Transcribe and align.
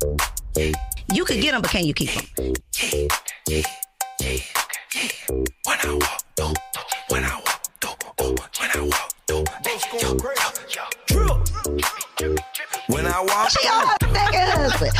You 0.00 1.24
could 1.26 1.42
get 1.42 1.52
them, 1.52 1.60
but 1.60 1.70
can 1.70 1.84
you 1.84 1.92
keep 1.92 2.10
them? 2.10 2.24
When 5.64 5.78
I 5.78 5.92
walk, 5.92 6.22
do, 6.36 6.54
when 7.10 7.24
I 7.24 7.34
walk, 7.34 7.70
when 8.58 8.70
I 8.72 8.80
walk, 8.80 9.12
do, 9.26 9.44
when 12.88 13.06
I 13.06 13.20
walk, 13.20 13.50
She 13.50 13.68
all 13.68 13.94
second 14.00 14.48
husband. 14.48 14.94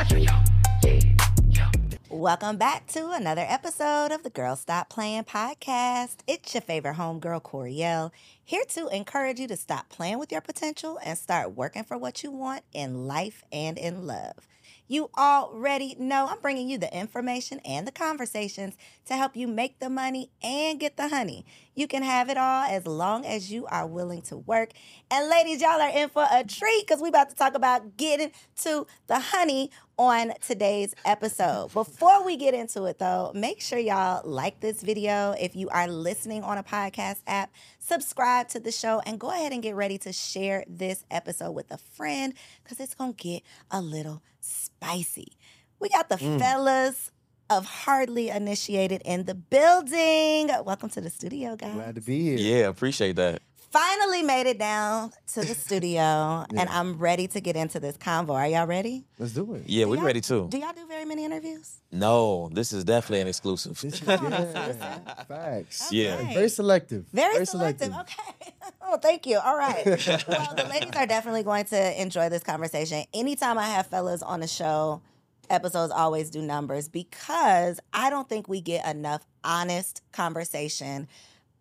Welcome 2.11 2.59
back 2.59 2.87
to 2.89 3.13
another 3.13 3.47
episode 3.49 4.13
of 4.13 4.23
the 4.23 4.29
Girl 4.29 4.55
Stop 4.55 4.91
Playing 4.91 5.25
podcast. 5.25 6.17
It's 6.27 6.53
your 6.53 6.61
favorite 6.61 6.97
homegirl, 6.97 7.43
Koereyelle, 7.43 8.11
here 8.45 8.65
to 8.69 8.89
encourage 8.89 9.41
you 9.41 9.49
to 9.49 9.57
stop 9.57 9.89
playing 9.89 10.19
with 10.19 10.31
your 10.31 10.43
potential 10.43 10.99
and 11.03 11.17
start 11.17 11.57
working 11.57 11.85
for 11.85 11.97
what 11.97 12.23
you 12.23 12.31
want 12.31 12.65
in 12.75 13.07
life 13.07 13.45
and 13.51 13.79
in 13.79 14.07
love. 14.07 14.47
You 14.91 15.09
already 15.17 15.95
know 16.01 16.27
I'm 16.27 16.41
bringing 16.41 16.69
you 16.69 16.77
the 16.77 16.93
information 16.93 17.61
and 17.65 17.87
the 17.87 17.93
conversations 17.93 18.75
to 19.05 19.15
help 19.15 19.37
you 19.37 19.47
make 19.47 19.79
the 19.79 19.89
money 19.89 20.33
and 20.43 20.81
get 20.81 20.97
the 20.97 21.11
honey. 21.11 21.47
You 21.77 21.87
can 21.87 22.03
have 22.03 22.29
it 22.29 22.37
all 22.37 22.65
as 22.65 22.89
long 22.89 23.25
as 23.25 23.53
you 23.53 23.67
are 23.67 23.87
willing 23.87 24.23
to 24.23 24.37
work. 24.37 24.71
And 25.09 25.31
ladies, 25.31 25.61
y'all 25.61 25.81
are 25.81 25.97
in 25.97 26.09
for 26.09 26.27
a 26.29 26.43
treat 26.43 26.89
because 26.89 27.01
we 27.01 27.09
about 27.09 27.29
to 27.29 27.37
talk 27.37 27.55
about 27.55 27.97
getting 27.99 28.33
to 28.63 28.89
the 29.07 29.21
honey 29.21 29.71
on 30.01 30.33
today's 30.41 30.95
episode. 31.05 31.71
Before 31.75 32.25
we 32.25 32.39
get 32.39 32.55
into 32.55 32.85
it 32.85 32.99
though, 32.99 33.33
make 33.35 33.61
sure 33.61 33.79
y'all 33.79 34.23
like 34.25 34.59
this 34.61 34.81
video 34.81 35.33
if 35.33 35.55
you 35.55 35.69
are 35.69 35.89
listening 35.89 36.43
on 36.43 36.57
a 36.57 36.63
podcast 36.63 37.21
app, 37.27 37.53
subscribe 37.79 38.49
to 38.49 38.61
the 38.61 38.73
show 38.73 39.03
and 39.05 39.21
go 39.21 39.31
ahead 39.31 39.53
and 39.53 39.63
get 39.63 39.75
ready 39.75 39.99
to 39.99 40.11
share 40.11 40.65
this 40.67 41.05
episode 41.11 41.51
with 41.51 41.71
a 41.71 41.77
friend 41.77 42.33
cuz 42.65 42.81
it's 42.81 42.95
going 42.95 43.13
to 43.13 43.23
get 43.23 43.43
a 43.71 43.83
little 43.83 44.23
spicy. 44.41 45.37
We 45.81 45.91
got 45.91 46.09
the 46.09 46.17
mm. 46.17 46.39
fellas 46.39 47.11
of 47.51 47.67
Hardly 47.67 48.31
Initiated 48.31 49.03
in 49.05 49.27
the 49.27 49.35
building. 49.35 50.49
Welcome 50.65 50.89
to 50.91 51.03
the 51.03 51.11
studio, 51.11 51.57
guys 51.57 51.75
Glad 51.75 51.97
to 51.97 52.01
be 52.01 52.23
here. 52.23 52.39
Yeah, 52.39 52.69
appreciate 52.69 53.17
that. 53.17 53.43
Finally 53.71 54.23
made 54.23 54.47
it 54.47 54.59
down 54.59 55.13
to 55.35 55.41
the 55.41 55.55
studio 55.55 56.45
and 56.57 56.69
I'm 56.69 56.99
ready 56.99 57.29
to 57.29 57.41
get 57.41 57.57
into 57.57 57.81
this 57.81 57.97
convo. 57.97 58.35
Are 58.35 58.47
y'all 58.47 58.67
ready? 58.67 59.05
Let's 59.19 59.33
do 59.33 59.55
it. 59.55 59.63
Yeah, 59.67 59.87
we 59.87 59.97
y'all- 59.97 60.07
ready 60.07 60.21
too. 60.21 60.49
Do 60.51 60.59
y'all 60.59 60.73
do 60.73 60.87
very 60.87 61.05
many 61.05 61.25
interviews? 61.25 61.81
No, 61.93 62.49
this 62.53 62.73
is 62.73 62.85
definitely 62.85 63.21
an 63.21 63.29
exclusive. 63.29 63.81
This 63.81 63.95
is, 63.95 64.03
yeah, 64.07 65.25
facts. 65.25 65.93
Yeah. 65.93 66.33
Very 66.33 66.49
selective. 66.49 67.07
Very, 67.13 67.47
selective. 67.47 67.93
Okay. 67.95 68.53
oh, 68.83 68.99
thank 68.99 69.27
you. 69.27 69.39
All 69.39 69.57
right. 69.57 69.85
well, 69.87 70.55
the 70.57 70.67
ladies 70.69 70.95
are 70.97 71.07
definitely 71.07 71.43
going 71.43 71.65
to 71.67 72.03
enjoy 72.03 72.29
this 72.29 72.43
conversation. 72.43 73.05
Anytime 73.15 73.59
I 73.59 73.69
have 73.69 73.87
fellas 73.87 74.23
on 74.23 74.41
the 74.41 74.47
show, 74.49 75.01
episodes 75.49 75.93
always 75.93 76.31
do 76.31 76.43
numbers 76.43 76.89
because 76.89 77.81
I 77.93 78.11
don't 78.11 78.29
think 78.29 78.49
we 78.49 78.61
get 78.61 78.87
enough 78.87 79.27
honest 79.43 80.03
conversation 80.13 81.09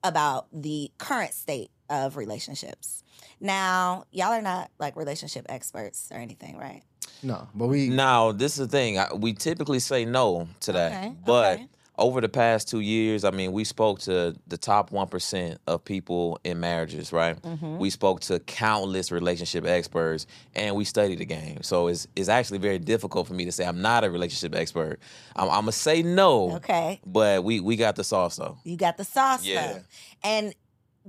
about 0.04 0.48
the 0.54 0.92
current 0.98 1.34
state 1.34 1.72
of 1.90 2.18
relationships. 2.18 3.04
Now, 3.42 4.06
y'all 4.12 4.34
are 4.34 4.42
not 4.42 4.70
like 4.80 4.96
relationship 4.96 5.46
experts 5.50 6.10
or 6.12 6.18
anything, 6.18 6.58
right? 6.58 6.84
No, 7.24 7.48
but 7.56 7.68
we. 7.68 7.90
Now, 7.90 8.32
this 8.32 8.54
is 8.58 8.68
the 8.68 8.68
thing. 8.68 8.98
I, 9.00 9.14
we 9.14 9.34
typically 9.34 9.80
say 9.80 10.06
no 10.06 10.48
to 10.62 10.72
that. 10.74 10.92
Okay, 10.92 11.14
But 11.26 11.54
okay. 11.56 11.68
over 11.98 12.22
the 12.22 12.30
past 12.30 12.70
two 12.70 12.80
years, 12.82 13.24
I 13.24 13.32
mean, 13.32 13.52
we 13.54 13.64
spoke 13.64 14.00
to 14.02 14.36
the 14.48 14.58
top 14.58 14.90
1% 14.92 15.58
of 15.68 15.84
people 15.84 16.40
in 16.44 16.60
marriages, 16.60 17.12
right? 17.12 17.42
Mm-hmm. 17.42 17.78
We 17.78 17.90
spoke 17.90 18.20
to 18.22 18.40
countless 18.40 19.12
relationship 19.12 19.66
experts 19.66 20.28
and 20.56 20.76
we 20.76 20.84
studied 20.86 21.20
the 21.20 21.26
game. 21.26 21.62
So 21.64 21.88
it's, 21.88 22.08
it's 22.16 22.30
actually 22.30 22.60
very 22.60 22.80
difficult 22.80 23.28
for 23.28 23.34
me 23.34 23.46
to 23.46 23.52
say 23.52 23.66
I'm 23.66 23.82
not 23.82 24.04
a 24.04 24.10
relationship 24.10 24.54
expert. 24.56 25.00
I'm, 25.36 25.48
I'm 25.50 25.62
going 25.62 25.66
to 25.68 25.72
say 25.74 26.02
no. 26.04 26.52
Okay. 26.58 27.00
But 27.06 27.44
we, 27.44 27.60
we 27.62 27.76
got 27.76 27.96
the 27.96 28.04
sauce 28.04 28.36
though. 28.38 28.58
You 28.64 28.78
got 28.78 28.98
the 28.98 29.06
sauce 29.06 29.46
Yeah. 29.46 29.74
though. 29.74 29.80
And 30.24 30.54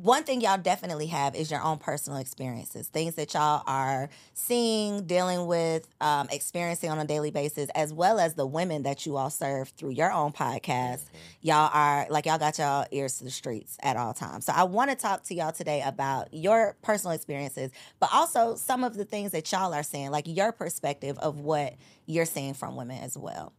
one 0.02 0.24
thing 0.24 0.40
y'all 0.40 0.56
definitely 0.56 1.08
have 1.08 1.34
is 1.34 1.50
your 1.50 1.62
own 1.62 1.78
personal 1.78 2.18
experiences, 2.18 2.88
things 2.88 3.16
that 3.16 3.34
y'all 3.34 3.62
are 3.66 4.08
seeing, 4.32 5.04
dealing 5.06 5.46
with, 5.46 5.86
um, 6.00 6.28
experiencing 6.30 6.90
on 6.90 6.98
a 6.98 7.04
daily 7.04 7.30
basis, 7.30 7.68
as 7.74 7.92
well 7.92 8.18
as 8.18 8.34
the 8.34 8.46
women 8.46 8.84
that 8.84 9.04
you 9.04 9.16
all 9.16 9.28
serve 9.28 9.68
through 9.70 9.90
your 9.90 10.10
own 10.10 10.32
podcast. 10.32 11.02
Y'all 11.42 11.70
are 11.72 12.06
like 12.08 12.26
y'all 12.26 12.38
got 12.38 12.58
y'all 12.58 12.86
ears 12.90 13.18
to 13.18 13.24
the 13.24 13.30
streets 13.30 13.76
at 13.82 13.96
all 13.96 14.14
times. 14.14 14.46
So 14.46 14.52
I 14.54 14.64
want 14.64 14.90
to 14.90 14.96
talk 14.96 15.22
to 15.24 15.34
y'all 15.34 15.52
today 15.52 15.82
about 15.84 16.32
your 16.32 16.76
personal 16.82 17.14
experiences, 17.14 17.70
but 17.98 18.08
also 18.12 18.54
some 18.54 18.84
of 18.84 18.94
the 18.94 19.04
things 19.04 19.32
that 19.32 19.50
y'all 19.52 19.74
are 19.74 19.82
seeing, 19.82 20.10
like 20.10 20.24
your 20.26 20.52
perspective 20.52 21.18
of 21.18 21.40
what 21.40 21.74
you're 22.06 22.24
seeing 22.24 22.54
from 22.54 22.76
women 22.76 23.02
as 23.02 23.18
well. 23.18 23.52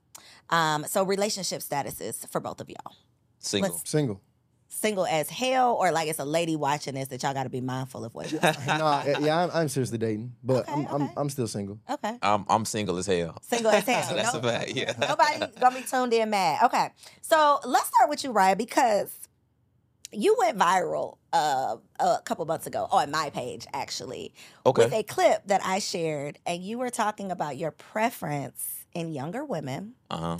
Um, 0.49 0.85
so 0.87 1.03
relationship 1.03 1.61
statuses 1.61 2.27
for 2.29 2.41
both 2.41 2.59
of 2.61 2.69
y'all 2.69 2.95
Single. 3.39 3.71
Let's- 3.75 3.89
Single. 3.89 4.21
Single 4.73 5.05
as 5.05 5.29
hell, 5.29 5.73
or 5.79 5.91
like 5.91 6.07
it's 6.07 6.19
a 6.19 6.25
lady 6.25 6.55
watching 6.55 6.95
this 6.95 7.09
that 7.09 7.21
y'all 7.21 7.33
got 7.33 7.43
to 7.43 7.49
be 7.49 7.61
mindful 7.61 8.03
of 8.05 8.15
what 8.15 8.31
you're 8.31 8.41
saying? 8.41 8.55
no, 8.79 9.03
yeah, 9.19 9.43
I'm, 9.43 9.49
I'm 9.53 9.67
seriously 9.67 9.97
dating, 9.97 10.33
but 10.43 10.67
Okay, 10.67 10.87
I'm, 10.89 11.01
I'm. 11.03 11.09
I'm 11.17 11.29
still 11.29 11.47
single. 11.47 11.79
Okay, 11.89 12.17
I'm, 12.21 12.45
I'm 12.49 12.65
single 12.65 12.97
as 12.97 13.05
hell. 13.05 13.37
single 13.41 13.71
as 13.71 13.83
hell. 13.87 14.15
That's 14.15 14.33
No- 14.33 14.39
a 14.39 14.43
fact, 14.43 14.71
yeah. 14.71 14.93
Nobody 14.99 15.53
gonna 15.59 15.75
be 15.75 15.83
tuned 15.83 16.13
in 16.13 16.29
mad. 16.29 16.63
Okay, 16.65 16.89
so 17.21 17.59
let's 17.65 17.87
start 17.87 18.09
with 18.09 18.23
you, 18.23 18.31
Ryan, 18.31 18.57
because 18.57 19.11
you 20.13 20.35
went 20.39 20.57
viral 20.57 21.17
uh, 21.31 21.77
a 21.99 22.17
couple 22.25 22.43
months 22.45 22.67
ago 22.67 22.87
on 22.91 23.11
my 23.11 23.29
page, 23.29 23.65
actually, 23.73 24.33
Okay. 24.65 24.83
with 24.85 24.93
a 24.93 25.03
clip 25.03 25.47
that 25.47 25.61
I 25.63 25.79
shared, 25.79 26.37
and 26.45 26.61
you 26.61 26.77
were 26.77 26.89
talking 26.89 27.31
about 27.31 27.57
your 27.57 27.71
preference 27.71 28.85
in 28.93 29.11
younger 29.13 29.45
women, 29.45 29.93
Uh 30.09 30.17
huh. 30.17 30.37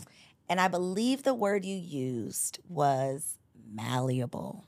and 0.50 0.60
I 0.60 0.68
believe 0.68 1.24
the 1.24 1.34
word 1.34 1.64
you 1.64 1.76
used 1.78 2.60
was 2.68 3.38
malleable, 3.74 4.66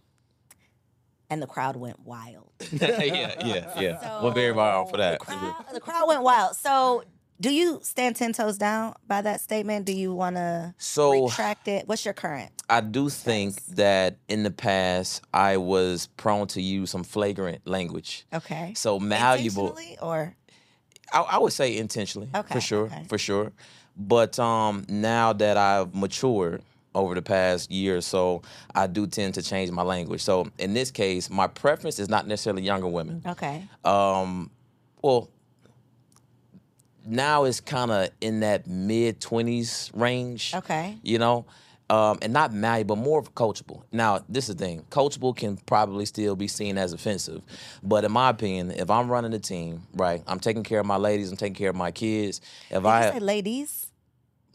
and 1.30 1.42
the 1.42 1.48
crowd 1.48 1.76
went 1.76 2.00
wild. 2.00 2.52
yeah, 2.72 3.02
yeah, 3.46 3.80
yeah. 3.80 4.24
We're 4.24 4.34
very 4.34 4.54
viral 4.54 4.90
for 4.90 4.98
that. 4.98 5.20
The 5.20 5.26
crowd, 5.26 5.66
the 5.74 5.80
crowd 5.80 6.08
went 6.08 6.24
wild. 6.24 6.56
So, 6.56 7.04
do 7.42 7.54
you 7.54 7.80
stand 7.84 8.16
ten 8.16 8.34
toes 8.34 8.58
down 8.58 8.96
by 9.08 9.22
that 9.22 9.42
statement? 9.42 9.86
Do 9.86 9.94
you 9.94 10.14
want 10.14 10.36
to 10.38 10.74
So 10.78 11.26
retract 11.26 11.68
it? 11.68 11.88
What's 11.88 12.06
your 12.06 12.14
current? 12.14 12.52
I 12.70 12.82
do 12.82 13.10
think 13.10 13.64
that 13.76 14.18
in 14.28 14.44
the 14.44 14.52
past 14.52 15.22
I 15.34 15.58
was 15.58 16.08
prone 16.18 16.48
to 16.48 16.62
use 16.62 16.92
some 16.92 17.04
flagrant 17.04 17.68
language. 17.68 18.26
Okay. 18.34 18.74
So 18.76 19.00
malleable. 19.00 19.70
Intentionally 19.70 19.98
or 20.02 20.36
I, 21.14 21.22
I 21.22 21.38
would 21.38 21.54
say 21.54 21.78
intentionally, 21.78 22.30
Okay, 22.34 22.54
for 22.54 22.62
sure, 22.62 22.86
okay. 22.86 23.06
for 23.08 23.18
sure. 23.18 23.52
But 23.96 24.40
um, 24.40 24.86
now 24.90 25.34
that 25.34 25.58
I've 25.58 25.94
matured 25.94 26.64
over 26.96 27.16
the 27.16 27.22
past 27.22 27.72
year 27.72 27.98
or 27.98 28.02
so, 28.02 28.42
I 28.74 28.88
do 28.88 29.08
tend 29.08 29.36
to 29.36 29.42
change 29.42 29.72
my 29.72 29.84
language. 29.84 30.22
So 30.22 30.48
in 30.58 30.74
this 30.74 30.92
case, 30.92 31.30
my 31.30 31.48
preference 31.48 32.00
is 32.00 32.10
not 32.10 32.28
necessarily 32.28 32.64
younger 32.64 32.88
women. 32.88 33.22
okay. 33.26 33.68
Um, 33.84 34.50
well, 35.02 35.30
now 37.06 37.44
it's 37.44 37.60
kind 37.60 37.92
of 37.92 38.10
in 38.22 38.40
that 38.42 38.68
mid 38.68 39.20
twenties 39.20 39.92
range. 39.94 40.54
Okay. 40.56 40.98
You 41.04 41.20
know, 41.20 41.46
um, 41.90 42.18
and 42.22 42.32
not 42.32 42.54
malleable, 42.54 42.96
more 42.96 43.20
of 43.20 43.36
coachable. 43.36 43.84
Now, 43.92 44.24
this 44.30 44.50
is 44.50 44.56
the 44.56 44.66
thing: 44.66 44.86
coachable 44.90 45.36
can 45.36 45.58
probably 45.58 46.06
still 46.06 46.36
be 46.36 46.48
seen 46.48 46.78
as 46.78 46.94
offensive, 46.94 47.42
but 47.84 48.06
in 48.06 48.12
my 48.12 48.30
opinion, 48.30 48.72
if 48.72 48.90
I'm 48.90 49.10
running 49.12 49.34
a 49.34 49.40
team, 49.40 49.84
right, 49.94 50.24
I'm 50.26 50.40
taking 50.40 50.64
care 50.64 50.80
of 50.80 50.86
my 50.86 50.98
ladies, 50.98 51.30
I'm 51.30 51.38
taking 51.38 51.56
care 51.56 51.70
of 51.70 51.76
my 51.76 51.92
kids. 51.92 52.40
If 52.70 52.84
Did 52.84 52.86
I 52.86 53.06
you 53.08 53.14
say 53.14 53.20
ladies? 53.20 53.83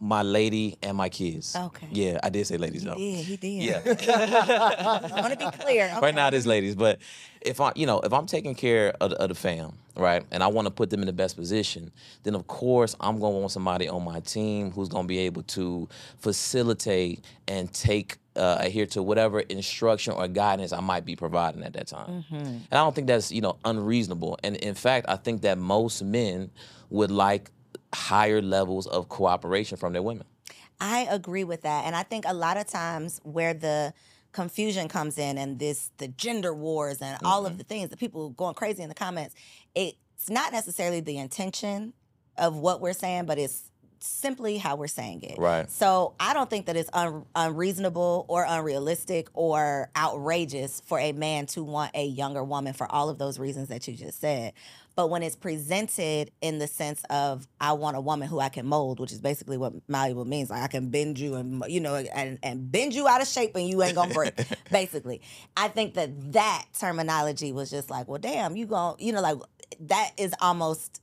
My 0.00 0.22
lady 0.22 0.76
and 0.82 0.96
my 0.96 1.08
kids. 1.08 1.56
Okay. 1.56 1.88
Yeah, 1.90 2.20
I 2.22 2.28
did 2.28 2.46
say 2.46 2.56
ladies 2.56 2.84
though. 2.84 2.96
Yeah, 2.96 3.16
he 3.16 3.36
did. 3.36 3.62
Yeah. 3.62 3.80
I 3.84 5.20
want 5.20 5.38
to 5.38 5.50
be 5.50 5.50
clear. 5.58 5.92
right 6.02 6.14
now 6.14 6.28
it 6.28 6.34
is 6.34 6.46
ladies 6.46 6.74
but 6.76 6.98
if 7.40 7.60
i 7.60 7.72
you 7.76 7.86
know 7.86 8.00
if 8.00 8.12
i'm 8.12 8.26
taking 8.26 8.54
care 8.54 8.92
of, 9.00 9.10
the- 9.10 9.16
of 9.22 9.28
the 9.28 9.34
fam 9.34 9.72
right 9.96 10.24
and 10.32 10.42
i 10.42 10.46
want 10.48 10.66
to 10.66 10.70
put 10.70 10.90
them 10.90 11.00
in 11.00 11.06
the 11.06 11.12
best 11.12 11.36
position 11.36 11.90
then 12.24 12.34
of 12.34 12.46
course 12.48 12.96
i'm 13.00 13.18
going 13.20 13.32
to 13.32 13.38
want 13.38 13.50
somebody 13.52 13.88
on 13.88 14.04
my 14.04 14.18
team 14.20 14.70
who's 14.72 14.88
going 14.88 15.04
to 15.04 15.08
be 15.08 15.18
able 15.18 15.42
to 15.44 15.88
facilitate 16.18 17.24
and 17.48 17.72
take 17.72 18.18
uh, 18.36 18.58
adhere 18.60 18.86
to 18.86 19.02
whatever 19.02 19.40
instruction 19.40 20.12
or 20.14 20.28
guidance 20.28 20.72
i 20.72 20.80
might 20.80 21.04
be 21.04 21.16
providing 21.16 21.62
at 21.64 21.72
that 21.72 21.86
time 21.88 22.24
and 22.30 22.66
i 22.72 22.76
don't 22.76 22.94
think 22.94 23.06
that's 23.08 23.32
you 23.32 23.40
know 23.40 23.56
unreasonable 23.64 24.38
and 24.44 24.56
in 24.56 24.74
fact 24.74 25.06
i 25.08 25.16
think 25.16 25.42
that 25.42 25.58
most 25.58 26.02
men 26.02 26.50
would 26.90 27.10
like 27.10 27.50
higher 27.94 28.42
levels 28.42 28.86
of 28.86 29.08
cooperation 29.08 29.76
from 29.76 29.92
their 29.92 30.02
women 30.02 30.26
I 30.80 31.08
agree 31.10 31.42
with 31.42 31.62
that. 31.62 31.86
And 31.86 31.96
I 31.96 32.04
think 32.04 32.24
a 32.24 32.32
lot 32.32 32.56
of 32.56 32.68
times 32.68 33.20
where 33.24 33.52
the 33.52 33.92
confusion 34.30 34.86
comes 34.86 35.18
in 35.18 35.36
and 35.36 35.58
this 35.58 35.90
the 35.98 36.06
gender 36.06 36.54
wars 36.54 37.02
and 37.02 37.18
all 37.24 37.42
Mm-hmm. 37.42 37.46
of 37.52 37.58
the 37.58 37.64
things 37.64 37.88
that 37.90 37.98
people 37.98 38.30
going 38.30 38.54
crazy 38.54 38.84
in 38.84 38.88
the 38.88 38.94
comments, 38.94 39.34
it's 39.74 40.30
not 40.30 40.52
necessarily 40.52 41.00
the 41.00 41.18
intention 41.18 41.94
of 42.36 42.54
what 42.56 42.80
we're 42.80 42.92
saying, 42.92 43.24
but 43.26 43.38
it's 43.38 43.72
simply 43.98 44.56
how 44.58 44.76
we're 44.76 44.86
saying 44.86 45.22
it. 45.22 45.36
Right. 45.36 45.68
So 45.68 46.14
I 46.20 46.32
don't 46.32 46.48
think 46.48 46.66
that 46.66 46.76
it's 46.76 46.90
un- 46.92 47.24
unreasonable 47.34 48.26
or 48.28 48.44
unrealistic 48.48 49.26
or 49.34 49.90
outrageous 49.96 50.80
for 50.86 51.00
a 51.00 51.10
man 51.10 51.46
to 51.46 51.64
want 51.64 51.90
a 51.94 52.04
younger 52.04 52.44
woman 52.44 52.72
for 52.74 52.86
all 52.92 53.08
of 53.08 53.18
those 53.18 53.40
reasons 53.40 53.66
that 53.70 53.88
you 53.88 53.94
just 53.94 54.20
said. 54.20 54.52
But 54.98 55.10
when 55.10 55.22
it's 55.22 55.36
presented 55.36 56.32
in 56.40 56.58
the 56.58 56.66
sense 56.66 57.04
of 57.08 57.46
I 57.60 57.74
want 57.74 57.96
a 57.96 58.00
woman 58.00 58.26
who 58.26 58.40
I 58.40 58.48
can 58.48 58.66
mold, 58.66 58.98
which 58.98 59.12
is 59.12 59.20
basically 59.20 59.56
what 59.56 59.72
malleable 59.86 60.24
means, 60.24 60.50
like 60.50 60.60
I 60.60 60.66
can 60.66 60.88
bend 60.88 61.20
you 61.20 61.36
and 61.36 61.62
you 61.68 61.78
know 61.78 61.94
and, 61.94 62.36
and 62.42 62.72
bend 62.72 62.94
you 62.94 63.06
out 63.06 63.22
of 63.22 63.28
shape 63.28 63.54
and 63.54 63.68
you 63.68 63.80
ain't 63.80 63.94
gonna 63.94 64.12
break. 64.12 64.34
basically, 64.72 65.20
I 65.56 65.68
think 65.68 65.94
that 65.94 66.32
that 66.32 66.66
terminology 66.76 67.52
was 67.52 67.70
just 67.70 67.90
like, 67.90 68.08
well, 68.08 68.18
damn, 68.18 68.56
you 68.56 68.66
gon' 68.66 68.96
you 68.98 69.12
know 69.12 69.20
like 69.20 69.38
that 69.82 70.10
is 70.16 70.34
almost 70.40 71.00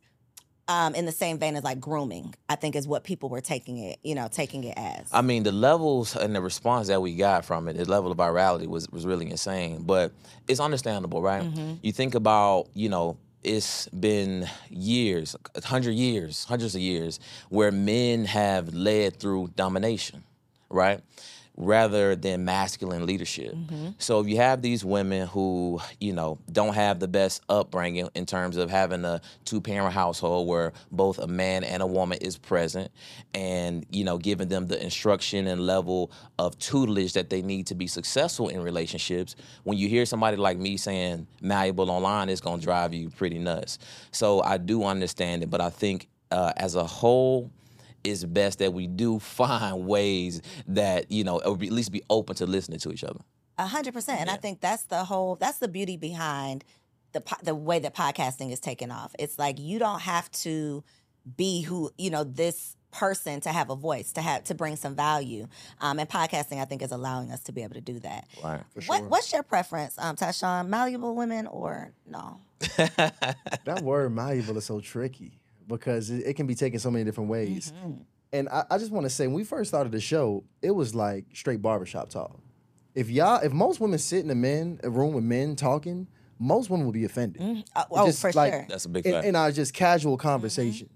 um, 0.68 0.94
in 0.94 1.06
the 1.06 1.13
same 1.13 1.39
vein 1.39 1.56
as 1.56 1.63
like 1.63 1.80
grooming. 1.80 2.36
I 2.50 2.56
think 2.56 2.75
is 2.75 2.89
what 2.89 3.06
people 3.06 3.30
were 3.30 3.39
taking 3.39 3.77
it, 3.77 4.00
you 4.03 4.13
know, 4.13 4.27
taking 4.30 4.65
it 4.65 4.74
as. 4.75 5.07
I 5.13 5.21
mean, 5.21 5.44
the 5.44 5.53
levels 5.53 6.18
and 6.18 6.36
the 6.36 6.41
response 6.41 6.89
that 6.89 7.01
we 7.01 7.15
got 7.15 7.45
from 7.45 7.69
it, 7.69 7.77
the 7.77 7.86
level 7.86 8.12
of 8.12 8.18
virality 8.18 8.68
was 8.68 8.89
was 8.89 9.06
really 9.06 9.31
insane. 9.31 9.83
But 9.83 10.12
it's 10.50 10.59
understandable, 10.59 11.21
right? 11.21 11.45
You 11.81 11.94
think 11.94 12.13
about, 12.13 12.68
you 12.74 12.89
know, 12.89 13.18
it's 13.45 13.88
been 13.89 14.47
years, 14.69 15.36
a 15.56 15.65
hundred 15.65 15.94
years, 15.94 16.45
hundreds 16.45 16.75
of 16.75 16.81
years, 16.81 17.19
where 17.50 17.71
men 17.71 18.25
have 18.25 18.74
led 18.74 19.18
through 19.18 19.51
domination, 19.56 20.24
right? 20.69 21.01
Rather 21.57 22.17
than 22.17 22.43
masculine 22.43 23.05
leadership. 23.05 23.55
So 23.97 24.19
if 24.19 24.27
you 24.27 24.35
have 24.35 24.61
these 24.61 24.83
women 24.83 25.25
who, 25.27 25.79
you 26.01 26.11
know, 26.11 26.37
don't 26.51 26.73
have 26.73 26.99
the 26.99 27.07
best 27.07 27.43
upbringing 27.47 28.09
in 28.13 28.25
terms 28.25 28.57
of 28.57 28.69
having 28.69 29.05
a 29.05 29.21
two 29.45 29.61
parent 29.61 29.93
household 29.93 30.49
where 30.49 30.73
both 30.91 31.17
a 31.17 31.27
man 31.27 31.63
and 31.63 31.81
a 31.81 31.87
woman 31.87 32.17
is 32.19 32.37
present 32.37 32.91
and, 33.33 33.85
you 33.89 34.03
know, 34.03 34.17
giving 34.17 34.49
them 34.49 34.67
the 34.67 34.83
instruction 34.83 35.47
and 35.47 35.61
level 35.61 36.11
of 36.37 36.59
tutelage 36.59 37.13
that 37.13 37.29
they 37.29 37.41
need 37.41 37.67
to 37.67 37.75
be 37.75 37.87
successful 37.87 38.49
in 38.49 38.59
relationships, 38.61 39.37
when 39.63 39.77
you 39.77 39.87
hear 39.87 40.05
somebody 40.05 40.35
like 40.35 40.57
me 40.57 40.75
saying 40.75 41.25
malleable 41.39 41.89
online, 41.89 42.27
it's 42.27 42.41
gonna 42.41 42.61
drive 42.61 42.93
you 42.93 43.09
pretty 43.11 43.39
nuts. 43.39 43.79
So 44.11 44.41
I 44.41 44.57
do 44.57 44.83
understand 44.83 45.41
it, 45.43 45.49
but 45.49 45.61
I 45.61 45.69
think 45.69 46.09
uh, 46.31 46.51
as 46.57 46.75
a 46.75 46.83
whole, 46.83 47.49
it's 48.05 48.23
best 48.23 48.59
that 48.59 48.73
we 48.73 48.87
do 48.87 49.19
find 49.19 49.85
ways 49.85 50.41
that 50.67 51.11
you 51.11 51.23
know 51.23 51.39
or 51.39 51.53
at 51.53 51.71
least 51.71 51.91
be 51.91 52.03
open 52.09 52.35
to 52.37 52.45
listening 52.45 52.79
to 52.79 52.91
each 52.91 53.03
other. 53.03 53.19
A 53.57 53.67
hundred 53.67 53.93
percent, 53.93 54.21
and 54.21 54.29
I 54.29 54.35
think 54.35 54.61
that's 54.61 54.83
the 54.83 55.05
whole. 55.05 55.35
That's 55.35 55.59
the 55.59 55.67
beauty 55.67 55.97
behind 55.97 56.63
the 57.13 57.23
the 57.43 57.55
way 57.55 57.79
that 57.79 57.95
podcasting 57.95 58.51
is 58.51 58.59
taken 58.59 58.91
off. 58.91 59.15
It's 59.17 59.39
like 59.39 59.59
you 59.59 59.79
don't 59.79 60.01
have 60.01 60.29
to 60.31 60.83
be 61.37 61.61
who 61.61 61.89
you 61.97 62.09
know 62.09 62.23
this 62.23 62.75
person 62.91 63.41
to 63.41 63.49
have 63.49 63.69
a 63.69 63.75
voice 63.75 64.13
to 64.13 64.21
have 64.21 64.43
to 64.45 64.55
bring 64.55 64.75
some 64.75 64.95
value. 64.95 65.47
Um, 65.81 65.99
and 65.99 66.09
podcasting, 66.09 66.61
I 66.61 66.65
think, 66.65 66.81
is 66.81 66.91
allowing 66.91 67.31
us 67.31 67.41
to 67.43 67.51
be 67.51 67.63
able 67.63 67.75
to 67.75 67.81
do 67.81 67.99
that. 67.99 68.27
Right. 68.43 68.61
What 68.87 69.03
What's 69.05 69.33
your 69.33 69.43
preference, 69.43 69.95
um, 69.97 70.15
Tysean? 70.15 70.67
Malleable 70.67 71.15
women 71.15 71.47
or 71.47 71.93
no? 72.05 72.39
That 73.65 73.81
word 73.83 74.13
malleable 74.13 74.57
is 74.57 74.65
so 74.65 74.79
tricky 74.79 75.39
because 75.67 76.09
it, 76.09 76.25
it 76.27 76.33
can 76.35 76.47
be 76.47 76.56
taken 76.56 76.79
so 76.79 76.91
many 76.91 77.06
different 77.06 77.29
ways. 77.29 77.73
Mm-hmm. 77.75 78.01
And 78.33 78.50
I, 78.50 78.65
I 78.71 78.77
just 78.77 78.91
want 78.91 79.06
to 79.06 79.09
say, 79.09 79.27
when 79.27 79.35
we 79.35 79.44
first 79.44 79.69
started 79.69 79.91
the 79.91 80.01
show, 80.01 80.44
it 80.62 80.71
was 80.71 80.94
like 80.94 81.25
straight 81.33 81.62
barbershop 81.62 82.09
talk. 82.09 82.39
If 82.94 83.09
y'all, 83.09 83.41
if 83.41 83.51
most 83.51 83.79
women 83.79 84.00
sit 84.00 84.23
in 84.23 84.31
a 84.31 84.35
men 84.35 84.79
a 84.83 84.89
room 84.89 85.13
with 85.13 85.23
men 85.23 85.56
talking, 85.56 86.07
most 86.39 86.69
women 86.69 86.85
would 86.85 86.94
be 86.94 87.06
offended. 87.06 87.63
Uh, 87.75 87.85
oh, 87.91 88.06
Just 88.06 88.21
for 88.21 88.31
like- 88.33 88.53
sure. 88.53 88.65
That's 88.67 88.85
a 88.85 88.89
big 88.89 89.06
in, 89.06 89.13
fact. 89.13 89.27
in 89.27 89.35
our 89.35 89.51
just 89.51 89.73
casual 89.73 90.17
mm-hmm. 90.17 90.27
conversation. 90.27 90.89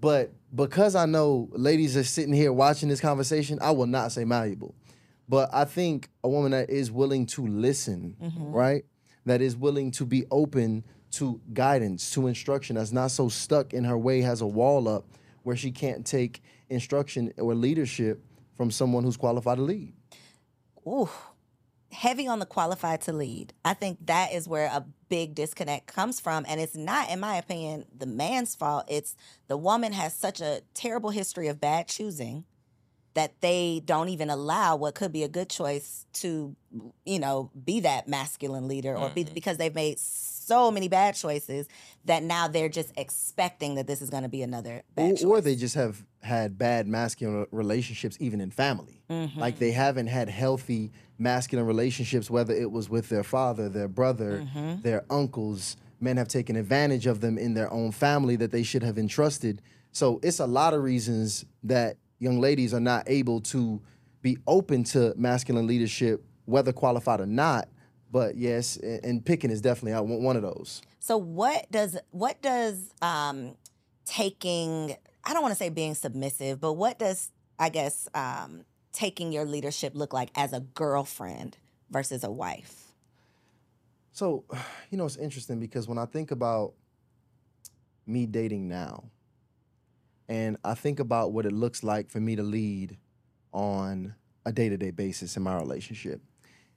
But 0.00 0.32
because 0.54 0.94
I 0.94 1.06
know 1.06 1.48
ladies 1.52 1.96
are 1.96 2.04
sitting 2.04 2.32
here 2.32 2.52
watching 2.52 2.88
this 2.88 3.00
conversation, 3.00 3.58
I 3.60 3.70
will 3.72 3.86
not 3.86 4.12
say 4.12 4.24
malleable. 4.24 4.74
But 5.28 5.50
I 5.52 5.64
think 5.64 6.08
a 6.22 6.28
woman 6.28 6.52
that 6.52 6.70
is 6.70 6.90
willing 6.90 7.26
to 7.26 7.46
listen, 7.46 8.16
right? 8.36 8.84
That 9.26 9.42
is 9.42 9.56
willing 9.56 9.90
to 9.92 10.06
be 10.06 10.24
open 10.30 10.84
to 11.12 11.40
guidance, 11.52 12.10
to 12.12 12.26
instruction, 12.26 12.76
that's 12.76 12.92
not 12.92 13.10
so 13.10 13.28
stuck 13.28 13.72
in 13.72 13.84
her 13.84 13.96
way, 13.96 14.20
has 14.20 14.40
a 14.40 14.46
wall 14.46 14.88
up 14.88 15.06
where 15.42 15.56
she 15.56 15.70
can't 15.70 16.04
take 16.06 16.42
instruction 16.68 17.32
or 17.38 17.54
leadership 17.54 18.22
from 18.56 18.70
someone 18.70 19.04
who's 19.04 19.16
qualified 19.16 19.56
to 19.56 19.62
lead. 19.62 19.92
Ooh, 20.86 21.08
heavy 21.92 22.26
on 22.26 22.38
the 22.38 22.46
qualified 22.46 23.00
to 23.02 23.12
lead. 23.12 23.52
I 23.64 23.74
think 23.74 24.06
that 24.06 24.32
is 24.32 24.48
where 24.48 24.66
a 24.66 24.84
big 25.08 25.34
disconnect 25.34 25.86
comes 25.86 26.20
from. 26.20 26.44
And 26.48 26.60
it's 26.60 26.76
not, 26.76 27.10
in 27.10 27.20
my 27.20 27.36
opinion, 27.36 27.86
the 27.96 28.06
man's 28.06 28.54
fault. 28.54 28.84
It's 28.88 29.16
the 29.46 29.56
woman 29.56 29.92
has 29.92 30.14
such 30.14 30.40
a 30.40 30.62
terrible 30.74 31.10
history 31.10 31.48
of 31.48 31.60
bad 31.60 31.88
choosing 31.88 32.44
that 33.14 33.40
they 33.40 33.82
don't 33.84 34.10
even 34.10 34.30
allow 34.30 34.76
what 34.76 34.94
could 34.94 35.12
be 35.12 35.24
a 35.24 35.28
good 35.28 35.48
choice 35.48 36.06
to, 36.12 36.54
you 37.04 37.18
know, 37.18 37.50
be 37.64 37.80
that 37.80 38.06
masculine 38.06 38.68
leader 38.68 38.94
or 38.96 39.08
be 39.10 39.24
mm-hmm. 39.24 39.34
because 39.34 39.56
they've 39.56 39.74
made 39.74 39.98
so 40.48 40.70
many 40.70 40.88
bad 40.88 41.14
choices 41.14 41.68
that 42.06 42.22
now 42.22 42.48
they're 42.48 42.68
just 42.80 42.92
expecting 42.96 43.74
that 43.76 43.86
this 43.86 44.00
is 44.02 44.10
going 44.10 44.22
to 44.24 44.28
be 44.28 44.42
another 44.42 44.82
bad 44.96 45.12
or, 45.12 45.14
choice. 45.14 45.24
or 45.24 45.40
they 45.40 45.54
just 45.54 45.74
have 45.74 46.04
had 46.22 46.58
bad 46.58 46.86
masculine 46.88 47.46
relationships 47.52 48.16
even 48.20 48.40
in 48.40 48.50
family 48.50 48.94
Mm-hmm. 49.10 49.38
like 49.40 49.58
they 49.58 49.70
haven't 49.70 50.08
had 50.08 50.28
healthy 50.28 50.92
masculine 51.18 51.66
relationships 51.66 52.28
whether 52.30 52.52
it 52.54 52.70
was 52.70 52.90
with 52.90 53.08
their 53.08 53.22
father 53.24 53.68
their 53.68 53.88
brother 53.88 54.40
Mm-hmm. 54.54 54.82
their 54.82 55.04
uncles 55.10 55.76
men 56.00 56.16
have 56.16 56.28
taken 56.28 56.54
advantage 56.56 57.06
of 57.06 57.20
them 57.20 57.38
in 57.38 57.54
their 57.54 57.72
own 57.72 57.90
family 57.92 58.36
that 58.36 58.50
they 58.52 58.62
should 58.62 58.82
have 58.82 58.98
entrusted 58.98 59.62
so 59.92 60.20
it's 60.22 60.40
a 60.40 60.46
lot 60.46 60.74
of 60.74 60.82
reasons 60.82 61.44
that 61.64 61.96
young 62.18 62.38
ladies 62.40 62.72
are 62.74 62.80
not 62.80 63.04
able 63.08 63.40
to 63.40 63.80
be 64.22 64.36
open 64.46 64.84
to 64.84 65.14
masculine 65.16 65.66
leadership 65.66 66.22
whether 66.44 66.72
qualified 66.72 67.20
or 67.20 67.26
not 67.26 67.68
but 68.10 68.36
yes 68.36 68.76
and, 68.76 69.24
picking 69.24 69.50
is 69.50 69.60
definitely 69.60 69.92
one 70.16 70.36
of 70.36 70.42
those 70.42 70.82
So 71.00 71.16
what 71.16 71.70
does 71.70 71.96
what 72.10 72.40
does 72.42 72.92
um 73.02 73.56
taking 74.04 74.96
I 75.24 75.34
don't 75.34 75.42
want 75.42 75.52
to 75.52 75.58
say 75.58 75.68
being 75.68 75.94
submissive, 75.94 76.60
but 76.60 76.72
what 76.72 76.98
does 76.98 77.30
I 77.58 77.68
guess 77.68 78.08
um 78.14 78.64
taking 78.92 79.30
your 79.30 79.44
leadership 79.44 79.94
look 79.94 80.12
like 80.12 80.30
as 80.34 80.52
a 80.52 80.60
girlfriend 80.60 81.56
versus 81.90 82.24
a 82.24 82.30
wife? 82.30 82.92
So, 84.12 84.44
you 84.90 84.98
know, 84.98 85.06
it's 85.06 85.16
interesting 85.16 85.60
because 85.60 85.86
when 85.86 85.98
I 85.98 86.06
think 86.06 86.30
about 86.30 86.72
me 88.06 88.26
dating 88.26 88.68
now, 88.68 89.04
and 90.28 90.56
I 90.64 90.74
think 90.74 90.98
about 91.00 91.32
what 91.32 91.46
it 91.46 91.52
looks 91.52 91.82
like 91.82 92.10
for 92.10 92.20
me 92.20 92.36
to 92.36 92.42
lead 92.42 92.96
on 93.52 94.14
a 94.44 94.52
day-to-day 94.52 94.90
basis 94.90 95.36
in 95.36 95.42
my 95.42 95.56
relationship. 95.56 96.20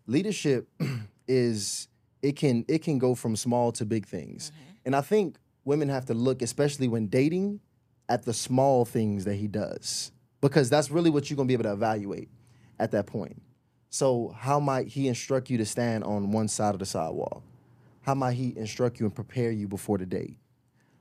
Leadership 0.07 0.67
is 1.27 1.87
it 2.21 2.35
can 2.35 2.65
it 2.67 2.79
can 2.83 2.97
go 2.99 3.15
from 3.15 3.35
small 3.35 3.71
to 3.73 3.85
big 3.85 4.05
things. 4.05 4.51
Mm-hmm. 4.51 4.71
And 4.85 4.95
I 4.95 5.01
think 5.01 5.37
women 5.65 5.89
have 5.89 6.05
to 6.05 6.13
look 6.13 6.41
especially 6.41 6.87
when 6.87 7.07
dating 7.07 7.59
at 8.09 8.23
the 8.23 8.33
small 8.33 8.85
things 8.85 9.25
that 9.25 9.35
he 9.35 9.47
does 9.47 10.11
because 10.41 10.69
that's 10.69 10.91
really 10.91 11.09
what 11.09 11.29
you're 11.29 11.35
going 11.35 11.47
to 11.47 11.51
be 11.51 11.53
able 11.53 11.63
to 11.63 11.73
evaluate 11.73 12.29
at 12.79 12.91
that 12.91 13.05
point. 13.05 13.41
So, 13.89 14.33
how 14.37 14.59
might 14.59 14.87
he 14.87 15.07
instruct 15.07 15.49
you 15.49 15.57
to 15.57 15.65
stand 15.65 16.03
on 16.03 16.31
one 16.31 16.47
side 16.47 16.73
of 16.73 16.79
the 16.79 16.85
sidewalk? 16.85 17.43
How 18.01 18.15
might 18.15 18.33
he 18.33 18.53
instruct 18.57 18.99
you 18.99 19.05
and 19.05 19.13
prepare 19.13 19.51
you 19.51 19.67
before 19.67 19.97
the 19.97 20.05
date? 20.05 20.37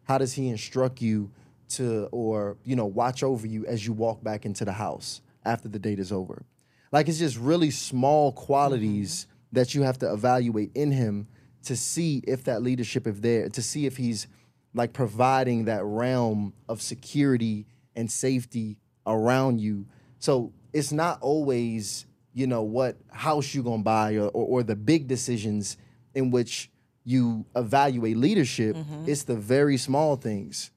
How 0.05 0.19
does 0.19 0.35
he 0.35 0.49
instruct 0.49 1.01
you 1.01 1.31
to, 1.71 2.09
or, 2.11 2.57
you 2.65 2.75
know, 2.77 2.87
watch 2.87 3.23
over 3.23 3.47
you 3.47 3.65
as 3.65 3.87
you 3.87 3.93
walk 3.93 4.23
back 4.23 4.45
into 4.45 4.65
the 4.65 4.73
house 4.73 5.23
after 5.45 5.69
the 5.69 5.79
date 5.79 6.01
is 6.01 6.11
over? 6.11 6.45
Like 6.91 7.09
it's 7.09 7.19
just 7.19 7.39
really 7.39 7.71
small 7.71 8.33
qualities 8.33 9.25
mm-hmm. 9.25 9.30
That 9.53 9.75
you 9.75 9.83
have 9.83 9.99
to 9.99 10.13
evaluate 10.13 10.71
in 10.75 10.93
him 10.93 11.27
to 11.65 11.77
see 11.77 12.23
if 12.27 12.45
that 12.45 12.63
leadership 12.63 13.07
is 13.07 13.21
there, 13.21 13.49
to 13.49 13.63
see 13.63 13.87
if 13.87 13.97
he's 13.97 14.27
like 14.75 14.93
providing 14.93 15.65
that 15.65 15.85
realm 15.85 16.53
of 16.69 16.81
security 16.81 17.67
and 17.97 18.11
safety 18.11 18.79
around 19.07 19.61
you. 19.61 19.87
So 20.19 20.53
it's 20.73 20.93
not 20.93 21.21
always, 21.21 22.07
you 22.33 22.47
know, 22.47 22.63
what 22.63 22.97
house 23.11 23.53
you 23.55 23.63
gonna 23.63 23.83
buy 23.83 24.15
or, 24.15 24.29
or, 24.29 24.47
or 24.47 24.63
the 24.63 24.77
big 24.77 25.09
decisions 25.09 25.77
in 26.15 26.31
which 26.31 26.71
you 27.05 27.45
evaluate 27.57 28.17
leadership. 28.17 28.77
Mm-hmm. 28.77 29.05
It's 29.09 29.25
the 29.25 29.37
very 29.37 29.77
small 29.77 30.17
things. 30.17 30.71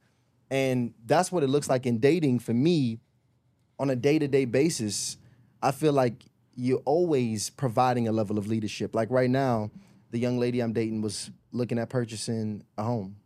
And 0.50 0.94
that's 1.06 1.32
what 1.32 1.44
it 1.44 1.48
looks 1.48 1.70
like 1.70 1.86
in 1.86 2.00
dating 2.00 2.40
for 2.40 2.54
me 2.54 3.00
on 3.80 3.90
a 3.90 3.96
day-to-day 3.96 4.46
basis. 4.46 5.18
I 5.62 5.72
feel 5.72 5.94
like 5.94 6.26
you're 6.56 6.82
always 6.86 7.50
providing 7.50 8.08
a 8.08 8.12
level 8.12 8.38
of 8.38 8.48
leadership. 8.48 8.96
Like 8.96 9.10
right 9.10 9.30
now, 9.30 9.72
the 10.12 10.20
young 10.20 10.38
lady 10.38 10.60
I'm 10.60 10.74
dating 10.74 11.02
was 11.02 11.32
looking 11.52 11.80
at 11.80 11.90
purchasing 11.90 12.64
a 12.78 12.84
home. 12.84 13.18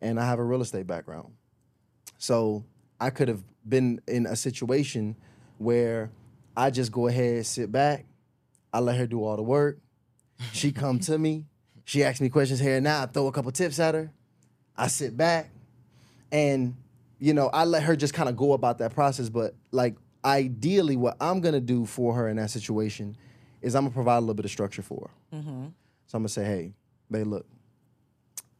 And 0.00 0.18
I 0.18 0.26
have 0.26 0.38
a 0.38 0.44
real 0.44 0.62
estate 0.62 0.86
background. 0.86 1.32
So 2.18 2.64
I 3.00 3.10
could 3.10 3.28
have 3.28 3.42
been 3.68 4.00
in 4.08 4.26
a 4.26 4.36
situation 4.36 5.16
where 5.58 6.10
I 6.56 6.70
just 6.70 6.90
go 6.90 7.06
ahead, 7.06 7.46
sit 7.46 7.70
back, 7.70 8.06
I 8.72 8.80
let 8.80 8.96
her 8.96 9.06
do 9.06 9.24
all 9.24 9.36
the 9.36 9.42
work. 9.42 9.78
She 10.52 10.72
come 10.72 10.98
to 11.00 11.18
me, 11.18 11.44
she 11.84 12.02
asks 12.02 12.20
me 12.20 12.28
questions 12.28 12.60
here 12.60 12.76
and 12.76 12.84
now, 12.84 13.02
I 13.02 13.06
throw 13.06 13.26
a 13.26 13.32
couple 13.32 13.52
tips 13.52 13.78
at 13.78 13.94
her. 13.94 14.10
I 14.76 14.88
sit 14.88 15.16
back 15.16 15.50
and 16.32 16.76
you 17.20 17.34
know, 17.34 17.50
I 17.52 17.64
let 17.64 17.82
her 17.82 17.94
just 17.94 18.14
kind 18.14 18.30
of 18.30 18.36
go 18.36 18.54
about 18.54 18.78
that 18.78 18.94
process, 18.94 19.28
but 19.28 19.54
like 19.70 19.96
ideally 20.24 20.96
what 20.96 21.16
I'm 21.20 21.40
going 21.40 21.54
to 21.54 21.60
do 21.60 21.86
for 21.86 22.14
her 22.14 22.28
in 22.28 22.36
that 22.36 22.50
situation 22.50 23.16
is 23.62 23.74
I'm 23.74 23.82
going 23.82 23.92
to 23.92 23.94
provide 23.94 24.18
a 24.18 24.20
little 24.20 24.34
bit 24.34 24.44
of 24.44 24.50
structure 24.50 24.82
for 24.82 25.10
her. 25.32 25.38
Mm-hmm. 25.38 25.66
So 26.06 26.16
I'm 26.16 26.22
going 26.22 26.26
to 26.26 26.32
say, 26.32 26.44
"Hey, 26.44 26.74
babe, 27.10 27.26
look. 27.26 27.46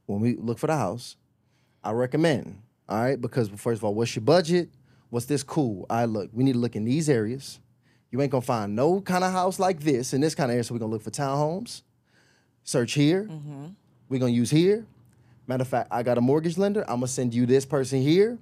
When 0.07 0.21
we 0.21 0.37
look 0.37 0.59
for 0.59 0.67
the 0.67 0.76
house, 0.76 1.17
I 1.83 1.93
recommend, 1.93 2.61
all 2.88 3.00
right, 3.00 3.21
because 3.21 3.49
first 3.49 3.79
of 3.79 3.85
all, 3.85 3.95
what's 3.95 4.14
your 4.14 4.25
budget? 4.25 4.71
What's 5.09 5.26
this 5.26 5.43
cool? 5.43 5.87
I 5.88 6.05
look, 6.05 6.31
we 6.33 6.45
need 6.45 6.55
to 6.55 6.59
look 6.59 6.76
in 6.76 6.85
these 6.85 7.09
areas. 7.09 7.61
You 8.11 8.21
ain't 8.21 8.33
gonna 8.33 8.43
find 8.43 8.75
no 8.75 9.00
kind 9.00 9.23
of 9.25 9.33
house 9.33 9.59
like 9.59 9.81
this 9.81 10.12
in 10.12 10.21
this 10.21 10.35
kind 10.35 10.50
of 10.50 10.55
area. 10.55 10.64
So 10.64 10.75
we're 10.75 10.81
gonna 10.81 10.93
look 10.93 11.02
for 11.02 11.11
townhomes. 11.11 11.83
Search 12.64 12.93
here. 12.93 13.29
Mm-hmm. 13.31 13.67
We're 14.09 14.21
gonna 14.21 14.33
use 14.33 14.50
here. 14.50 14.87
Matter 15.47 15.62
of 15.62 15.69
fact, 15.69 15.88
I 15.90 16.02
got 16.02 16.19
a 16.19 16.21
mortgage 16.21 16.59
lender. 16.59 16.83
I'm 16.83 16.97
gonna 16.97 17.09
send 17.09 17.33
you 17.33 17.47
this 17.47 17.64
person 17.64 18.02
here, 18.02 18.38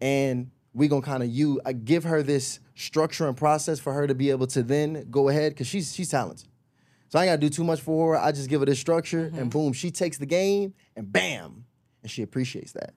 and 0.00 0.50
we're 0.74 0.88
gonna 0.88 1.02
kind 1.02 1.22
of 1.22 1.28
you 1.30 1.60
uh, 1.64 1.72
give 1.72 2.04
her 2.04 2.22
this 2.22 2.60
structure 2.74 3.26
and 3.28 3.36
process 3.36 3.78
for 3.80 3.92
her 3.92 4.06
to 4.06 4.14
be 4.14 4.30
able 4.30 4.46
to 4.48 4.62
then 4.62 5.06
go 5.10 5.28
ahead 5.28 5.52
because 5.52 5.66
she's 5.66 5.94
she's 5.94 6.10
talented. 6.10 6.48
So 7.08 7.18
I 7.18 7.22
ain't 7.24 7.28
gotta 7.30 7.40
do 7.40 7.48
too 7.48 7.64
much 7.64 7.80
for 7.80 8.14
her. 8.14 8.20
I 8.20 8.32
just 8.32 8.48
give 8.50 8.60
her 8.60 8.66
this 8.66 8.80
structure, 8.80 9.30
and 9.34 9.50
boom, 9.50 9.72
she 9.72 9.90
takes 9.92 10.18
the 10.18 10.26
game, 10.26 10.74
and 10.96 11.10
bam, 11.12 11.64
and 12.02 12.10
she 12.10 12.22
appreciates 12.22 12.72
that. 12.72 12.92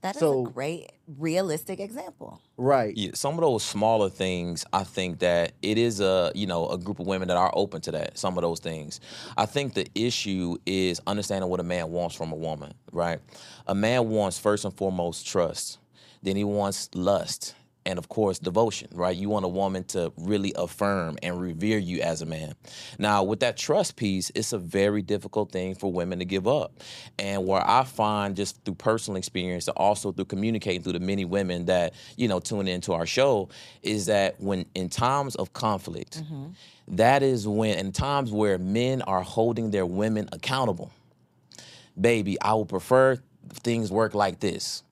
That 0.00 0.14
is 0.14 0.20
So- 0.20 0.46
a 0.46 0.50
great, 0.50 0.92
realistic 1.18 1.80
example. 1.80 2.40
Right. 2.56 2.96
Yeah, 2.96 3.10
some 3.14 3.34
of 3.34 3.40
those 3.40 3.64
smaller 3.64 4.08
things, 4.08 4.64
I 4.72 4.84
think 4.84 5.18
that 5.20 5.52
it 5.62 5.76
is 5.78 6.00
a 6.00 6.32
you 6.34 6.46
know 6.46 6.68
a 6.68 6.78
group 6.78 6.98
of 7.00 7.06
women 7.06 7.28
that 7.28 7.36
are 7.36 7.52
open 7.54 7.80
to 7.82 7.92
that. 7.92 8.18
Some 8.18 8.36
of 8.38 8.42
those 8.42 8.58
things, 8.60 9.00
I 9.36 9.46
think 9.46 9.74
the 9.74 9.86
issue 9.94 10.56
is 10.66 11.00
understanding 11.06 11.48
what 11.50 11.60
a 11.60 11.64
man 11.64 11.90
wants 11.90 12.14
from 12.16 12.32
a 12.32 12.36
woman. 12.36 12.74
Right, 12.92 13.20
a 13.68 13.74
man 13.74 14.08
wants 14.08 14.38
first 14.38 14.64
and 14.64 14.74
foremost 14.74 15.26
trust, 15.26 15.78
then 16.22 16.36
he 16.36 16.44
wants 16.44 16.88
lust, 16.94 17.54
and 17.86 17.98
of 17.98 18.08
course 18.08 18.38
devotion. 18.38 18.88
Right, 18.92 19.16
you 19.16 19.28
want 19.28 19.44
a 19.44 19.48
woman 19.48 19.84
to 19.84 20.12
really 20.16 20.52
affirm 20.56 21.16
and 21.22 21.40
revere 21.40 21.78
you 21.78 22.00
as 22.00 22.22
a 22.22 22.26
man. 22.26 22.54
Now, 22.98 23.22
with 23.22 23.40
that 23.40 23.56
trust 23.56 23.96
piece, 23.96 24.30
it's 24.34 24.52
a 24.52 24.58
very 24.58 25.02
difficult 25.02 25.52
thing 25.52 25.74
for 25.74 25.92
women 25.92 26.18
to 26.18 26.24
give 26.24 26.46
up, 26.46 26.80
and 27.18 27.46
where 27.46 27.62
I 27.66 27.84
find 27.84 28.36
just 28.36 28.64
through 28.64 28.74
personal 28.74 29.16
experience, 29.16 29.68
and 29.68 29.76
also 29.76 30.12
through 30.12 30.26
communicating 30.26 30.82
through 30.82 30.94
the 30.94 31.00
many 31.00 31.24
women 31.24 31.66
that 31.66 31.94
you 32.16 32.28
know 32.28 32.40
tune 32.40 32.68
into 32.68 32.92
our 32.92 33.06
show, 33.06 33.48
is 33.82 34.06
that 34.06 34.40
when 34.40 34.66
in 34.74 34.88
times 34.88 35.34
of 35.36 35.52
conflict, 35.52 36.22
mm-hmm. 36.22 36.46
that 36.88 37.22
is 37.22 37.46
when 37.46 37.78
in 37.78 37.92
times 37.92 38.32
where 38.32 38.58
men 38.58 39.02
are 39.02 39.22
holding 39.22 39.70
their 39.70 39.86
women 39.86 40.28
accountable 40.32 40.90
baby, 42.00 42.40
I 42.40 42.54
would 42.54 42.68
prefer 42.68 43.18
things 43.52 43.90
work 43.90 44.14
like 44.14 44.40
this. 44.40 44.82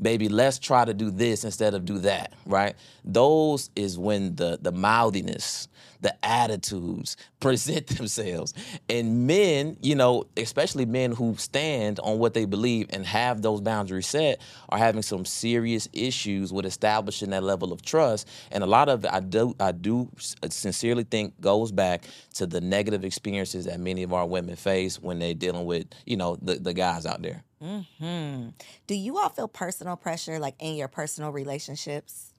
Baby, 0.00 0.28
let's 0.28 0.58
try 0.58 0.84
to 0.84 0.94
do 0.94 1.10
this 1.10 1.44
instead 1.44 1.74
of 1.74 1.84
do 1.84 1.98
that, 2.00 2.32
right? 2.46 2.74
Those 3.04 3.70
is 3.76 3.98
when 3.98 4.36
the 4.36 4.58
the 4.60 4.72
mouthiness, 4.72 5.68
the 6.00 6.14
attitudes 6.24 7.16
present 7.40 7.86
themselves. 7.88 8.54
And 8.88 9.26
men, 9.26 9.76
you 9.82 9.94
know, 9.94 10.24
especially 10.36 10.86
men 10.86 11.12
who 11.12 11.36
stand 11.36 12.00
on 12.00 12.18
what 12.18 12.34
they 12.34 12.44
believe 12.44 12.88
and 12.90 13.04
have 13.06 13.42
those 13.42 13.60
boundaries 13.60 14.06
set 14.06 14.40
are 14.68 14.78
having 14.78 15.02
some 15.02 15.24
serious 15.24 15.88
issues 15.92 16.52
with 16.52 16.66
establishing 16.66 17.30
that 17.30 17.42
level 17.42 17.72
of 17.72 17.82
trust. 17.82 18.28
And 18.50 18.64
a 18.64 18.66
lot 18.66 18.88
of 18.88 19.04
it 19.04 19.12
I 19.12 19.20
do 19.20 19.54
I 19.60 19.72
do 19.72 20.10
uh, 20.42 20.48
sincerely 20.48 21.04
think 21.04 21.40
goes 21.40 21.72
back 21.72 22.04
to 22.34 22.46
the 22.46 22.60
negative 22.60 23.04
experiences 23.04 23.66
that 23.66 23.80
many 23.80 24.02
of 24.02 24.12
our 24.12 24.26
women 24.26 24.56
face 24.56 25.00
when 25.00 25.18
they're 25.18 25.34
dealing 25.34 25.66
with, 25.66 25.86
you 26.06 26.16
know, 26.16 26.36
the, 26.40 26.54
the 26.54 26.74
guys 26.74 27.06
out 27.06 27.22
there. 27.22 27.42
Hmm. 27.64 28.48
Do 28.86 28.94
you 28.94 29.18
all 29.18 29.30
feel 29.30 29.48
personal 29.48 29.96
pressure, 29.96 30.38
like 30.38 30.54
in 30.58 30.74
your 30.76 30.88
personal 30.88 31.30
relationships, 31.30 32.34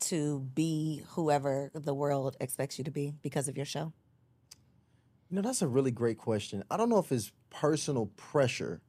to 0.00 0.40
be 0.54 1.02
whoever 1.10 1.70
the 1.74 1.94
world 1.94 2.36
expects 2.40 2.78
you 2.78 2.84
to 2.84 2.90
be 2.90 3.14
because 3.22 3.48
of 3.48 3.56
your 3.56 3.66
show? 3.66 3.92
You 5.30 5.36
know, 5.36 5.42
that's 5.42 5.62
a 5.62 5.68
really 5.68 5.90
great 5.90 6.18
question. 6.18 6.64
I 6.70 6.76
don't 6.76 6.88
know 6.88 6.98
if 6.98 7.10
it's 7.12 7.32
personal 7.50 8.06
pressure, 8.16 8.80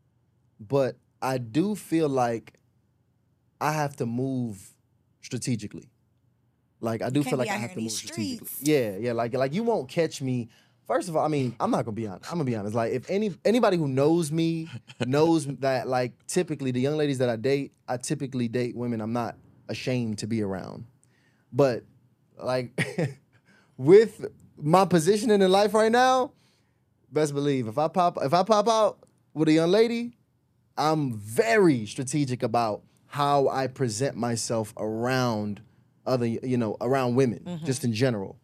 but 0.59 0.97
I 1.21 1.37
do 1.37 1.75
feel 1.75 2.09
like 2.09 2.53
I 3.61 3.71
have 3.71 3.95
to 3.97 4.05
move 4.05 4.73
strategically. 5.21 5.89
Like 6.81 7.01
I 7.01 7.09
do 7.09 7.23
feel 7.23 7.37
like 7.37 7.49
I 7.49 7.53
have 7.53 7.71
to 7.71 7.77
move 7.77 7.83
these 7.85 7.97
strategically. 7.97 8.47
Yeah, 8.61 8.97
yeah. 8.97 9.13
Like 9.13 9.33
like 9.33 9.53
you 9.53 9.63
won't 9.63 9.89
catch 9.89 10.21
me. 10.21 10.49
First 10.87 11.09
of 11.09 11.15
all, 11.15 11.25
I 11.25 11.27
mean, 11.29 11.55
I'm 11.59 11.71
not 11.71 11.85
gonna 11.85 11.95
be 11.95 12.07
honest. 12.07 12.31
I'm 12.31 12.37
gonna 12.37 12.45
be 12.45 12.55
honest. 12.55 12.75
Like 12.75 12.93
if 12.93 13.09
any 13.09 13.33
anybody 13.43 13.77
who 13.77 13.87
knows 13.87 14.31
me 14.31 14.69
knows 15.05 15.47
that 15.47 15.87
like 15.87 16.13
typically 16.27 16.71
the 16.71 16.79
young 16.79 16.95
ladies 16.95 17.17
that 17.17 17.29
I 17.29 17.35
date, 17.35 17.73
I 17.87 17.97
typically 17.97 18.47
date 18.47 18.75
women 18.75 19.01
I'm 19.01 19.13
not 19.13 19.35
ashamed 19.67 20.19
to 20.19 20.27
be 20.27 20.43
around. 20.43 20.85
But 21.51 21.83
like 22.37 23.17
with 23.77 24.25
my 24.57 24.85
positioning 24.85 25.41
in 25.41 25.51
life 25.51 25.73
right 25.73 25.91
now, 25.91 26.33
best 27.11 27.33
believe 27.33 27.67
if 27.67 27.79
I 27.79 27.87
pop 27.87 28.19
if 28.21 28.33
I 28.33 28.43
pop 28.43 28.67
out 28.67 28.99
with 29.33 29.47
a 29.49 29.53
young 29.53 29.71
lady, 29.71 30.17
I'm 30.77 31.13
very 31.13 31.87
strategic 31.87 32.43
about 32.43 32.83
how 33.07 33.47
I 33.47 33.67
present 33.67 34.17
myself 34.17 34.73
around 34.77 35.61
other 36.05 36.27
you 36.27 36.57
know 36.57 36.77
around 36.79 37.15
women 37.15 37.59
just 37.65 37.79
mm-hmm. 37.79 37.87
in 37.87 37.93
general. 37.93 38.37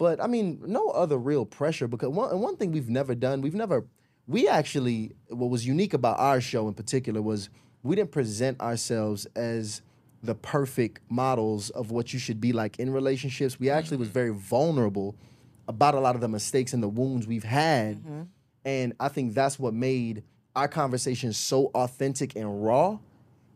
But 0.00 0.18
I 0.18 0.28
mean, 0.28 0.62
no 0.66 0.88
other 0.88 1.18
real 1.18 1.44
pressure 1.44 1.86
because 1.86 2.08
one 2.08 2.30
and 2.30 2.40
one 2.40 2.56
thing 2.56 2.72
we've 2.72 2.88
never 2.88 3.14
done, 3.14 3.42
we've 3.42 3.54
never 3.54 3.84
we 4.26 4.48
actually 4.48 5.12
what 5.28 5.50
was 5.50 5.66
unique 5.66 5.92
about 5.92 6.18
our 6.18 6.40
show 6.40 6.68
in 6.68 6.72
particular 6.72 7.20
was 7.20 7.50
we 7.82 7.96
didn't 7.96 8.10
present 8.10 8.58
ourselves 8.62 9.26
as 9.36 9.82
the 10.22 10.34
perfect 10.34 11.02
models 11.10 11.68
of 11.68 11.90
what 11.90 12.14
you 12.14 12.18
should 12.18 12.40
be 12.40 12.50
like 12.54 12.78
in 12.78 12.90
relationships. 12.90 13.60
We 13.60 13.68
actually 13.68 13.98
was 13.98 14.08
very 14.08 14.32
vulnerable 14.32 15.16
about 15.68 15.94
a 15.94 16.00
lot 16.00 16.14
of 16.14 16.22
the 16.22 16.28
mistakes 16.28 16.72
and 16.72 16.82
the 16.82 16.88
wounds 16.88 17.26
we've 17.26 17.44
had. 17.44 18.02
And 18.64 18.94
I 18.98 19.08
think 19.08 19.34
that's 19.34 19.58
what 19.58 19.74
made 19.74 20.22
our 20.56 20.66
conversation 20.66 21.34
so 21.34 21.66
authentic 21.74 22.36
and 22.36 22.64
raw 22.64 22.98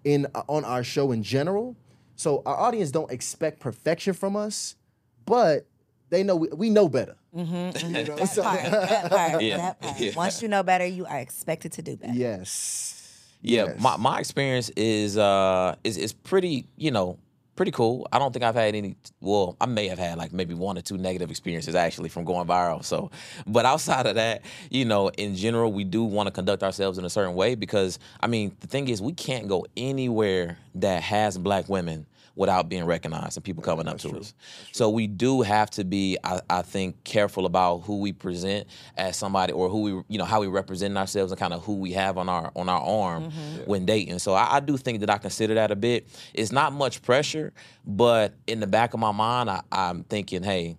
in 0.05 0.27
uh, 0.35 0.43
on 0.51 0.67
our 0.67 0.85
show 0.85 1.11
in 1.11 1.23
general. 1.23 1.75
So 2.17 2.43
our 2.45 2.57
audience 2.57 2.91
don't 2.91 3.11
expect 3.11 3.61
perfection 3.61 4.13
from 4.13 4.37
us, 4.37 4.77
but 5.25 5.67
they 6.15 6.23
know 6.23 6.37
we, 6.37 6.49
we 6.49 6.71
know 6.71 6.89
better. 6.89 7.17
You 7.35 7.45
know? 7.45 7.73
That 7.73 8.29
So- 8.29 8.43
part, 8.43 8.63
that 8.63 9.11
part, 9.11 9.43
Yeah, 9.51 9.57
that 9.59 9.81
part. 9.81 10.01
yeah. 10.01 10.13
Once 10.17 10.41
you 10.43 10.49
know 10.49 10.63
better, 10.63 10.87
you 10.87 11.05
are 11.07 11.19
expected 11.19 11.73
to 11.73 11.83
do 11.83 11.97
better. 11.97 12.13
yes. 12.15 13.01
Yeah, 13.43 13.67
Yes. 13.67 13.81
my, 13.81 13.97
my 13.99 14.19
experience 14.21 14.71
is 14.77 15.19
uh 15.19 15.75
is 15.85 15.99
is 15.99 16.13
pretty, 16.15 16.67
you 16.77 16.91
know, 16.91 17.19
pretty 17.57 17.73
cool. 17.73 18.09
I 18.11 18.19
don't 18.19 18.33
think 18.33 18.43
I've 18.43 18.55
had 18.55 18.75
any 18.75 18.97
well, 19.21 19.57
I 19.61 19.67
may 19.67 19.87
have 19.89 19.99
had 19.99 20.17
like 20.17 20.33
maybe 20.33 20.55
one 20.55 20.79
or 20.79 20.81
two 20.81 20.97
negative 20.97 21.31
experiences 21.31 21.75
actually 21.75 22.09
from 22.09 22.25
going 22.25 22.47
viral. 22.49 22.83
So, 22.83 23.11
but 23.47 23.67
outside 23.67 24.07
of 24.07 24.15
that, 24.15 24.43
you 24.71 24.85
know, 24.87 25.09
in 25.09 25.37
general, 25.37 25.71
we 25.73 25.85
do 25.85 26.03
want 26.05 26.27
to 26.29 26.31
conduct 26.33 26.63
ourselves 26.63 26.97
in 26.99 27.05
a 27.05 27.11
certain 27.11 27.35
way 27.35 27.55
because 27.55 27.99
I 28.21 28.29
mean, 28.29 28.57
the 28.61 28.67
thing 28.67 28.89
is 28.89 29.03
we 29.03 29.13
can't 29.13 29.47
go 29.47 29.67
anywhere 29.77 30.57
that 30.77 31.03
has 31.03 31.37
black 31.37 31.69
women 31.69 32.07
without 32.37 32.69
being 32.69 32.85
recognized 32.85 33.37
and 33.37 33.45
people 33.45 33.63
coming 33.63 33.87
up 33.87 33.99
to 33.99 34.09
us. 34.19 34.35
So 34.73 34.91
we 34.91 35.07
do 35.07 35.43
have 35.43 35.71
to 35.71 35.85
be, 35.85 36.19
I, 36.25 36.41
I 36.51 36.63
think, 36.63 37.05
careful 37.05 37.47
about 37.47 37.79
who 37.79 38.01
we 38.01 38.13
present 38.13 38.67
as 38.97 39.17
somebody 39.17 39.53
or 39.53 39.69
who 39.69 39.83
we, 39.83 39.91
you 40.09 40.19
know, 40.19 40.25
how 40.25 40.41
we 40.41 40.49
represent 40.49 40.97
ourselves 40.99 41.31
and 41.31 41.39
kind 41.39 41.53
of 41.53 41.65
who 41.65 41.77
we 41.77 41.93
have 41.93 42.19
on 42.19 42.29
our 42.29 42.51
on 42.57 42.69
our 42.69 42.81
arm 42.81 43.31
when 43.67 43.87
dating. 43.87 44.19
So 44.19 44.35
I, 44.35 44.57
I 44.57 44.61
do 44.61 44.77
think 44.77 45.01
that 45.01 45.11
I 45.11 45.19
consider 45.19 45.55
that 45.55 45.71
a 45.71 45.77
bit. 45.77 46.09
It's 46.33 46.51
not 46.51 46.73
much 46.73 47.03
pressure, 47.03 47.53
but 47.87 48.35
in 48.47 48.61
the 48.61 48.67
back 48.67 48.95
of 48.95 49.01
my 49.01 49.13
mind, 49.13 49.49
I, 49.49 49.63
I'm 49.71 50.03
thinking, 50.05 50.43
hey, 50.43 50.77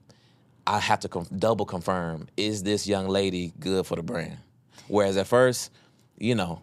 I 0.67 0.79
have 0.79 0.99
to 1.01 1.07
conf- 1.09 1.29
double 1.37 1.65
confirm: 1.65 2.27
is 2.35 2.63
this 2.63 2.85
young 2.85 3.07
lady 3.07 3.53
good 3.59 3.85
for 3.85 3.95
the 3.95 4.03
brand? 4.03 4.37
Whereas 4.87 5.15
at 5.17 5.27
first, 5.27 5.71
you 6.17 6.35
know, 6.35 6.61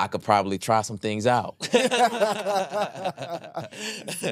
I 0.00 0.06
could 0.06 0.22
probably 0.22 0.56
try 0.56 0.80
some 0.82 0.96
things 0.96 1.26
out. 1.26 1.62
see 1.64 1.78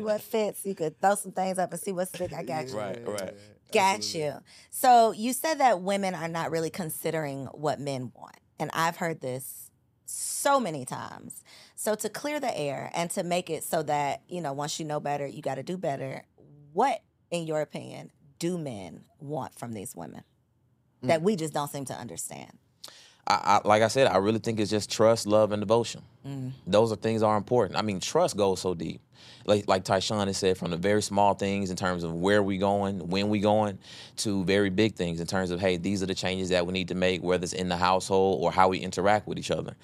what 0.00 0.22
fits. 0.22 0.64
You 0.64 0.74
could 0.74 0.98
throw 1.00 1.14
some 1.14 1.32
things 1.32 1.58
up 1.58 1.72
and 1.72 1.80
see 1.80 1.92
what 1.92 2.08
stick. 2.08 2.32
I 2.32 2.42
got 2.42 2.68
you. 2.68 2.76
right, 2.76 3.06
right. 3.06 3.34
Got 3.70 4.14
you. 4.14 4.32
So 4.70 5.12
you 5.12 5.34
said 5.34 5.56
that 5.56 5.82
women 5.82 6.14
are 6.14 6.28
not 6.28 6.50
really 6.50 6.70
considering 6.70 7.46
what 7.46 7.80
men 7.80 8.12
want. 8.14 8.38
And 8.58 8.70
I've 8.72 8.96
heard 8.96 9.20
this 9.20 9.70
so 10.06 10.58
many 10.58 10.86
times. 10.86 11.44
So 11.74 11.94
to 11.96 12.08
clear 12.08 12.40
the 12.40 12.56
air 12.56 12.90
and 12.94 13.10
to 13.10 13.22
make 13.22 13.50
it 13.50 13.62
so 13.62 13.82
that, 13.82 14.22
you 14.26 14.40
know, 14.40 14.54
once 14.54 14.80
you 14.80 14.86
know 14.86 15.00
better, 15.00 15.26
you 15.26 15.42
got 15.42 15.56
to 15.56 15.62
do 15.62 15.76
better, 15.76 16.24
what, 16.72 17.02
in 17.30 17.46
your 17.46 17.60
opinion, 17.60 18.10
do 18.38 18.56
men 18.56 19.04
want 19.20 19.58
from 19.58 19.74
these 19.74 19.94
women 19.94 20.22
that 21.02 21.20
mm. 21.20 21.24
we 21.24 21.36
just 21.36 21.52
don't 21.52 21.70
seem 21.70 21.84
to 21.84 21.94
understand? 21.94 22.52
I, 23.28 23.60
I, 23.62 23.68
like 23.68 23.82
I 23.82 23.88
said, 23.88 24.06
I 24.06 24.16
really 24.16 24.38
think 24.38 24.58
it's 24.58 24.70
just 24.70 24.90
trust, 24.90 25.26
love, 25.26 25.52
and 25.52 25.60
devotion. 25.60 26.02
Mm. 26.26 26.52
Those 26.66 26.92
are 26.92 26.96
things 26.96 27.22
are 27.22 27.36
important. 27.36 27.78
I 27.78 27.82
mean, 27.82 28.00
trust 28.00 28.36
goes 28.36 28.60
so 28.60 28.74
deep. 28.74 29.02
Like 29.44 29.68
like 29.68 29.84
Tysean 29.84 30.26
has 30.26 30.38
said, 30.38 30.56
from 30.56 30.70
the 30.70 30.76
very 30.76 31.02
small 31.02 31.34
things 31.34 31.70
in 31.70 31.76
terms 31.76 32.04
of 32.04 32.14
where 32.14 32.42
we 32.42 32.56
going, 32.56 33.08
when 33.08 33.28
we 33.28 33.40
going, 33.40 33.78
to 34.16 34.44
very 34.44 34.70
big 34.70 34.94
things 34.94 35.20
in 35.20 35.26
terms 35.26 35.50
of 35.50 35.60
hey, 35.60 35.76
these 35.76 36.02
are 36.02 36.06
the 36.06 36.14
changes 36.14 36.48
that 36.50 36.66
we 36.66 36.72
need 36.72 36.88
to 36.88 36.94
make, 36.94 37.22
whether 37.22 37.44
it's 37.44 37.52
in 37.52 37.68
the 37.68 37.76
household 37.76 38.42
or 38.42 38.50
how 38.50 38.68
we 38.68 38.78
interact 38.78 39.26
with 39.26 39.38
each 39.38 39.50
other. 39.50 39.74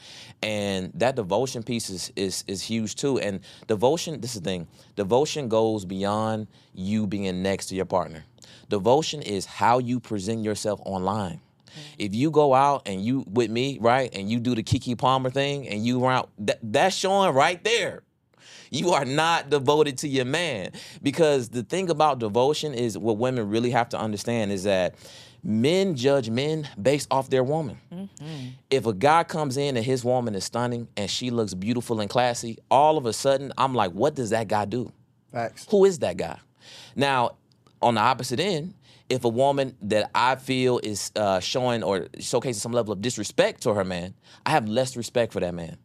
And 0.43 0.91
that 0.95 1.17
devotion 1.17 1.63
piece 1.63 1.91
is 1.91 2.13
is, 2.17 2.45
is 2.47 2.63
huge 2.63 2.95
too. 2.95 3.19
And 3.19 3.41
devotion, 3.67 4.21
this 4.21 4.35
is 4.35 4.43
the 4.43 4.51
thing, 4.51 4.69
devotion 4.97 5.49
goes 5.49 5.85
beyond 5.85 6.47
you 6.73 7.07
being 7.07 7.43
next 7.43 7.67
to 7.67 7.75
your 7.75 7.87
partner. 7.87 8.25
Devotion 8.69 9.21
is 9.23 9.45
how 9.45 9.79
you 9.79 10.01
present 10.01 10.43
yourself 10.43 10.81
online. 10.85 11.41
If 11.99 12.15
you 12.15 12.31
go 12.31 12.55
out 12.55 12.83
and 12.87 13.05
you 13.05 13.25
with 13.27 13.51
me, 13.51 13.79
right, 13.81 14.15
and 14.15 14.31
you 14.31 14.41
do 14.41 14.55
the 14.55 14.63
Keke 14.63 14.97
Palmer 14.97 15.31
thing 15.31 15.69
and 15.69 15.85
you 15.85 16.05
around, 16.05 16.29
that, 16.39 16.59
that's 16.63 16.97
showing 16.97 17.35
right 17.35 17.63
there. 17.65 18.03
You 18.71 18.91
are 18.91 19.05
not 19.05 19.51
devoted 19.51 19.99
to 19.99 20.09
your 20.09 20.25
man. 20.25 20.73
Because 21.03 21.49
the 21.49 21.63
thing 21.63 21.91
about 21.91 22.19
devotion 22.19 22.75
is 22.75 22.99
what 22.99 23.19
women 23.19 23.49
really 23.49 23.71
have 23.71 23.89
to 23.91 23.99
understand 23.99 24.51
is 24.51 24.65
that 24.65 24.97
men 25.45 25.95
judge 25.95 26.31
men 26.31 26.69
based 26.81 27.07
off 27.11 27.31
their 27.31 27.45
woman. 27.45 27.79
Mm-hmm. 27.93 28.49
If 28.71 28.87
a 28.87 28.93
guy 28.93 29.25
comes 29.25 29.57
in 29.57 29.77
and 29.77 29.85
his 29.85 30.05
woman 30.05 30.35
is 30.35 30.45
stunning 30.45 30.89
and 30.97 31.09
she 31.09 31.31
looks 31.31 31.55
beautiful 31.55 32.01
and 32.01 32.11
classy, 32.11 32.59
all 32.71 32.99
of 32.99 33.07
a 33.07 33.13
sudden 33.13 33.53
I'm 33.59 33.75
like, 33.75 33.93
what 33.93 34.15
does 34.15 34.31
that 34.31 34.49
guy 34.49 34.65
do? 34.65 34.91
Facts. 35.31 35.67
Who 35.71 35.85
is 35.85 36.01
that 36.01 36.17
guy? 36.17 36.39
Now, 36.97 37.37
on 37.83 37.95
the 37.95 38.01
opposite 38.01 38.41
end, 38.41 38.75
if 39.15 39.25
a 39.25 39.29
woman 39.29 39.77
that 39.83 40.11
I 40.13 40.35
feel 40.35 40.81
is 40.83 41.13
uh, 41.15 41.39
showing 41.39 41.85
or 41.85 42.01
showcasing 42.19 42.57
some 42.57 42.73
level 42.73 42.93
of 42.93 43.01
disrespect 43.01 43.63
to 43.63 43.73
her 43.75 43.85
man, 43.85 44.13
I 44.45 44.51
have 44.51 44.69
less 44.69 44.97
respect 44.97 45.33
for 45.33 45.39
that 45.39 45.55
man. 45.55 45.79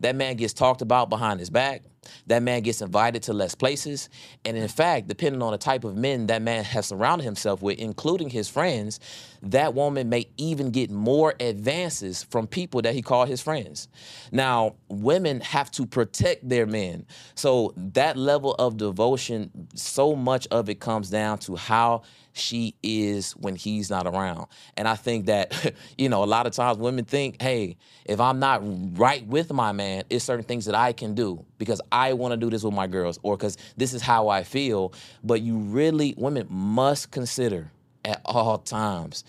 That 0.00 0.14
man 0.16 0.36
gets 0.36 0.52
talked 0.52 0.82
about 0.82 1.08
behind 1.08 1.40
his 1.40 1.48
back. 1.48 1.82
That 2.26 2.42
man 2.42 2.60
gets 2.60 2.82
invited 2.82 3.22
to 3.24 3.32
less 3.32 3.54
places. 3.54 4.10
And 4.44 4.56
in 4.56 4.68
fact, 4.68 5.08
depending 5.08 5.42
on 5.42 5.52
the 5.52 5.58
type 5.58 5.84
of 5.84 5.96
men 5.96 6.26
that 6.26 6.42
man 6.42 6.62
has 6.64 6.86
surrounded 6.86 7.24
himself 7.24 7.62
with, 7.62 7.78
including 7.78 8.28
his 8.28 8.48
friends, 8.50 9.00
that 9.44 9.74
woman 9.74 10.08
may 10.08 10.26
even 10.36 10.70
get 10.70 10.90
more 10.90 11.34
advances 11.40 12.22
from 12.22 12.46
people 12.46 12.82
that 12.82 12.94
he 12.94 13.02
called 13.02 13.28
his 13.28 13.40
friends. 13.40 13.88
Now, 14.32 14.76
women 14.88 15.40
have 15.40 15.70
to 15.72 15.86
protect 15.86 16.48
their 16.48 16.66
men. 16.66 17.06
So 17.34 17.74
that 17.76 18.16
level 18.16 18.54
of 18.54 18.76
devotion, 18.76 19.50
so 19.74 20.16
much 20.16 20.46
of 20.50 20.68
it 20.68 20.80
comes 20.80 21.10
down 21.10 21.38
to 21.40 21.56
how 21.56 22.02
she 22.32 22.74
is 22.82 23.32
when 23.32 23.54
he's 23.54 23.90
not 23.90 24.06
around. 24.06 24.46
And 24.76 24.88
I 24.88 24.96
think 24.96 25.26
that, 25.26 25.72
you 25.98 26.08
know, 26.08 26.24
a 26.24 26.26
lot 26.26 26.46
of 26.46 26.52
times 26.52 26.78
women 26.78 27.04
think, 27.04 27.40
hey, 27.40 27.76
if 28.04 28.20
I'm 28.20 28.38
not 28.40 28.60
right 28.98 29.24
with 29.26 29.52
my 29.52 29.72
man, 29.72 30.04
it's 30.10 30.24
certain 30.24 30.44
things 30.44 30.64
that 30.64 30.74
I 30.74 30.92
can 30.92 31.14
do 31.14 31.44
because 31.58 31.80
I 31.92 32.12
want 32.14 32.32
to 32.32 32.36
do 32.36 32.50
this 32.50 32.64
with 32.64 32.74
my 32.74 32.86
girls 32.86 33.18
or 33.22 33.36
because 33.36 33.56
this 33.76 33.94
is 33.94 34.02
how 34.02 34.28
I 34.28 34.42
feel. 34.42 34.92
But 35.22 35.42
you 35.42 35.58
really, 35.58 36.14
women 36.16 36.46
must 36.50 37.10
consider 37.10 37.70
at 38.04 38.20
all 38.24 38.58
times. 38.58 39.24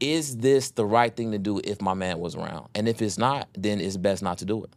Is 0.00 0.38
this 0.38 0.70
the 0.70 0.84
right 0.84 1.14
thing 1.14 1.32
to 1.32 1.38
do 1.38 1.60
if 1.62 1.80
my 1.80 1.94
man 1.94 2.18
was 2.18 2.34
around? 2.34 2.68
And 2.74 2.88
if 2.88 3.00
it's 3.00 3.16
not, 3.16 3.48
then 3.56 3.80
it's 3.80 3.96
best 3.96 4.22
not 4.22 4.38
to 4.38 4.44
do 4.44 4.64
it. 4.64 4.70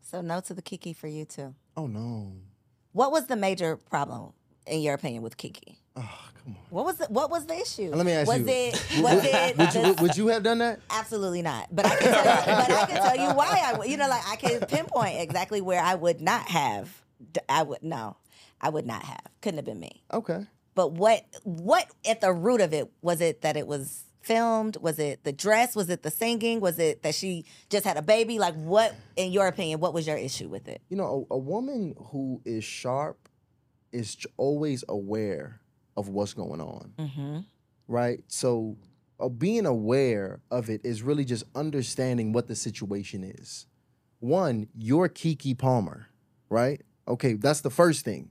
So 0.00 0.20
no 0.20 0.40
to 0.40 0.54
the 0.54 0.62
Keke 0.62 0.94
for 0.94 1.08
you 1.08 1.24
too. 1.24 1.54
Oh 1.76 1.86
no. 1.86 2.32
What 2.92 3.10
was 3.10 3.26
the 3.26 3.36
major 3.36 3.76
problem, 3.76 4.32
in 4.66 4.80
your 4.82 4.94
opinion, 4.94 5.22
with 5.22 5.36
Keke? 5.38 5.76
Oh, 5.96 6.18
come 6.44 6.56
on. 6.56 6.62
What 6.70 6.84
was 6.84 6.96
the, 6.98 7.06
what 7.06 7.30
was 7.30 7.46
the 7.46 7.54
issue? 7.58 7.90
Let 7.94 8.04
me 8.04 8.12
ask 8.12 8.28
was 8.28 8.40
you. 8.40 8.46
It, 8.48 9.02
was 9.02 9.24
it 9.24 9.56
Would 9.56 9.74
you, 9.74 9.80
would, 9.82 10.00
would 10.00 10.16
you 10.16 10.26
have 10.28 10.42
done 10.42 10.58
that? 10.58 10.80
Absolutely 10.90 11.42
not. 11.42 11.74
But 11.74 11.86
I 11.86 11.96
can 11.96 12.12
tell 12.12 12.24
you, 12.24 12.44
but 12.46 12.70
I 12.70 12.86
can 12.86 13.02
tell 13.02 13.16
you 13.16 13.34
why 13.34 13.62
I 13.64 13.78
would. 13.78 13.88
You 13.88 13.96
know, 13.96 14.08
like 14.08 14.28
I 14.28 14.36
can 14.36 14.60
pinpoint 14.60 15.20
exactly 15.20 15.60
where 15.60 15.82
I 15.82 15.94
would 15.94 16.20
not 16.20 16.42
have. 16.48 17.02
I 17.48 17.62
would 17.62 17.82
no, 17.82 18.16
I 18.60 18.68
would 18.68 18.86
not 18.86 19.04
have. 19.04 19.22
Couldn't 19.40 19.58
have 19.58 19.64
been 19.64 19.80
me. 19.80 20.02
Okay. 20.12 20.46
But 20.74 20.92
what 20.92 21.24
what 21.44 21.86
at 22.08 22.20
the 22.20 22.32
root 22.32 22.60
of 22.60 22.72
it 22.72 22.90
was 23.02 23.20
it 23.20 23.42
that 23.42 23.56
it 23.56 23.66
was 23.66 24.04
filmed? 24.22 24.76
Was 24.80 24.98
it 24.98 25.24
the 25.24 25.32
dress? 25.32 25.76
Was 25.76 25.90
it 25.90 26.02
the 26.02 26.10
singing? 26.10 26.60
Was 26.60 26.78
it 26.78 27.02
that 27.02 27.14
she 27.14 27.44
just 27.68 27.84
had 27.84 27.96
a 27.96 28.02
baby? 28.02 28.38
Like 28.38 28.54
what, 28.54 28.94
in 29.16 29.32
your 29.32 29.46
opinion, 29.48 29.80
what 29.80 29.92
was 29.92 30.06
your 30.06 30.16
issue 30.16 30.48
with 30.48 30.68
it? 30.68 30.80
You 30.88 30.96
know, 30.96 31.26
a, 31.30 31.34
a 31.34 31.38
woman 31.38 31.94
who 32.10 32.40
is 32.44 32.64
sharp 32.64 33.28
is 33.92 34.16
always 34.36 34.84
aware 34.88 35.60
of 35.96 36.08
what's 36.08 36.32
going 36.34 36.60
on. 36.60 36.92
Mm-hmm. 36.98 37.38
right? 37.86 38.20
So 38.28 38.76
uh, 39.20 39.28
being 39.28 39.66
aware 39.66 40.40
of 40.50 40.70
it 40.70 40.80
is 40.84 41.02
really 41.02 41.24
just 41.24 41.44
understanding 41.54 42.32
what 42.32 42.48
the 42.48 42.56
situation 42.56 43.22
is. 43.22 43.66
One, 44.20 44.68
you're 44.74 45.08
Keke 45.08 45.58
Palmer, 45.58 46.08
right? 46.48 46.80
Okay, 47.06 47.34
that's 47.34 47.60
the 47.60 47.70
first 47.70 48.04
thing. 48.04 48.30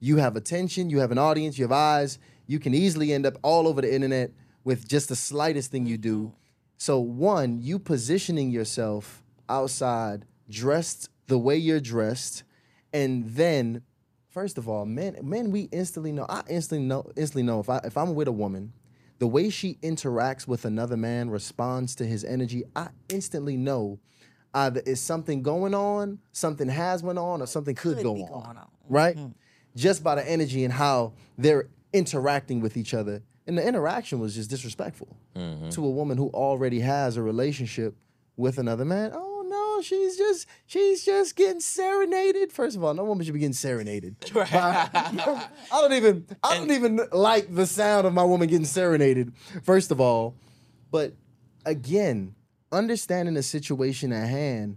You 0.00 0.16
have 0.18 0.36
attention, 0.36 0.90
you 0.90 0.98
have 1.00 1.10
an 1.12 1.18
audience, 1.18 1.58
you 1.58 1.64
have 1.64 1.72
eyes. 1.72 2.18
You 2.46 2.58
can 2.58 2.74
easily 2.74 3.12
end 3.12 3.26
up 3.26 3.34
all 3.42 3.66
over 3.66 3.80
the 3.80 3.92
internet 3.92 4.32
with 4.64 4.88
just 4.88 5.08
the 5.08 5.16
slightest 5.16 5.70
thing 5.70 5.86
you 5.86 5.98
do. 5.98 6.32
So, 6.76 6.98
one, 7.00 7.60
you 7.60 7.78
positioning 7.78 8.50
yourself 8.50 9.22
outside, 9.48 10.24
dressed 10.48 11.10
the 11.26 11.38
way 11.38 11.56
you're 11.56 11.80
dressed, 11.80 12.44
and 12.92 13.24
then 13.26 13.82
First 14.30 14.58
of 14.58 14.68
all, 14.68 14.84
men, 14.84 15.16
men, 15.22 15.50
we 15.50 15.62
instantly 15.72 16.12
know. 16.12 16.26
I 16.28 16.42
instantly 16.48 16.86
know. 16.86 17.10
Instantly 17.16 17.42
know 17.42 17.58
if 17.60 17.68
I 17.68 17.78
if 17.78 17.96
I'm 17.96 18.14
with 18.14 18.28
a 18.28 18.32
woman, 18.32 18.72
the 19.18 19.26
way 19.26 19.48
she 19.50 19.76
interacts 19.82 20.46
with 20.46 20.64
another 20.64 20.96
man, 20.96 21.30
responds 21.30 21.94
to 21.96 22.04
his 22.04 22.24
energy. 22.24 22.62
I 22.76 22.88
instantly 23.08 23.56
know 23.56 23.98
either 24.54 24.80
is 24.86 25.00
something 25.00 25.42
going 25.42 25.74
on, 25.74 26.20
something 26.32 26.68
has 26.68 27.02
went 27.02 27.18
on, 27.18 27.42
or 27.42 27.46
something 27.46 27.74
could, 27.74 27.96
Could 27.96 28.04
go 28.04 28.12
on. 28.12 28.28
going 28.28 28.56
on. 28.58 28.68
Right? 28.88 29.16
Mm-hmm. 29.16 29.32
Just 29.76 30.02
by 30.02 30.14
the 30.14 30.28
energy 30.28 30.64
and 30.64 30.72
how 30.72 31.12
they're 31.36 31.68
interacting 31.92 32.60
with 32.60 32.76
each 32.76 32.94
other, 32.94 33.22
and 33.46 33.56
the 33.56 33.66
interaction 33.66 34.20
was 34.20 34.34
just 34.34 34.50
disrespectful 34.50 35.16
mm-hmm. 35.34 35.70
to 35.70 35.84
a 35.84 35.90
woman 35.90 36.18
who 36.18 36.28
already 36.30 36.80
has 36.80 37.16
a 37.16 37.22
relationship 37.22 37.96
with 38.36 38.58
another 38.58 38.84
man. 38.84 39.10
Oh 39.14 39.44
no, 39.46 39.82
she's 39.82 40.16
just 40.16 40.46
she's 40.66 41.04
just 41.04 41.34
getting 41.36 41.60
serenaded. 41.60 42.52
First 42.52 42.76
of 42.76 42.84
all, 42.84 42.94
no 42.94 43.04
woman 43.04 43.24
should 43.24 43.34
be 43.34 43.40
getting 43.40 43.52
serenaded. 43.54 44.16
I 44.34 45.48
don't 45.70 45.92
even 45.94 46.26
I 46.42 46.56
don't 46.56 46.70
even 46.70 47.00
like 47.12 47.54
the 47.54 47.66
sound 47.66 48.06
of 48.06 48.12
my 48.12 48.24
woman 48.24 48.48
getting 48.48 48.66
serenaded. 48.66 49.32
First 49.62 49.90
of 49.90 50.00
all, 50.00 50.34
but 50.90 51.14
again, 51.64 52.34
understanding 52.70 53.34
the 53.34 53.42
situation 53.42 54.12
at 54.12 54.28
hand, 54.28 54.76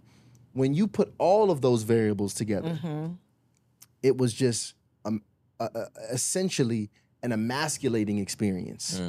when 0.54 0.74
you 0.74 0.88
put 0.88 1.14
all 1.18 1.52
of 1.52 1.62
those 1.62 1.84
variables 1.84 2.34
together, 2.34 2.80
mm-hmm. 2.82 3.14
it 4.02 4.18
was 4.18 4.34
just 4.34 4.76
uh, 5.62 5.80
uh, 5.80 5.86
essentially 6.12 6.90
an 7.24 7.32
emasculating 7.32 8.18
experience 8.18 9.00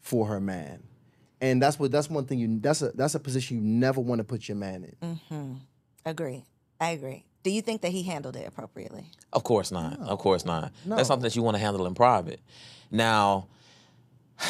for 0.00 0.26
her 0.26 0.40
man. 0.40 0.82
And 1.40 1.62
that's 1.62 1.78
what 1.78 1.90
that's 1.92 2.10
one 2.10 2.24
thing 2.24 2.38
you 2.38 2.58
that's 2.60 2.82
a 2.82 2.90
that's 2.92 3.14
a 3.14 3.20
position 3.20 3.58
you 3.58 3.62
never 3.62 4.00
want 4.00 4.18
to 4.18 4.24
put 4.24 4.48
your 4.48 4.56
man 4.56 4.92
in. 5.00 5.60
Agree. 6.04 6.44
I 6.80 6.90
agree. 6.90 7.24
Do 7.42 7.50
you 7.50 7.62
think 7.62 7.82
that 7.82 7.92
he 7.92 8.02
handled 8.02 8.36
it 8.36 8.46
appropriately? 8.46 9.06
Of 9.32 9.44
course 9.44 9.70
not. 9.70 9.98
Of 10.00 10.18
course 10.18 10.44
not. 10.44 10.72
That's 10.84 11.08
something 11.08 11.22
that 11.22 11.36
you 11.36 11.42
want 11.42 11.56
to 11.56 11.60
handle 11.60 11.86
in 11.86 11.94
private. 11.94 12.40
Now, 12.90 13.48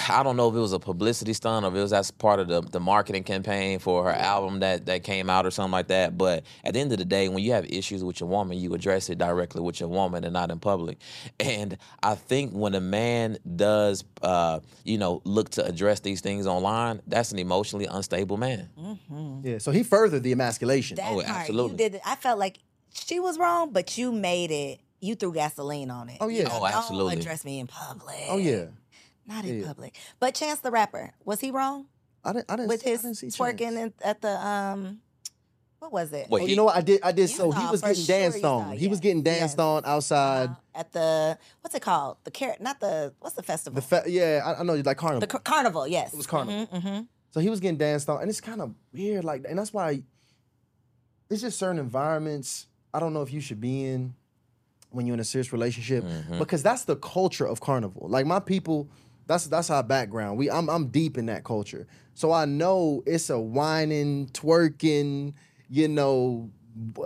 I 0.08 0.22
don't 0.22 0.36
know 0.36 0.48
if 0.50 0.54
it 0.54 0.58
was 0.58 0.72
a 0.74 0.78
publicity 0.78 1.32
stunt 1.32 1.64
or 1.64 1.68
if 1.68 1.74
it 1.74 1.80
was 1.80 1.92
as 1.92 2.10
part 2.10 2.40
of 2.40 2.48
the, 2.48 2.60
the 2.60 2.80
marketing 2.80 3.24
campaign 3.24 3.78
for 3.78 4.04
her 4.04 4.10
album 4.10 4.60
that, 4.60 4.84
that 4.86 5.02
came 5.02 5.30
out 5.30 5.46
or 5.46 5.50
something 5.50 5.72
like 5.72 5.88
that. 5.88 6.18
But 6.18 6.44
at 6.62 6.74
the 6.74 6.80
end 6.80 6.92
of 6.92 6.98
the 6.98 7.04
day, 7.04 7.28
when 7.28 7.42
you 7.42 7.52
have 7.52 7.64
issues 7.64 8.04
with 8.04 8.20
your 8.20 8.28
woman, 8.28 8.58
you 8.58 8.74
address 8.74 9.08
it 9.08 9.16
directly 9.18 9.62
with 9.62 9.80
your 9.80 9.88
woman 9.88 10.24
and 10.24 10.32
not 10.32 10.50
in 10.50 10.58
public. 10.60 10.98
And 11.40 11.78
I 12.02 12.14
think 12.16 12.52
when 12.52 12.74
a 12.74 12.80
man 12.80 13.38
does, 13.56 14.04
uh, 14.22 14.60
you 14.84 14.98
know, 14.98 15.22
look 15.24 15.50
to 15.50 15.64
address 15.64 16.00
these 16.00 16.20
things 16.20 16.46
online, 16.46 17.00
that's 17.06 17.32
an 17.32 17.38
emotionally 17.38 17.86
unstable 17.86 18.36
man. 18.36 18.68
Yeah. 19.42 19.58
So 19.58 19.70
he 19.70 19.82
furthered 19.82 20.22
the 20.22 20.32
emasculation. 20.32 20.96
That 20.96 21.06
Oh, 21.10 21.14
part, 21.22 21.28
absolutely. 21.28 21.72
You 21.72 21.76
did 21.78 21.94
it. 21.96 22.00
I 22.04 22.16
felt 22.16 22.38
like 22.38 22.58
she 22.92 23.20
was 23.20 23.38
wrong, 23.38 23.72
but 23.72 23.96
you 23.96 24.12
made 24.12 24.50
it. 24.50 24.80
You 25.00 25.14
threw 25.14 25.32
gasoline 25.32 25.90
on 25.90 26.08
it. 26.08 26.18
Oh, 26.20 26.28
yeah. 26.28 26.48
Oh, 26.50 26.60
Don't 26.60 26.72
absolutely. 26.74 27.16
address 27.18 27.44
me 27.44 27.60
in 27.60 27.66
public. 27.68 28.16
oh 28.28 28.36
yeah. 28.38 28.66
Not 29.28 29.44
in 29.44 29.60
Yeah. 29.60 29.66
public. 29.68 29.94
But 30.18 30.34
Chance 30.34 30.60
the 30.60 30.70
Rapper, 30.72 31.12
was 31.24 31.40
he 31.40 31.50
wrong 31.52 31.86
I 32.24 32.32
didn't. 32.32 32.50
I 32.50 32.56
didn't. 32.56 32.68
with 32.68 32.84
I 32.86 32.90
his 32.90 33.02
didn't 33.02 33.16
see 33.16 33.26
twerking 33.28 33.58
Chance. 33.58 33.76
in, 33.76 33.92
at 34.02 34.20
the 34.22 34.44
um, 34.44 34.98
what 35.78 35.92
was 35.92 36.12
it? 36.12 36.28
Wait, 36.28 36.42
Oh, 36.42 36.44
he- 36.46 36.50
you 36.50 36.56
know 36.56 36.64
what? 36.64 36.76
I 36.76 36.80
did. 36.80 37.00
I 37.04 37.12
did. 37.12 37.28
You 37.30 37.36
So 37.36 37.50
he 37.52 37.60
saw, 37.60 37.70
was 37.70 37.80
for 37.80 37.86
getting 37.88 38.02
sure 38.04 38.16
you 38.16 38.22
danced 38.22 38.40
saw, 38.40 38.56
on. 38.58 38.76
He 38.76 38.88
was 38.88 38.96
yes, 38.98 39.02
getting 39.02 39.22
danced 39.22 39.54
yes. 39.56 39.58
on 39.60 39.82
outside. 39.84 40.48
Uh, 40.50 40.54
at 40.78 40.92
the 40.92 41.38
what's 41.60 41.74
it 41.76 41.82
called? 41.82 42.16
The 42.24 42.30
carrot, 42.32 42.60
not 42.60 42.80
the 42.80 43.12
what's 43.20 43.36
the 43.36 43.42
festival? 43.44 43.76
the 43.80 43.86
fa- 43.86 44.02
yeah, 44.08 44.40
I, 44.44 44.60
I 44.60 44.62
know. 44.64 44.74
Like 44.74 44.96
carnival. 44.96 45.20
The 45.20 45.26
car- 45.28 45.40
carnival. 45.42 45.86
Yes, 45.86 46.12
It 46.12 46.16
was 46.16 46.26
carnival. 46.26 46.66
hmm 46.80 47.00
So 47.30 47.38
he 47.40 47.48
was 47.50 47.60
getting 47.60 47.76
danced 47.78 48.08
on, 48.08 48.20
and 48.20 48.28
it's 48.30 48.40
kind 48.40 48.60
of 48.60 48.74
weird, 48.92 49.22
like, 49.24 49.44
and 49.48 49.56
that's 49.58 49.72
why 49.72 50.02
it's 51.30 51.42
just 51.42 51.58
certain 51.58 51.78
environments. 51.78 52.66
I 52.92 52.98
don't 53.00 53.12
know 53.12 53.22
if 53.22 53.32
you 53.32 53.40
should 53.40 53.60
be 53.60 53.84
in 53.84 54.14
when 54.90 55.06
you're 55.06 55.14
in 55.14 55.20
a 55.20 55.24
serious 55.24 55.52
relationship 55.52 56.02
because 56.38 56.62
that's 56.62 56.84
the 56.86 56.96
culture 56.96 57.46
of 57.46 57.60
carnival. 57.60 58.08
Like 58.08 58.24
my 58.26 58.40
people, 58.40 58.88
that's 59.28 59.46
that's 59.46 59.70
our 59.70 59.82
background. 59.84 60.38
We 60.38 60.50
I'm 60.50 60.68
I'm 60.68 60.88
deep 60.88 61.16
in 61.18 61.26
that 61.26 61.44
culture, 61.44 61.86
so 62.14 62.32
I 62.32 62.46
know 62.46 63.02
it's 63.06 63.30
a 63.30 63.38
whining, 63.38 64.26
twerking, 64.28 65.34
you 65.68 65.86
know, 65.86 66.50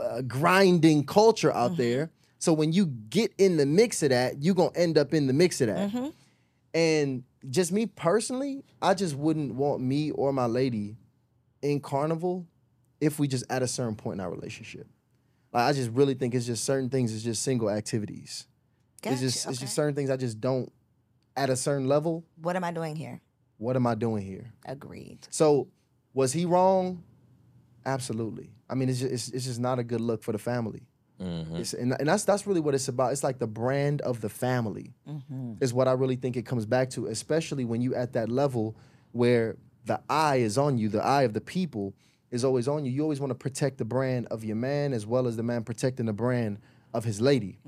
uh, 0.01 0.23
grinding 0.23 1.05
culture 1.05 1.53
out 1.53 1.77
there. 1.77 2.11
So 2.39 2.53
when 2.53 2.73
you 2.73 2.87
get 2.87 3.33
in 3.39 3.57
the 3.57 3.67
mix 3.67 4.03
of 4.03 4.11
that, 4.11 4.43
you're 4.43 4.55
gonna 4.55 4.71
end 4.75 4.97
up 4.97 5.13
in 5.13 5.27
the 5.27 5.33
mix 5.33 5.61
of 5.61 5.67
that. 5.67 6.13
And 6.75 7.25
just 7.51 7.73
me 7.73 7.87
personally, 7.87 8.65
I 8.81 8.95
just 8.95 9.15
wouldn't 9.17 9.55
want 9.55 9.83
me 9.83 10.13
or 10.13 10.33
my 10.33 10.47
lady 10.47 10.97
in 11.61 11.81
carnival 11.81 12.47
if 13.01 13.19
we 13.19 13.27
just 13.29 13.45
at 13.51 13.63
a 13.63 13.69
certain 13.69 13.97
point 13.97 14.21
in 14.21 14.25
our 14.25 14.31
relationship. 14.31 14.87
Like 15.53 15.65
I 15.65 15.73
just 15.73 15.91
really 15.91 16.15
think 16.15 16.35
it's 16.35 16.47
just 16.47 16.65
certain 16.65 16.89
things. 16.89 17.13
It's 17.15 17.25
just 17.25 17.43
single 17.43 17.69
activities. 17.69 18.47
Gotcha. 19.03 19.15
It's 19.15 19.23
just 19.23 19.49
it's 19.49 19.61
just 19.61 19.75
certain 19.75 19.95
things 19.95 20.09
I 20.09 20.17
just 20.17 20.41
don't 20.41 20.73
at 21.37 21.51
a 21.51 21.57
certain 21.57 21.89
level. 21.89 22.25
What 22.41 22.57
am 22.57 22.65
I 22.65 22.73
doing 22.73 22.97
here? 22.97 23.21
What 23.59 23.77
am 23.77 23.87
I 23.87 23.95
doing 23.95 24.25
here? 24.25 24.53
Agreed. 24.67 25.27
So 25.31 25.69
was 26.15 26.33
he 26.33 26.45
wrong? 26.45 27.03
Absolutely. 27.85 28.51
I 28.69 28.75
mean, 28.75 28.89
it's 28.89 29.01
just 29.01 29.13
it's, 29.13 29.29
it's 29.31 29.45
just 29.47 29.61
not 29.61 29.79
a 29.79 29.85
good 29.85 30.01
look 30.01 30.23
for 30.23 30.33
the 30.33 30.39
family. 30.39 30.83
Mhm. 31.21 31.59
It's, 31.61 31.73
and, 31.75 31.93
and 31.99 32.09
that's 32.09 32.25
that's 32.25 32.47
really 32.47 32.61
what 32.61 32.75
it's 32.75 32.89
about. 32.89 33.13
It's 33.13 33.23
like 33.23 33.39
the 33.39 33.47
brand 33.47 34.01
of 34.03 34.21
the 34.21 34.29
family 34.29 34.95
is 35.61 35.73
what 35.73 35.87
I 35.89 35.93
really 35.93 36.17
think 36.17 36.37
it 36.37 36.47
comes 36.47 36.67
back 36.67 36.91
to, 36.91 37.07
especially 37.07 37.65
when 37.65 37.81
you 37.81 37.95
at 37.95 38.13
that 38.15 38.29
level 38.29 38.77
where 39.13 39.57
the 39.85 40.01
eye 40.09 40.37
is 40.37 40.59
on 40.59 40.79
you, 40.79 40.89
the 40.89 41.05
eye 41.05 41.23
of 41.23 41.33
the 41.33 41.41
people 41.41 41.95
is 42.31 42.45
always 42.45 42.67
on 42.67 42.85
you. 42.85 42.91
You 42.91 43.03
always 43.03 43.21
want 43.21 43.31
to 43.31 43.35
protect 43.37 43.79
the 43.79 43.85
brand 43.85 44.27
of 44.31 44.43
your 44.43 44.57
man 44.57 44.93
as 44.93 45.07
well 45.07 45.27
as 45.27 45.37
the 45.37 45.43
man 45.43 45.65
protecting 45.65 46.07
the 46.07 46.13
brand 46.13 46.59
of 46.95 47.05
his 47.05 47.21
lady, 47.21 47.59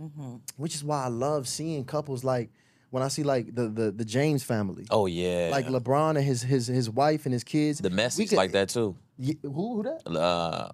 which 0.57 0.74
is 0.74 0.83
why 0.85 1.05
I 1.05 1.09
love 1.09 1.46
seeing 1.48 1.85
couples 1.85 2.24
like 2.24 2.50
when 2.95 3.03
I 3.03 3.09
see 3.09 3.25
like 3.25 3.47
the 3.59 3.67
the, 3.79 3.87
the 4.01 4.05
James 4.05 4.43
family, 4.45 4.85
Oh, 4.91 5.07
yeah. 5.07 5.49
like 5.57 5.67
LeBron 5.67 6.11
and 6.17 6.25
his 6.25 6.41
his 6.43 6.65
his 6.69 6.89
wife 6.89 7.23
and 7.27 7.33
his 7.33 7.45
kids. 7.45 7.81
the 7.81 7.91
We 7.91 7.97
Messi's 7.97 8.29
could- 8.31 8.37
like 8.43 8.53
that 8.53 8.69
too. 8.77 8.95
Ye- 9.19 9.39
who 9.43 9.51
who 9.77 9.83
that? 9.89 10.01
Uh, 10.07 10.69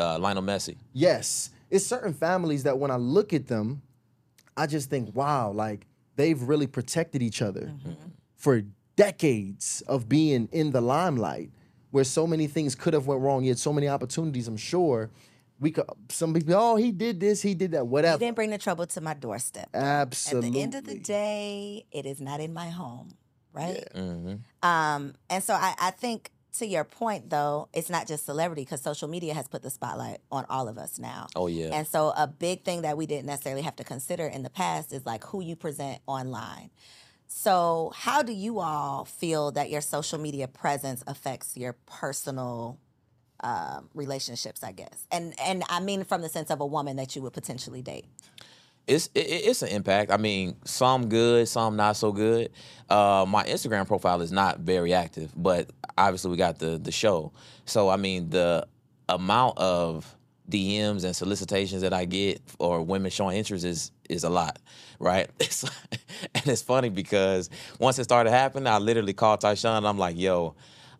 uh, 0.00 0.18
Lionel 0.24 0.42
Messi. 0.50 0.76
Yes. 0.92 1.50
It's 1.70 1.84
certain 1.86 2.14
families 2.14 2.62
that 2.62 2.78
when 2.78 2.90
I 2.92 2.96
look 3.16 3.32
at 3.32 3.46
them, 3.48 3.82
I 4.56 4.66
just 4.68 4.88
think, 4.90 5.04
wow, 5.16 5.50
like 5.64 5.86
they've 6.16 6.40
really 6.50 6.68
protected 6.68 7.20
each 7.22 7.42
other 7.42 7.72
for 8.36 8.62
decades 8.96 9.82
of 9.88 10.08
being 10.08 10.48
in 10.52 10.70
the 10.70 10.80
limelight 10.80 11.50
where 11.90 12.04
so 12.04 12.26
many 12.26 12.46
things 12.46 12.74
could 12.76 12.94
have 12.94 13.06
went 13.08 13.20
wrong. 13.20 13.42
You 13.44 13.50
had 13.50 13.58
so 13.58 13.72
many 13.72 13.88
opportunities, 13.88 14.46
I'm 14.48 14.56
sure. 14.56 15.10
We 15.60 15.70
could 15.70 15.84
some 16.08 16.34
people, 16.34 16.54
oh, 16.56 16.76
he 16.76 16.90
did 16.92 17.20
this, 17.20 17.40
he 17.42 17.54
did 17.54 17.70
that, 17.72 17.78
You 17.78 17.84
whatever. 17.84 18.18
didn't 18.18 18.34
bring 18.36 18.50
the 18.50 18.58
trouble 18.58 18.86
to 18.86 19.00
my 19.00 19.14
doorstep. 19.14 19.70
Absolutely. 19.72 20.48
At 20.48 20.52
the 20.52 20.62
end 20.62 20.74
of 20.74 20.84
the 20.84 20.98
day, 20.98 21.86
it 21.92 22.06
is 22.06 22.20
not 22.20 22.40
in 22.40 22.52
my 22.52 22.70
home, 22.70 23.14
right? 23.52 23.84
hmm 23.94 24.34
Um, 24.62 25.14
and 25.30 25.42
so 25.44 25.54
I, 25.54 25.74
I 25.80 25.90
think 25.92 26.30
to 26.58 26.66
your 26.66 26.84
point 26.84 27.30
though, 27.30 27.68
it's 27.72 27.88
not 27.90 28.06
just 28.06 28.26
celebrity 28.26 28.62
because 28.62 28.80
social 28.82 29.08
media 29.08 29.32
has 29.34 29.48
put 29.48 29.62
the 29.62 29.70
spotlight 29.70 30.18
on 30.30 30.44
all 30.50 30.68
of 30.68 30.76
us 30.78 30.98
now. 30.98 31.26
Oh, 31.34 31.46
yeah. 31.46 31.70
And 31.72 31.86
so 31.86 32.12
a 32.16 32.26
big 32.26 32.64
thing 32.64 32.82
that 32.82 32.96
we 32.96 33.06
didn't 33.06 33.26
necessarily 33.26 33.62
have 33.62 33.76
to 33.76 33.84
consider 33.84 34.26
in 34.26 34.42
the 34.42 34.50
past 34.50 34.92
is 34.92 35.04
like 35.06 35.24
who 35.24 35.40
you 35.42 35.56
present 35.56 36.00
online. 36.06 36.70
So 37.26 37.92
how 37.94 38.22
do 38.22 38.32
you 38.32 38.60
all 38.60 39.04
feel 39.04 39.50
that 39.52 39.70
your 39.70 39.80
social 39.80 40.18
media 40.18 40.46
presence 40.46 41.02
affects 41.06 41.56
your 41.56 41.72
personal 41.86 42.78
um, 43.44 43.88
relationships, 43.94 44.64
I 44.64 44.72
guess? 44.72 45.06
And 45.12 45.34
and 45.40 45.62
I 45.68 45.78
mean 45.80 46.02
from 46.04 46.22
the 46.22 46.28
sense 46.28 46.50
of 46.50 46.60
a 46.60 46.66
woman 46.66 46.96
that 46.96 47.14
you 47.14 47.22
would 47.22 47.32
potentially 47.34 47.82
date. 47.82 48.06
it's 48.88 49.06
it, 49.14 49.26
it- 49.26 49.44
it's 49.50 49.62
an 49.62 49.68
impact. 49.68 50.10
I 50.10 50.16
mean, 50.16 50.56
some 50.64 51.08
good, 51.08 51.46
some 51.48 51.76
not 51.76 51.96
so 51.96 52.10
good. 52.12 52.50
Uh, 52.90 53.24
my 53.28 53.44
Instagram 53.44 53.86
profile 53.86 54.20
is 54.22 54.32
not 54.32 54.58
very 54.60 54.92
active, 54.92 55.30
but 55.36 55.70
obviously 55.96 56.30
we 56.32 56.36
got 56.36 56.58
the 56.58 56.78
the 56.78 56.92
show. 56.92 57.32
So 57.66 57.88
I 57.88 57.96
mean, 57.96 58.30
the 58.30 58.66
amount 59.08 59.58
of 59.58 60.16
DMs 60.50 61.04
and 61.04 61.14
solicitations 61.16 61.80
that 61.82 61.92
I 61.94 62.04
get 62.06 62.40
or 62.58 62.82
women 62.82 63.10
showing 63.10 63.36
interest 63.38 63.64
is 63.64 63.90
is 64.10 64.24
a 64.24 64.30
lot, 64.30 64.58
right? 64.98 65.28
And 66.34 66.46
it's 66.48 66.62
funny 66.62 66.88
because 66.88 67.50
once 67.78 67.98
it 67.98 68.04
started 68.04 68.30
happening, 68.30 68.66
I 68.66 68.78
literally 68.78 69.12
called 69.12 69.40
Tysean. 69.40 69.78
And 69.78 69.86
I'm 69.86 69.98
like, 69.98 70.16
yo. 70.18 70.54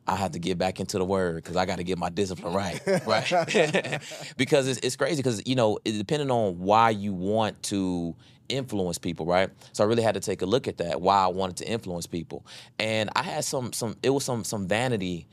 I 0.07 0.17
have 0.17 0.33
to 0.33 0.39
get 0.39 0.59
back 0.59 0.81
into 0.81 0.99
the 0.99 1.05
word 1.05 1.37
because 1.37 1.57
I 1.57 1.65
got 1.65 1.79
to 1.79 1.85
get 1.85 1.99
my 1.99 2.11
discipline 2.11 2.53
right, 2.53 2.81
right? 3.07 4.03
because 4.37 4.69
it's, 4.69 4.79
it's 4.81 4.97
crazy 4.97 5.17
because 5.17 5.43
you 5.47 5.55
know, 5.55 5.79
it, 5.85 5.93
depending 5.93 6.31
on 6.31 6.59
why 6.59 6.91
you 6.91 7.15
want 7.15 7.63
to 7.65 8.15
influence 8.49 8.99
people, 8.99 9.27
right? 9.27 9.51
So 9.73 9.83
I 9.85 9.87
really 9.87 10.03
had 10.03 10.15
to 10.15 10.21
take 10.21 10.43
a 10.43 10.47
look 10.47 10.69
at 10.69 10.79
that. 10.79 11.01
Why 11.01 11.17
I 11.17 11.29
wanted 11.29 11.57
to 11.59 11.69
influence 11.69 12.07
people, 12.07 12.45
and 12.79 13.11
I 13.17 13.23
had 13.23 13.45
some 13.45 13.73
some 13.73 13.97
it 14.03 14.11
was 14.11 14.25
some 14.25 14.45
some 14.45 14.69
vanity 14.69 15.27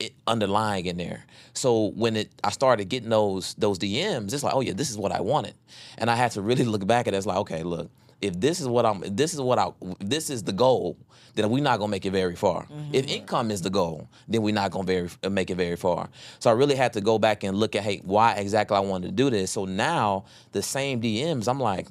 it, 0.00 0.12
underlying 0.26 0.86
in 0.86 0.96
there. 0.96 1.24
So 1.52 1.90
when 1.90 2.16
it 2.16 2.30
I 2.42 2.50
started 2.50 2.86
getting 2.88 3.10
those 3.10 3.54
those 3.54 3.78
DMs, 3.78 4.32
it's 4.32 4.42
like, 4.42 4.54
oh 4.54 4.60
yeah, 4.60 4.72
this 4.72 4.90
is 4.90 4.98
what 4.98 5.12
I 5.12 5.20
wanted, 5.20 5.54
and 5.98 6.10
I 6.10 6.16
had 6.16 6.32
to 6.32 6.42
really 6.42 6.64
look 6.66 6.86
back 6.86 7.06
at 7.06 7.14
it. 7.14 7.16
It's 7.16 7.26
like, 7.26 7.38
okay, 7.38 7.62
look, 7.62 7.90
if 8.20 8.38
this 8.40 8.60
is 8.60 8.68
what 8.68 8.86
I'm, 8.86 9.02
if 9.04 9.16
this 9.16 9.34
is 9.34 9.40
what 9.40 9.58
I, 9.58 9.70
this 10.00 10.30
is 10.30 10.42
the 10.42 10.52
goal, 10.52 10.96
then 11.34 11.50
we're 11.50 11.62
not 11.62 11.78
gonna 11.78 11.90
make 11.90 12.06
it 12.06 12.12
very 12.12 12.34
far. 12.34 12.66
If 12.92 13.04
mm-hmm. 13.04 13.14
income 13.14 13.50
is 13.50 13.62
the 13.62 13.70
goal, 13.70 14.08
then 14.26 14.42
we're 14.42 14.54
not 14.54 14.70
gonna 14.70 14.86
very 14.86 15.08
uh, 15.22 15.30
make 15.30 15.50
it 15.50 15.56
very 15.56 15.76
far. 15.76 16.08
So 16.38 16.50
I 16.50 16.54
really 16.54 16.76
had 16.76 16.92
to 16.94 17.00
go 17.00 17.18
back 17.18 17.44
and 17.44 17.56
look 17.56 17.76
at, 17.76 17.82
hey, 17.82 18.00
why 18.04 18.34
exactly 18.34 18.76
I 18.76 18.80
wanted 18.80 19.08
to 19.08 19.12
do 19.12 19.30
this. 19.30 19.52
So 19.52 19.64
now 19.64 20.24
the 20.52 20.62
same 20.62 21.00
DMs, 21.00 21.46
I'm 21.46 21.60
like, 21.60 21.88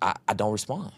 I, 0.00 0.14
I 0.26 0.34
don't 0.34 0.52
respond. 0.52 0.92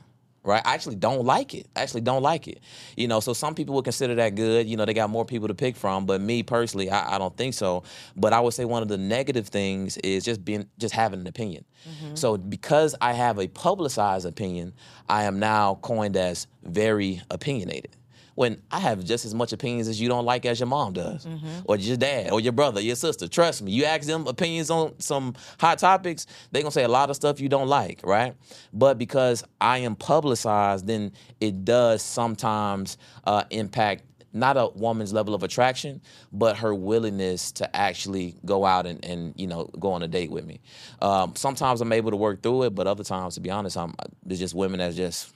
Right, 0.46 0.60
I 0.62 0.74
actually 0.74 0.96
don't 0.96 1.24
like 1.24 1.54
it. 1.54 1.68
I 1.74 1.80
actually 1.80 2.02
don't 2.02 2.22
like 2.22 2.48
it. 2.48 2.60
You 2.98 3.08
know, 3.08 3.20
so 3.20 3.32
some 3.32 3.54
people 3.54 3.74
would 3.76 3.84
consider 3.84 4.14
that 4.16 4.34
good. 4.34 4.66
You 4.66 4.76
know, 4.76 4.84
they 4.84 4.92
got 4.92 5.08
more 5.08 5.24
people 5.24 5.48
to 5.48 5.54
pick 5.54 5.74
from. 5.74 6.04
But 6.04 6.20
me 6.20 6.42
personally, 6.42 6.90
I, 6.90 7.14
I 7.14 7.18
don't 7.18 7.34
think 7.34 7.54
so. 7.54 7.82
But 8.14 8.34
I 8.34 8.40
would 8.40 8.52
say 8.52 8.66
one 8.66 8.82
of 8.82 8.88
the 8.88 8.98
negative 8.98 9.48
things 9.48 9.96
is 9.98 10.22
just 10.22 10.44
being, 10.44 10.68
just 10.76 10.92
having 10.94 11.20
an 11.20 11.26
opinion. 11.26 11.64
Mm-hmm. 11.88 12.14
So 12.16 12.36
because 12.36 12.94
I 13.00 13.14
have 13.14 13.38
a 13.38 13.48
publicized 13.48 14.26
opinion, 14.26 14.74
I 15.08 15.24
am 15.24 15.38
now 15.38 15.78
coined 15.80 16.14
as 16.14 16.46
very 16.62 17.22
opinionated. 17.30 17.96
When 18.34 18.60
I 18.70 18.80
have 18.80 19.04
just 19.04 19.24
as 19.24 19.34
much 19.34 19.52
opinions 19.52 19.86
as 19.88 20.00
you 20.00 20.08
don't 20.08 20.24
like 20.24 20.44
as 20.44 20.58
your 20.58 20.66
mom 20.66 20.92
does, 20.92 21.26
or 21.66 21.76
your 21.76 21.96
dad, 21.96 22.30
or 22.32 22.40
your 22.40 22.52
brother, 22.52 22.80
your 22.80 22.96
sister. 22.96 23.28
Trust 23.28 23.62
me, 23.62 23.70
you 23.72 23.84
ask 23.84 24.06
them 24.06 24.26
opinions 24.26 24.70
on 24.70 24.98
some 25.00 25.34
hot 25.60 25.78
topics, 25.78 26.26
they're 26.50 26.62
gonna 26.62 26.72
say 26.72 26.84
a 26.84 26.88
lot 26.88 27.10
of 27.10 27.16
stuff 27.16 27.40
you 27.40 27.48
don't 27.48 27.68
like, 27.68 28.00
right? 28.04 28.34
But 28.72 28.98
because 28.98 29.44
I 29.60 29.78
am 29.78 29.94
publicized, 29.94 30.86
then 30.86 31.12
it 31.40 31.64
does 31.64 32.02
sometimes 32.02 32.98
uh, 33.24 33.44
impact 33.50 34.02
not 34.34 34.56
a 34.56 34.66
woman's 34.74 35.12
level 35.12 35.32
of 35.32 35.44
attraction, 35.44 36.00
but 36.32 36.56
her 36.56 36.74
willingness 36.74 37.52
to 37.52 37.76
actually 37.76 38.34
go 38.44 38.64
out 38.66 38.84
and, 38.84 39.02
and 39.04 39.32
you 39.36 39.46
know 39.46 39.70
go 39.78 39.92
on 39.92 40.02
a 40.02 40.08
date 40.08 40.30
with 40.30 40.44
me. 40.44 40.60
Um, 41.00 41.34
sometimes 41.36 41.80
I'm 41.80 41.92
able 41.92 42.10
to 42.10 42.16
work 42.16 42.42
through 42.42 42.64
it, 42.64 42.74
but 42.74 42.86
other 42.86 43.04
times, 43.04 43.36
to 43.36 43.40
be 43.40 43.50
honest, 43.50 43.76
I'm 43.76 43.94
there's 44.24 44.40
just 44.40 44.54
women 44.54 44.80
that 44.80 44.94
just 44.94 45.32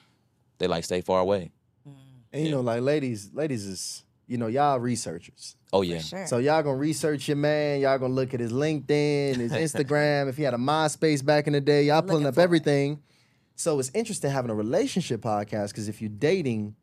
they 0.59 0.67
like 0.67 0.85
stay 0.85 1.01
far 1.01 1.21
away. 1.21 1.53
And 2.33 2.45
you 2.45 2.51
know, 2.51 2.61
like 2.61 2.83
ladies, 2.83 3.31
ladies 3.33 3.67
is, 3.67 4.05
you 4.27 4.37
know, 4.37 4.47
y'all 4.47 4.79
researchers. 4.79 5.57
Oh 5.73 5.83
yeah, 5.83 5.99
Sure. 6.01 6.27
So 6.27 6.39
y'all 6.39 6.63
gonna 6.63 6.77
research 6.77 7.29
your 7.29 7.37
man. 7.37 7.81
Y'all 7.81 7.99
gonna 7.99 8.15
look 8.15 8.35
at 8.35 8.41
his 8.41 8.53
LinkedIn, 8.53 9.37
his 9.37 9.53
Instagram. 9.75 10.29
if 10.29 10.37
he 10.37 10.43
had 10.43 10.55
a 10.55 10.59
MySpace 10.59 11.25
back 11.25 11.47
in 11.47 11.53
the 11.53 11.61
day, 11.61 11.85
y'all 11.85 12.03
pulling 12.03 12.25
Looking 12.25 12.27
up 12.29 12.35
for 12.35 12.41
it. 12.41 12.45
everything. 12.45 13.03
So 13.55 13.79
it's 13.79 13.91
interesting 13.93 14.31
having 14.31 14.51
a 14.51 14.55
relationship 14.55 15.21
podcast 15.21 15.71
because 15.71 15.89
if 15.89 16.01
you're 16.01 16.11
dating 16.11 16.77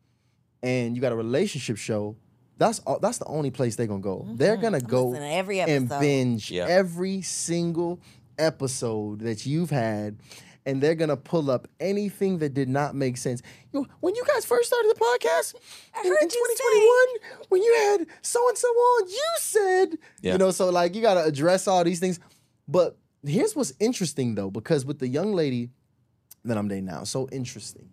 and 0.62 0.94
you 0.94 1.00
got 1.00 1.12
a 1.12 1.16
relationship 1.16 1.78
show, 1.78 2.16
that's 2.58 2.80
all, 2.80 2.98
that's 2.98 3.18
the 3.18 3.24
only 3.26 3.50
place 3.50 3.74
mm-hmm. 3.74 3.82
they're 3.82 3.86
gonna 3.88 4.00
go. 4.00 4.26
They're 4.34 4.56
gonna 4.56 4.80
go 4.80 5.08
listening 5.08 5.30
to 5.30 5.36
every 5.36 5.60
and 5.60 5.88
binge 5.88 6.50
Yeah. 6.50 6.66
every 6.68 7.22
single 7.22 8.00
episode 8.38 9.20
that 9.20 9.46
you've 9.46 9.70
had. 9.70 10.18
And 10.66 10.82
they're 10.82 10.96
gonna 10.96 11.16
pull 11.16 11.50
up 11.50 11.68
anything 11.80 12.38
that 12.38 12.52
did 12.52 12.68
not 12.68 12.94
make 12.94 13.16
sense. 13.16 13.40
You 13.72 13.80
know, 13.80 13.86
when 14.00 14.14
you 14.16 14.24
guys 14.26 14.44
first 14.44 14.66
started 14.68 14.92
the 14.94 15.00
podcast 15.00 15.54
in, 16.04 16.06
in 16.06 16.12
you 16.12 16.28
2021, 16.28 17.44
when 17.50 17.62
you 17.62 17.74
had 17.74 18.06
so 18.20 18.46
and 18.48 18.58
so 18.58 18.66
on, 18.68 19.08
you 19.08 19.24
said, 19.38 19.98
Yeah. 20.22 20.32
you 20.32 20.38
know, 20.38 20.50
so 20.50 20.68
like 20.70 20.94
you 20.96 21.02
gotta 21.02 21.24
address 21.24 21.68
all 21.68 21.84
these 21.84 22.00
things. 22.00 22.18
But 22.66 22.98
here's 23.24 23.54
what's 23.54 23.72
interesting 23.78 24.34
though, 24.34 24.50
because 24.50 24.84
with 24.84 24.98
the 24.98 25.06
young 25.08 25.32
lady 25.32 25.70
that 26.44 26.58
I'm 26.58 26.66
dating 26.68 26.86
now, 26.86 27.04
so 27.04 27.28
interesting. 27.30 27.90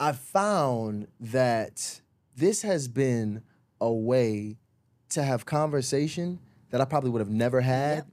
I 0.00 0.12
found 0.12 1.06
that 1.20 2.00
this 2.36 2.62
has 2.62 2.88
been 2.88 3.42
a 3.80 3.92
way 3.92 4.56
to 5.10 5.22
have 5.22 5.44
conversation 5.46 6.38
that 6.70 6.80
I 6.80 6.84
probably 6.84 7.10
would 7.10 7.18
have 7.20 7.30
never 7.30 7.60
had 7.60 8.06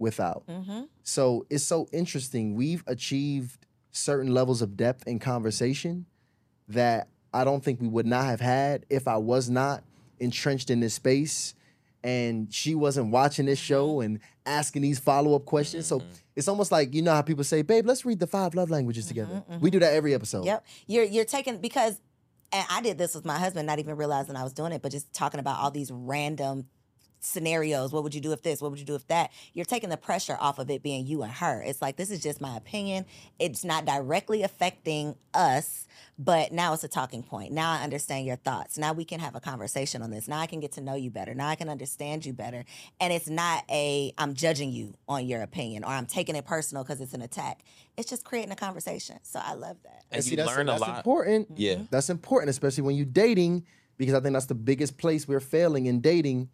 without. 0.00 0.44
Mm-hmm. 0.48 0.82
So 1.04 1.46
it's 1.48 1.62
so 1.62 1.86
interesting. 1.92 2.54
We've 2.54 2.82
achieved 2.88 3.66
certain 3.92 4.34
levels 4.34 4.62
of 4.62 4.76
depth 4.76 5.06
in 5.06 5.20
conversation 5.20 6.06
that 6.68 7.08
I 7.32 7.44
don't 7.44 7.62
think 7.62 7.80
we 7.80 7.86
would 7.86 8.06
not 8.06 8.24
have 8.24 8.40
had 8.40 8.86
if 8.90 9.06
I 9.06 9.18
was 9.18 9.48
not 9.48 9.84
entrenched 10.18 10.70
in 10.70 10.80
this 10.80 10.94
space 10.94 11.54
and 12.02 12.52
she 12.52 12.74
wasn't 12.74 13.10
watching 13.10 13.46
this 13.46 13.58
show 13.58 13.88
mm-hmm. 13.88 14.02
and 14.02 14.20
asking 14.46 14.82
these 14.82 14.98
follow-up 14.98 15.44
questions. 15.44 15.86
So 15.86 15.98
mm-hmm. 15.98 16.08
it's 16.34 16.48
almost 16.48 16.72
like 16.72 16.94
you 16.94 17.02
know 17.02 17.12
how 17.12 17.22
people 17.22 17.44
say, 17.44 17.60
"Babe, 17.62 17.86
let's 17.86 18.06
read 18.06 18.18
the 18.18 18.26
five 18.26 18.54
love 18.54 18.70
languages 18.70 19.04
mm-hmm, 19.04 19.20
together." 19.20 19.58
We 19.60 19.70
do 19.70 19.78
that 19.80 19.92
every 19.92 20.14
episode. 20.14 20.46
Yep. 20.46 20.66
You're 20.86 21.04
you're 21.04 21.24
taking 21.26 21.58
because 21.58 22.00
and 22.52 22.66
I 22.70 22.80
did 22.80 22.98
this 22.98 23.14
with 23.14 23.24
my 23.24 23.38
husband, 23.38 23.66
not 23.66 23.78
even 23.78 23.96
realizing 23.96 24.34
I 24.36 24.42
was 24.42 24.52
doing 24.52 24.72
it, 24.72 24.82
but 24.82 24.92
just 24.92 25.12
talking 25.12 25.40
about 25.40 25.60
all 25.60 25.70
these 25.70 25.90
random 25.92 26.66
scenarios. 27.20 27.92
What 27.92 28.02
would 28.02 28.14
you 28.14 28.20
do 28.20 28.32
if 28.32 28.42
this? 28.42 28.60
What 28.60 28.70
would 28.70 28.80
you 28.80 28.86
do 28.86 28.94
if 28.94 29.06
that? 29.08 29.30
You're 29.52 29.64
taking 29.64 29.90
the 29.90 29.96
pressure 29.96 30.36
off 30.40 30.58
of 30.58 30.70
it 30.70 30.82
being 30.82 31.06
you 31.06 31.22
and 31.22 31.32
her. 31.32 31.62
It's 31.62 31.80
like 31.80 31.96
this 31.96 32.10
is 32.10 32.22
just 32.22 32.40
my 32.40 32.56
opinion. 32.56 33.04
It's 33.38 33.64
not 33.64 33.84
directly 33.84 34.42
affecting 34.42 35.14
us, 35.34 35.86
but 36.18 36.52
now 36.52 36.72
it's 36.72 36.82
a 36.82 36.88
talking 36.88 37.22
point. 37.22 37.52
Now 37.52 37.72
I 37.72 37.82
understand 37.82 38.26
your 38.26 38.36
thoughts. 38.36 38.78
Now 38.78 38.92
we 38.92 39.04
can 39.04 39.20
have 39.20 39.34
a 39.34 39.40
conversation 39.40 40.02
on 40.02 40.10
this. 40.10 40.28
Now 40.28 40.38
I 40.38 40.46
can 40.46 40.60
get 40.60 40.72
to 40.72 40.80
know 40.80 40.94
you 40.94 41.10
better. 41.10 41.34
Now 41.34 41.48
I 41.48 41.54
can 41.54 41.68
understand 41.68 42.24
you 42.24 42.32
better. 42.32 42.64
And 43.00 43.12
it's 43.12 43.28
not 43.28 43.64
a 43.70 44.12
I'm 44.18 44.34
judging 44.34 44.70
you 44.70 44.94
on 45.08 45.26
your 45.26 45.42
opinion 45.42 45.84
or 45.84 45.88
I'm 45.88 46.06
taking 46.06 46.36
it 46.36 46.46
personal 46.46 46.82
because 46.84 47.00
it's 47.00 47.14
an 47.14 47.22
attack. 47.22 47.62
It's 47.96 48.08
just 48.08 48.24
creating 48.24 48.52
a 48.52 48.56
conversation. 48.56 49.18
So 49.22 49.40
I 49.42 49.54
love 49.54 49.76
that. 49.84 50.04
And 50.10 50.24
see, 50.24 50.32
you 50.32 50.36
that's, 50.38 50.48
learn 50.48 50.68
a 50.68 50.72
that's 50.72 50.80
lot. 50.80 50.96
important. 50.96 51.48
Yeah. 51.56 51.82
That's 51.90 52.08
important, 52.08 52.50
especially 52.50 52.82
when 52.82 52.96
you're 52.96 53.04
dating, 53.04 53.66
because 53.98 54.14
I 54.14 54.20
think 54.20 54.32
that's 54.32 54.46
the 54.46 54.54
biggest 54.54 54.96
place 54.96 55.28
we're 55.28 55.40
failing 55.40 55.86
in 55.86 56.00
dating. 56.00 56.48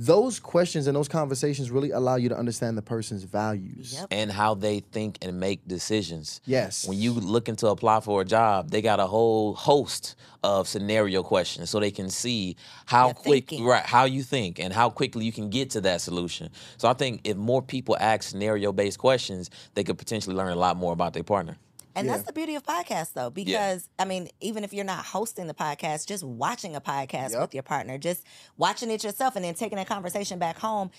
Those 0.00 0.40
questions 0.40 0.86
and 0.86 0.96
those 0.96 1.08
conversations 1.08 1.70
really 1.70 1.90
allow 1.90 2.16
you 2.16 2.30
to 2.30 2.36
understand 2.36 2.78
the 2.78 2.82
person's 2.82 3.24
values. 3.24 3.94
Yep. 3.98 4.08
and 4.10 4.32
how 4.32 4.54
they 4.54 4.80
think 4.80 5.18
and 5.20 5.38
make 5.38 5.66
decisions. 5.68 6.40
Yes. 6.46 6.88
When 6.88 6.98
you 6.98 7.12
looking 7.12 7.54
to 7.56 7.68
apply 7.68 8.00
for 8.00 8.22
a 8.22 8.24
job, 8.24 8.70
they 8.70 8.80
got 8.80 8.98
a 8.98 9.06
whole 9.06 9.54
host 9.54 10.16
of 10.42 10.66
scenario 10.66 11.22
questions 11.22 11.68
so 11.68 11.80
they 11.80 11.90
can 11.90 12.08
see 12.08 12.56
how 12.86 13.08
Your 13.08 13.14
quick 13.14 13.50
thinking. 13.50 13.66
right 13.66 13.84
how 13.84 14.04
you 14.04 14.22
think 14.22 14.58
and 14.58 14.72
how 14.72 14.88
quickly 14.88 15.26
you 15.26 15.32
can 15.32 15.50
get 15.50 15.68
to 15.70 15.82
that 15.82 16.00
solution. 16.00 16.48
So 16.78 16.88
I 16.88 16.94
think 16.94 17.20
if 17.24 17.36
more 17.36 17.60
people 17.60 17.94
ask 18.00 18.22
scenario 18.22 18.72
based 18.72 18.98
questions, 18.98 19.50
they 19.74 19.84
could 19.84 19.98
potentially 19.98 20.34
learn 20.34 20.50
a 20.50 20.56
lot 20.56 20.78
more 20.78 20.94
about 20.94 21.12
their 21.12 21.24
partner. 21.24 21.58
And 21.96 22.06
Yeah. 22.06 22.14
that's 22.14 22.26
the 22.26 22.32
beauty 22.32 22.54
of 22.54 22.62
podcasts, 22.62 23.12
though, 23.12 23.30
because 23.30 23.88
I 23.98 24.04
mean, 24.04 24.28
even 24.40 24.62
if 24.64 24.72
you're 24.72 24.84
not 24.84 25.04
hosting 25.04 25.46
the 25.48 25.54
podcast, 25.54 26.06
just 26.06 26.22
watching 26.24 26.76
a 26.76 26.80
podcast 26.80 27.32
Yep. 27.32 27.40
with 27.40 27.54
your 27.54 27.62
partner, 27.62 27.98
just 27.98 28.22
watching 28.56 28.90
it 28.90 29.02
yourself, 29.04 29.36
and 29.36 29.44
then 29.44 29.54
taking 29.54 29.76
that 29.76 29.88
conversation 29.88 30.38
back 30.38 30.58
home. 30.58 30.90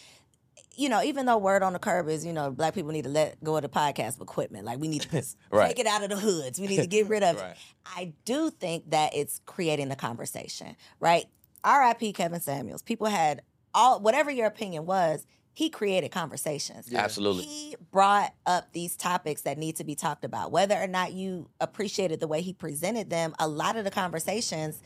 You 0.76 0.90
know, 0.90 1.02
even 1.02 1.26
though 1.26 1.38
word 1.38 1.64
on 1.64 1.74
the 1.74 1.80
curb 1.80 2.08
is, 2.10 2.26
you 2.26 2.34
know, 2.34 2.52
black 2.52 2.74
people 2.76 2.92
need 2.92 3.04
to 3.04 3.10
let 3.10 3.42
go 3.44 3.56
of 3.56 3.62
the 3.62 3.70
podcast 3.70 4.22
equipment. 4.22 4.66
Like 4.66 4.80
we 4.80 4.88
need 4.88 5.02
to 5.04 5.24
Right. 5.52 5.70
take 5.70 5.80
it 5.80 5.88
out 5.88 6.04
of 6.04 6.10
the 6.10 6.18
hoods. 6.18 6.60
We 6.60 6.68
need 6.68 6.78
to 6.78 6.88
get 6.88 7.08
rid 7.10 7.24
of 7.24 7.40
Right. 7.40 7.52
it. 7.52 7.58
I 7.86 8.14
do 8.26 8.50
think 8.50 8.90
that 8.92 9.16
it's 9.16 9.42
creating 9.46 9.90
the 9.90 9.96
conversation, 9.96 10.76
right? 11.00 11.26
R.I.P. 11.64 12.14
Kevin 12.14 12.42
Samuels. 12.42 12.82
People 12.82 13.08
had 13.08 13.42
all 13.74 14.00
whatever 14.02 14.30
your 14.32 14.48
opinion 14.48 14.86
was. 14.86 15.26
He 15.54 15.70
created 15.70 16.12
conversations. 16.12 16.94
Absolutely. 16.94 17.44
He 17.44 17.76
brought 17.92 18.34
up 18.46 18.72
these 18.74 18.96
topics 18.96 19.42
that 19.42 19.58
need 19.58 19.76
to 19.78 19.84
be 19.84 19.96
talked 19.96 20.24
about. 20.24 20.52
Whether 20.52 20.76
or 20.76 20.88
not 20.88 21.14
you 21.14 21.50
appreciated 21.60 22.20
the 22.20 22.28
way 22.28 22.42
he 22.42 22.54
presented 22.54 23.10
them, 23.10 23.36
a 23.38 23.48
lot 23.48 23.76
of 23.76 23.84
the 23.84 23.92
conversations 23.92 24.82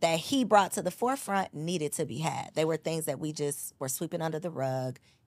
that 0.00 0.18
he 0.18 0.44
brought 0.44 0.72
to 0.72 0.82
the 0.82 0.90
forefront 0.90 1.54
needed 1.54 1.92
to 1.94 2.06
be 2.06 2.18
had. 2.18 2.50
They 2.54 2.64
were 2.64 2.76
things 2.76 3.06
that 3.06 3.18
we 3.18 3.32
just 3.32 3.74
were 3.78 3.88
sweeping 3.88 4.22
under 4.22 4.38
the 4.38 4.50
rug 4.50 4.98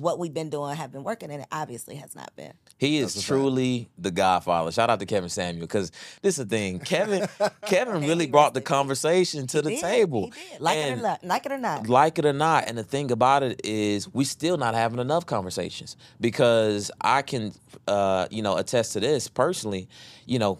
What 0.00 0.18
we've 0.18 0.34
been 0.34 0.50
doing 0.50 0.76
have 0.76 0.92
been 0.92 1.04
working, 1.04 1.30
and 1.30 1.42
it 1.42 1.48
obviously 1.50 1.96
has 1.96 2.14
not 2.14 2.34
been. 2.36 2.52
He 2.78 2.98
is 2.98 3.22
truly 3.22 3.88
the 3.98 4.10
Godfather. 4.10 4.70
Shout 4.72 4.90
out 4.90 5.00
to 5.00 5.06
Kevin 5.06 5.28
Samuel 5.28 5.66
because 5.66 5.90
this 6.22 6.38
is 6.38 6.46
the 6.46 6.56
thing. 6.56 6.80
Kevin, 6.80 7.28
Kevin 7.66 8.06
really 8.06 8.26
brought 8.26 8.54
the 8.54 8.60
conversation 8.60 9.46
to 9.48 9.62
the 9.62 9.70
did, 9.70 9.80
table. 9.80 10.30
he 10.30 10.50
did. 10.52 10.60
Like 10.60 10.78
it 10.78 10.98
or 10.98 11.02
not, 11.02 11.24
like 11.24 11.46
it 11.46 11.52
or 11.52 11.58
not. 11.58 11.88
like 11.88 12.18
it 12.18 12.26
or 12.26 12.32
not 12.32 12.64
and 12.68 12.76
the 12.76 12.82
thing 12.84 13.10
about 13.10 13.42
it 13.42 13.60
is 13.64 14.12
we 14.12 14.24
still 14.24 14.56
not 14.56 14.74
having 14.74 14.98
enough 14.98 15.26
conversations 15.26 15.96
because 16.20 16.90
i 17.00 17.22
can 17.22 17.52
uh 17.88 18.26
you 18.30 18.42
know 18.42 18.56
attest 18.56 18.92
to 18.92 19.00
this 19.00 19.28
personally 19.28 19.88
you 20.26 20.38
know 20.38 20.58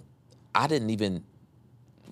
I 0.55 0.67
didn't 0.69 0.91
even 0.91 1.25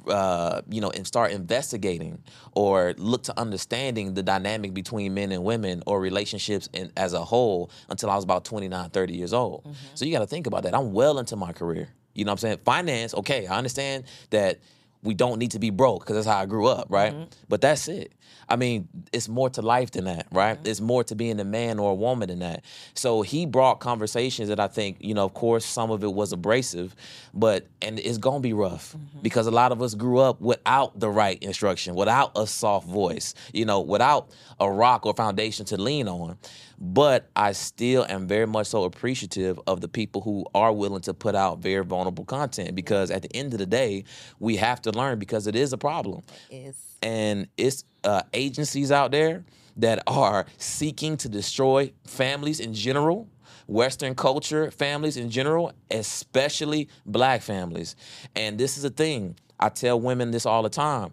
uh, 0.09 0.63
you 0.69 0.81
know, 0.81 0.91
and 0.91 1.07
start 1.07 1.33
investigating 1.33 2.23
or 2.55 2.95
look 2.97 3.23
to 3.25 3.39
understanding 3.39 4.15
the 4.15 4.23
dynamic 4.23 4.75
between 4.75 5.15
men 5.15 5.33
and 5.33 5.45
women 5.45 5.83
or 5.87 6.01
relationships 6.01 6.69
in, 6.73 6.91
as 6.97 7.13
a 7.13 7.25
whole 7.25 7.71
until 7.89 8.11
I 8.11 8.17
was 8.17 8.25
about 8.25 8.45
29, 8.45 8.91
30 8.91 9.15
years 9.15 9.33
old. 9.33 9.67
So 9.95 10.05
you 10.05 10.13
got 10.13 10.21
to 10.21 10.27
think 10.27 10.47
about 10.47 10.63
that. 10.65 10.75
I'm 10.75 10.93
well 10.93 11.19
into 11.19 11.37
my 11.37 11.53
career. 11.53 11.89
You 12.15 12.25
know 12.25 12.31
what 12.33 12.45
I'm 12.45 12.49
saying? 12.49 12.59
Finance, 12.65 13.15
okay, 13.15 13.47
I 13.47 13.57
understand 13.57 14.05
that 14.31 14.59
we 15.03 15.15
don't 15.15 15.39
need 15.39 15.51
to 15.53 15.59
be 15.59 15.71
broke 15.71 16.01
because 16.01 16.15
that's 16.15 16.27
how 16.27 16.41
I 16.41 16.47
grew 16.47 16.67
up, 16.67 16.87
right? 16.89 17.13
Mm-hmm. 17.13 17.25
But 17.49 17.61
that's 17.61 17.89
it. 17.89 18.13
I 18.49 18.57
mean, 18.57 18.89
it's 19.13 19.29
more 19.29 19.51
to 19.51 19.63
life 19.63 19.93
than 19.93 20.05
that, 20.05 20.27
right? 20.31 20.57
Mm-hmm. 20.57 20.67
It's 20.67 20.81
more 20.81 21.03
to 21.05 21.15
being 21.15 21.41
a 21.41 21.45
man 21.45 21.79
or 21.79 21.93
a 21.93 21.95
woman 21.95 22.29
than 22.29 22.41
that. 22.41 22.65
So 22.95 23.23
he 23.23 23.47
brought 23.47 23.81
conversations 23.81 24.49
that 24.49 24.61
I 24.61 24.69
think, 24.69 24.99
you 25.01 25.15
know, 25.15 25.25
of 25.25 25.35
course, 25.35 25.65
some 25.65 25.91
of 25.91 26.05
it 26.05 26.13
was 26.13 26.33
abrasive, 26.33 26.95
but 27.35 27.67
and 27.81 27.99
it's 27.99 28.19
gonna 28.19 28.41
be 28.41 28.53
rough 28.53 28.95
mm-hmm. 28.95 29.21
because 29.23 29.47
a 29.47 29.51
lot 29.51 29.73
of 29.73 29.83
us 29.83 29.95
grew 29.95 30.19
up 30.19 30.41
without 30.41 30.99
the 30.99 31.09
right 31.09 31.43
instruction, 31.43 31.95
without 31.95 32.33
a 32.37 32.47
soft 32.47 32.87
voice, 32.87 33.35
you 33.53 33.65
know, 33.65 33.81
without 33.81 34.31
a 34.61 34.71
rock 34.71 35.07
or 35.07 35.15
foundation 35.15 35.67
to 35.67 35.81
lean 35.81 36.09
on. 36.09 36.37
But 36.85 37.31
I 37.37 37.53
still 37.53 38.05
am 38.09 38.27
very 38.27 38.47
much 38.47 38.67
so 38.67 38.83
appreciative 38.83 39.61
of 39.69 39.81
the 39.81 39.87
people 39.87 40.21
who 40.21 40.45
are 40.53 40.73
willing 40.73 41.03
to 41.03 41.15
put 41.15 41.37
out 41.37 41.61
very 41.61 41.85
vulnerable 41.85 42.25
content 42.25 42.75
because 42.75 43.13
at 43.13 43.23
the 43.23 43.35
end 43.37 43.53
of 43.53 43.61
the 43.61 43.67
day, 43.67 44.03
we 44.41 44.57
have 44.57 44.83
to 44.83 44.91
learn 44.91 45.21
because 45.21 45.47
it 45.47 45.55
is 45.55 45.73
a 45.73 45.79
problem. 45.79 46.23
Is. 46.51 46.77
And 47.01 47.47
it's 47.57 47.85
uh, 48.03 48.23
agencies 48.33 48.91
out 48.91 49.13
there 49.13 49.45
that 49.77 50.03
are 50.09 50.45
seeking 50.59 51.17
to 51.19 51.29
destroy 51.29 51.93
families 52.05 52.59
in 52.59 52.75
general 52.75 53.29
western 53.69 54.13
culture 54.15 54.73
families 54.73 55.17
in 55.17 55.31
general 55.31 55.73
especially 55.93 56.89
black 57.07 57.41
families. 57.43 57.95
And 58.35 58.59
this 58.59 58.77
is 58.77 58.85
a 58.85 58.91
thing 58.91 59.37
i 59.61 59.69
tell 59.69 60.01
women 60.01 60.33
this 60.33 60.45
all 60.45 60.63
the 60.65 60.69
time 60.69 61.13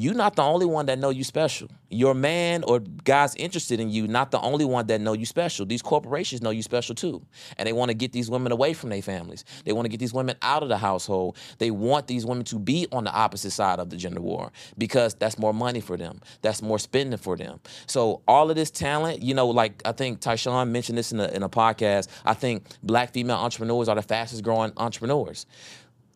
you're 0.00 0.14
not 0.14 0.36
the 0.36 0.44
only 0.44 0.64
one 0.64 0.86
that 0.86 0.96
know 1.00 1.10
you 1.10 1.24
special. 1.24 1.66
Your 1.90 2.14
man 2.14 2.62
or 2.62 2.78
guys 2.78 3.34
interested 3.34 3.80
in 3.80 3.90
you, 3.90 4.06
not 4.06 4.30
the 4.30 4.40
only 4.40 4.64
one 4.64 4.86
that 4.86 5.00
know 5.00 5.12
you 5.12 5.26
special. 5.26 5.66
These 5.66 5.82
corporations 5.82 6.40
know 6.40 6.50
you 6.50 6.62
special 6.62 6.94
too, 6.94 7.20
and 7.56 7.66
they 7.66 7.72
want 7.72 7.88
to 7.88 7.94
get 7.94 8.12
these 8.12 8.30
women 8.30 8.52
away 8.52 8.74
from 8.74 8.90
their 8.90 9.02
families. 9.02 9.44
They 9.64 9.72
want 9.72 9.86
to 9.86 9.88
get 9.88 9.98
these 9.98 10.14
women 10.14 10.36
out 10.40 10.62
of 10.62 10.68
the 10.68 10.78
household. 10.78 11.36
They 11.58 11.72
want 11.72 12.06
these 12.06 12.24
women 12.24 12.44
to 12.44 12.60
be 12.60 12.86
on 12.92 13.02
the 13.02 13.12
opposite 13.12 13.50
side 13.50 13.80
of 13.80 13.90
the 13.90 13.96
gender 13.96 14.20
war 14.20 14.52
because 14.78 15.14
that's 15.14 15.36
more 15.36 15.52
money 15.52 15.80
for 15.80 15.96
them. 15.96 16.20
That's 16.42 16.62
more 16.62 16.78
spending 16.78 17.18
for 17.18 17.36
them. 17.36 17.58
So 17.88 18.22
all 18.28 18.50
of 18.50 18.54
this 18.54 18.70
talent, 18.70 19.24
you 19.24 19.34
know, 19.34 19.48
like 19.48 19.82
I 19.84 19.90
think 19.90 20.20
Tysean 20.20 20.70
mentioned 20.70 20.96
this 20.96 21.10
in 21.10 21.18
a, 21.18 21.26
in 21.26 21.42
a 21.42 21.48
podcast. 21.48 22.06
I 22.24 22.34
think 22.34 22.62
black 22.84 23.12
female 23.12 23.38
entrepreneurs 23.38 23.88
are 23.88 23.96
the 23.96 24.02
fastest 24.02 24.44
growing 24.44 24.72
entrepreneurs. 24.76 25.44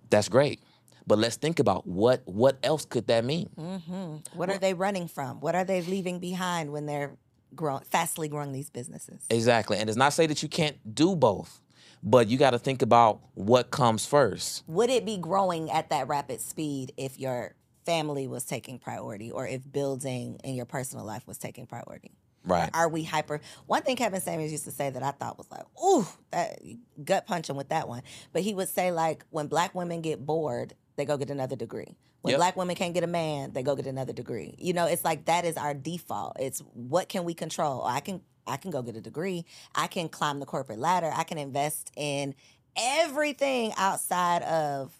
That's 0.08 0.28
great. 0.28 0.60
But 1.06 1.18
let's 1.18 1.36
think 1.36 1.58
about 1.58 1.86
what 1.86 2.22
what 2.26 2.58
else 2.62 2.84
could 2.84 3.06
that 3.08 3.24
mean? 3.24 3.50
Mm-hmm. 3.58 4.38
what 4.38 4.50
are 4.50 4.58
they 4.58 4.74
running 4.74 5.08
from? 5.08 5.40
What 5.40 5.54
are 5.54 5.64
they 5.64 5.82
leaving 5.82 6.20
behind 6.20 6.72
when 6.72 6.86
they're 6.86 7.16
growing, 7.54 7.82
fastly 7.82 8.28
growing 8.28 8.52
these 8.52 8.70
businesses? 8.70 9.24
Exactly. 9.30 9.78
And 9.78 9.88
it's 9.88 9.98
not 9.98 10.12
say 10.12 10.26
that 10.26 10.42
you 10.42 10.48
can't 10.48 10.94
do 10.94 11.16
both, 11.16 11.60
but 12.02 12.28
you 12.28 12.38
got 12.38 12.50
to 12.50 12.58
think 12.58 12.82
about 12.82 13.20
what 13.34 13.70
comes 13.70 14.06
first. 14.06 14.64
Would 14.66 14.90
it 14.90 15.04
be 15.04 15.16
growing 15.16 15.70
at 15.70 15.90
that 15.90 16.08
rapid 16.08 16.40
speed 16.40 16.92
if 16.96 17.18
your 17.18 17.54
family 17.84 18.28
was 18.28 18.44
taking 18.44 18.78
priority 18.78 19.30
or 19.30 19.46
if 19.46 19.70
building 19.70 20.38
in 20.44 20.54
your 20.54 20.66
personal 20.66 21.04
life 21.04 21.26
was 21.26 21.38
taking 21.38 21.66
priority? 21.66 22.12
Right. 22.44 22.70
Are 22.74 22.88
we 22.88 23.04
hyper? 23.04 23.40
One 23.66 23.82
thing 23.82 23.96
Kevin 23.96 24.20
Samuels 24.20 24.50
used 24.50 24.64
to 24.64 24.72
say 24.72 24.90
that 24.90 25.02
I 25.02 25.12
thought 25.12 25.38
was 25.38 25.48
like, 25.50 25.64
ooh, 25.82 26.06
that 26.32 26.60
gut 27.04 27.26
punching 27.26 27.54
with 27.54 27.68
that 27.68 27.88
one. 27.88 28.02
But 28.32 28.42
he 28.42 28.52
would 28.52 28.68
say 28.68 28.90
like, 28.90 29.24
when 29.30 29.46
black 29.46 29.74
women 29.74 30.00
get 30.00 30.24
bored, 30.26 30.74
they 30.96 31.04
go 31.04 31.16
get 31.16 31.30
another 31.30 31.56
degree. 31.56 31.96
When 32.22 32.32
Yep. 32.32 32.38
black 32.38 32.56
women 32.56 32.76
can't 32.76 32.94
get 32.94 33.02
a 33.02 33.08
man, 33.08 33.52
they 33.52 33.62
go 33.62 33.74
get 33.74 33.86
another 33.86 34.12
degree. 34.12 34.54
You 34.58 34.72
know, 34.72 34.86
it's 34.86 35.04
like 35.04 35.24
that 35.26 35.44
is 35.44 35.56
our 35.56 35.74
default. 35.74 36.36
It's 36.38 36.60
what 36.74 37.08
can 37.08 37.24
we 37.24 37.34
control? 37.34 37.84
I 37.84 38.00
can 38.00 38.22
I 38.46 38.56
can 38.56 38.70
go 38.70 38.82
get 38.82 38.96
a 38.96 39.00
degree. 39.00 39.44
I 39.74 39.86
can 39.86 40.08
climb 40.08 40.40
the 40.40 40.46
corporate 40.46 40.78
ladder. 40.78 41.10
I 41.14 41.22
can 41.24 41.38
invest 41.38 41.92
in 41.96 42.34
everything 42.76 43.72
outside 43.76 44.42
of 44.42 44.92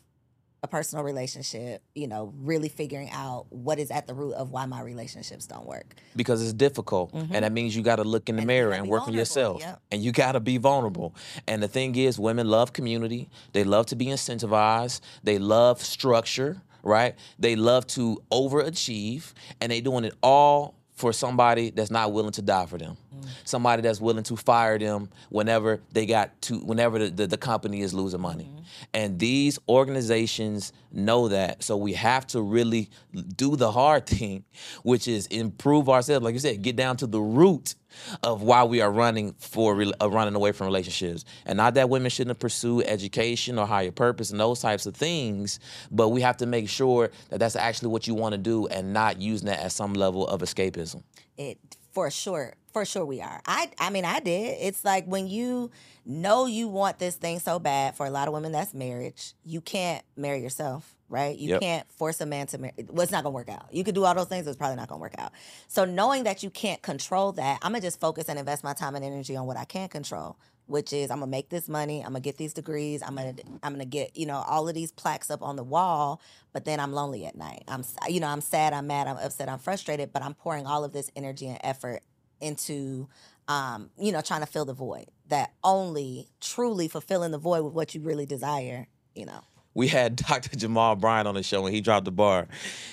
a 0.65 0.69
personal 0.69 1.05
relationship, 1.05 1.83
you 1.97 2.07
know, 2.07 2.33
really 2.39 2.69
figuring 2.69 3.11
out 3.11 3.47
what 3.51 3.81
is 3.81 3.91
at 3.91 4.07
the 4.07 4.15
root 4.15 4.35
of 4.35 4.51
why 4.53 4.65
my 4.65 4.81
relationships 4.81 5.45
don't 5.47 5.67
work. 5.67 5.97
because 6.15 6.41
it's 6.41 6.53
difficult 6.53 7.11
and 7.13 7.33
that 7.45 7.51
means 7.53 7.75
you 7.75 7.83
got 7.83 7.97
to 7.97 8.05
look 8.05 8.29
in 8.29 8.37
the 8.37 8.43
Mm-hmm. 8.43 8.51
And 8.51 8.59
mirror 8.59 8.73
and 8.73 8.89
work 8.89 9.07
on 9.07 9.13
yourself 9.15 9.61
yep. 9.61 9.81
and 9.93 10.03
you 10.03 10.11
got 10.13 10.33
to 10.33 10.41
be 10.41 10.57
vulnerable 10.59 11.15
and 11.47 11.63
the 11.63 11.69
thing 11.69 11.95
is 11.97 12.19
women 12.19 12.49
love 12.49 12.73
community 12.73 13.29
they 13.53 13.63
love 13.65 13.87
to 13.87 13.97
be 13.97 14.07
incentivized 14.07 15.01
they 15.23 15.39
love 15.39 15.81
structure 15.81 16.61
right 16.83 17.15
they 17.39 17.55
love 17.57 17.87
to 17.89 18.21
overachieve 18.33 19.33
and 19.61 19.71
they're 19.71 19.81
doing 19.81 20.05
it 20.05 20.15
all 20.23 20.75
for 20.93 21.13
somebody 21.13 21.71
that's 21.71 21.91
not 21.91 22.13
willing 22.13 22.33
to 22.33 22.43
die 22.43 22.67
for 22.67 22.79
them 22.79 22.97
Mm. 23.15 23.29
somebody 23.45 23.83
that's 23.83 24.01
willing 24.01 24.25
to 24.25 24.37
fire 24.37 24.79
them 24.79 25.11
whenever 25.31 25.81
they 25.93 26.07
got 26.07 26.41
to 26.43 26.59
whenever 26.61 26.99
the, 26.99 27.11
the, 27.11 27.27
the 27.27 27.37
company 27.37 27.81
is 27.81 27.93
losing 27.93 28.21
money. 28.21 28.45
Mm-hmm. 28.45 28.63
and 28.95 29.19
these 29.19 29.59
organizations 29.69 30.73
know 30.95 31.29
that. 31.29 31.63
So 31.63 31.77
we 31.77 31.95
have 31.95 32.27
to 32.29 32.43
really 32.43 32.91
do 33.37 33.57
the 33.57 33.71
hard 33.73 34.07
thing 34.15 34.45
which 34.83 35.09
is 35.09 35.27
improve 35.29 35.89
ourselves. 35.89 36.25
Like 36.25 36.35
you 36.35 36.41
said 36.41 36.63
get 36.63 36.77
down 36.77 36.97
to 36.99 37.07
the 37.07 37.21
root 37.21 37.75
of 38.23 38.41
why 38.41 38.65
we 38.65 38.81
are 38.81 38.91
running 38.91 39.35
for 39.39 39.85
uh, 40.01 40.09
running 40.09 40.35
away 40.35 40.53
from 40.53 40.67
relationships. 40.67 41.27
And 41.45 41.59
not 41.59 41.75
that 41.75 41.91
women 41.91 42.11
shouldn't 42.11 42.39
pursue 42.39 42.83
education 42.83 43.59
or 43.59 43.67
higher 43.67 43.91
purpose 43.91 44.31
and 44.31 44.41
those 44.41 44.61
types 44.61 44.87
of 44.87 44.95
things 44.97 45.59
but 45.91 46.09
we 46.09 46.21
have 46.21 46.37
to 46.39 46.47
make 46.47 46.69
sure 46.69 47.11
that 47.31 47.39
that's 47.39 47.57
actually 47.57 47.89
what 47.89 48.07
you 48.07 48.15
want 48.15 48.33
to 48.33 48.39
do 48.39 48.67
and 48.69 48.93
not 48.93 49.21
using 49.21 49.47
that 49.47 49.61
as 49.61 49.73
some 49.73 49.95
level 49.95 50.27
of 50.27 50.41
escapism. 50.41 51.03
It 51.37 51.59
for 51.93 52.11
sure, 52.11 52.55
for 52.73 52.85
sure 52.85 53.05
we 53.05 53.21
are. 53.21 53.41
I 53.47 53.71
I 53.79 53.91
mean 53.91 54.05
I 54.05 54.21
did. 54.21 54.57
It's 54.61 54.85
like 54.85 55.07
when 55.07 55.27
you 55.27 55.71
know 56.05 56.47
you 56.47 56.69
want 56.69 56.99
this 56.99 57.17
thing 57.17 57.39
so 57.39 57.59
bad. 57.59 57.97
For 57.97 58.07
a 58.07 58.11
lot 58.11 58.29
of 58.29 58.35
women, 58.35 58.53
that's 58.53 58.75
marriage. 58.75 59.35
You 59.45 59.61
can't 59.61 60.05
marry 60.17 60.41
yourself, 60.43 60.95
right? 61.09 61.37
You 61.39 61.51
Yep. 61.51 61.61
can't 61.61 61.93
force 61.93 62.21
a 62.21 62.27
man 62.27 62.47
to 62.49 62.59
marry. 62.59 62.75
Well, 62.89 63.03
it's 63.03 63.13
not 63.13 63.23
gonna 63.25 63.35
work 63.35 63.49
out. 63.49 63.67
You 63.73 63.85
could 63.85 63.95
do 63.95 64.05
all 64.05 64.15
those 64.15 64.27
things, 64.29 64.47
it's 64.47 64.57
probably 64.57 64.77
not 64.77 64.89
gonna 64.89 65.01
work 65.01 65.15
out. 65.19 65.33
So 65.69 65.85
knowing 65.85 66.25
that 66.25 66.43
you 66.43 66.51
can't 66.51 66.83
control 66.83 67.33
that, 67.33 67.59
I'm 67.63 67.73
gonna 67.73 67.83
just 67.83 68.01
focus 68.01 68.29
and 68.29 68.39
invest 68.39 68.65
my 68.65 68.73
time 68.73 68.95
and 68.97 69.05
energy 69.05 69.37
on 69.37 69.47
what 69.47 69.57
I 69.57 69.65
can 69.65 69.89
control. 69.89 70.37
Which 70.67 70.93
is 70.93 71.11
I'm 71.11 71.19
gonna 71.19 71.31
make 71.31 71.51
this 71.51 71.69
money, 71.69 72.01
I'm 72.01 72.13
gonna 72.13 72.21
get 72.21 72.39
these 72.39 72.55
degrees, 72.55 73.03
I'm 73.03 73.17
gonna 73.17 73.35
I'm 73.63 73.73
gonna 73.73 73.85
get 73.85 74.17
you 74.17 74.27
know 74.27 74.43
all 74.47 74.69
of 74.69 74.75
these 74.75 74.93
plaques 74.93 75.31
up 75.31 75.43
on 75.43 75.57
the 75.57 75.65
wall, 75.65 76.21
but 76.53 76.65
then 76.65 76.81
I'm 76.81 76.93
lonely 76.93 77.27
at 77.27 77.37
night. 77.37 77.65
I'm 77.69 77.85
you 78.09 78.21
know 78.21 78.29
I'm 78.29 78.41
sad, 78.41 78.73
I'm 78.73 78.87
mad, 78.87 79.09
I'm 79.09 79.17
upset, 79.19 79.49
I'm 79.49 79.59
frustrated, 79.59 80.13
but 80.13 80.23
I'm 80.23 80.35
pouring 80.35 80.67
all 80.67 80.85
of 80.85 80.93
this 80.93 81.11
energy 81.17 81.49
and 81.49 81.59
effort 81.63 82.03
into 82.43 83.09
um, 83.49 83.91
you 83.99 84.13
know 84.13 84.21
trying 84.21 84.41
to 84.41 84.47
fill 84.47 84.65
the 84.65 84.75
void 84.75 85.07
that 85.29 85.53
only 85.65 86.29
truly 86.41 86.89
fulfilling 86.89 87.31
the 87.31 87.39
void 87.39 87.63
with 87.63 87.73
what 87.73 87.95
you 87.95 88.01
really 88.01 88.27
desire. 88.27 88.87
You 89.15 89.27
know, 89.27 89.41
we 89.75 89.89
had 89.89 90.17
Dr. 90.29 90.57
Jamal 90.57 90.97
Bryant 90.97 91.29
on 91.29 91.35
the 91.35 91.43
show 91.43 91.65
and 91.65 91.75
he 91.75 91.81
dropped 91.81 92.05
the 92.05 92.13
bar. 92.13 92.49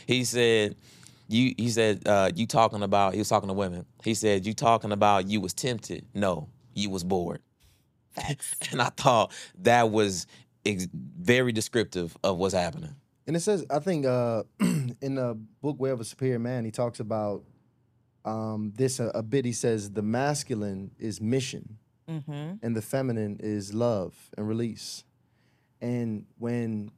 He 0.07 0.23
said, 0.23 0.75
"You." 1.27 1.53
He 1.57 1.69
said, 1.69 2.07
uh, 2.07 2.31
"You 2.33 2.45
talking 2.45 2.83
about?" 2.83 3.13
He 3.13 3.19
was 3.19 3.29
talking 3.29 3.47
to 3.49 3.53
women. 3.53 3.85
He 4.03 4.13
said, 4.13 4.45
"You 4.45 4.53
talking 4.53 4.91
about 4.91 5.27
you 5.27 5.41
was 5.41 5.53
tempted? 5.53 6.05
No, 6.13 6.49
you 6.73 6.89
was 6.89 7.03
bored." 7.03 7.41
facts. 8.19 8.55
And 8.71 8.81
I 8.81 8.89
thought 8.89 9.31
that 9.59 9.91
was 9.91 10.27
ex- 10.65 10.87
very 10.93 11.51
descriptive 11.51 12.17
of 12.23 12.37
what's 12.37 12.53
happening. 12.53 12.95
And 13.27 13.35
it 13.35 13.41
says, 13.41 13.65
I 13.69 13.79
think 13.79 14.05
uh, 14.05 14.43
in 14.59 15.15
the 15.15 15.39
book 15.61 15.79
Way 15.79 15.91
of 15.91 15.99
a 15.99 16.03
Superior 16.05 16.39
Man, 16.39 16.65
he 16.65 16.71
talks 16.71 16.99
about 16.99 17.43
um, 18.25 18.73
this 18.75 18.99
a, 18.99 19.07
a 19.09 19.23
bit. 19.23 19.45
He 19.45 19.53
says 19.53 19.91
the 19.91 20.01
masculine 20.01 20.91
is 20.99 21.21
mission, 21.21 21.77
mm-hmm. 22.09 22.53
and 22.61 22.75
the 22.75 22.81
feminine 22.81 23.37
is 23.39 23.73
love 23.73 24.15
and 24.37 24.47
release. 24.47 25.03
And 25.81 26.25
when 26.37 26.91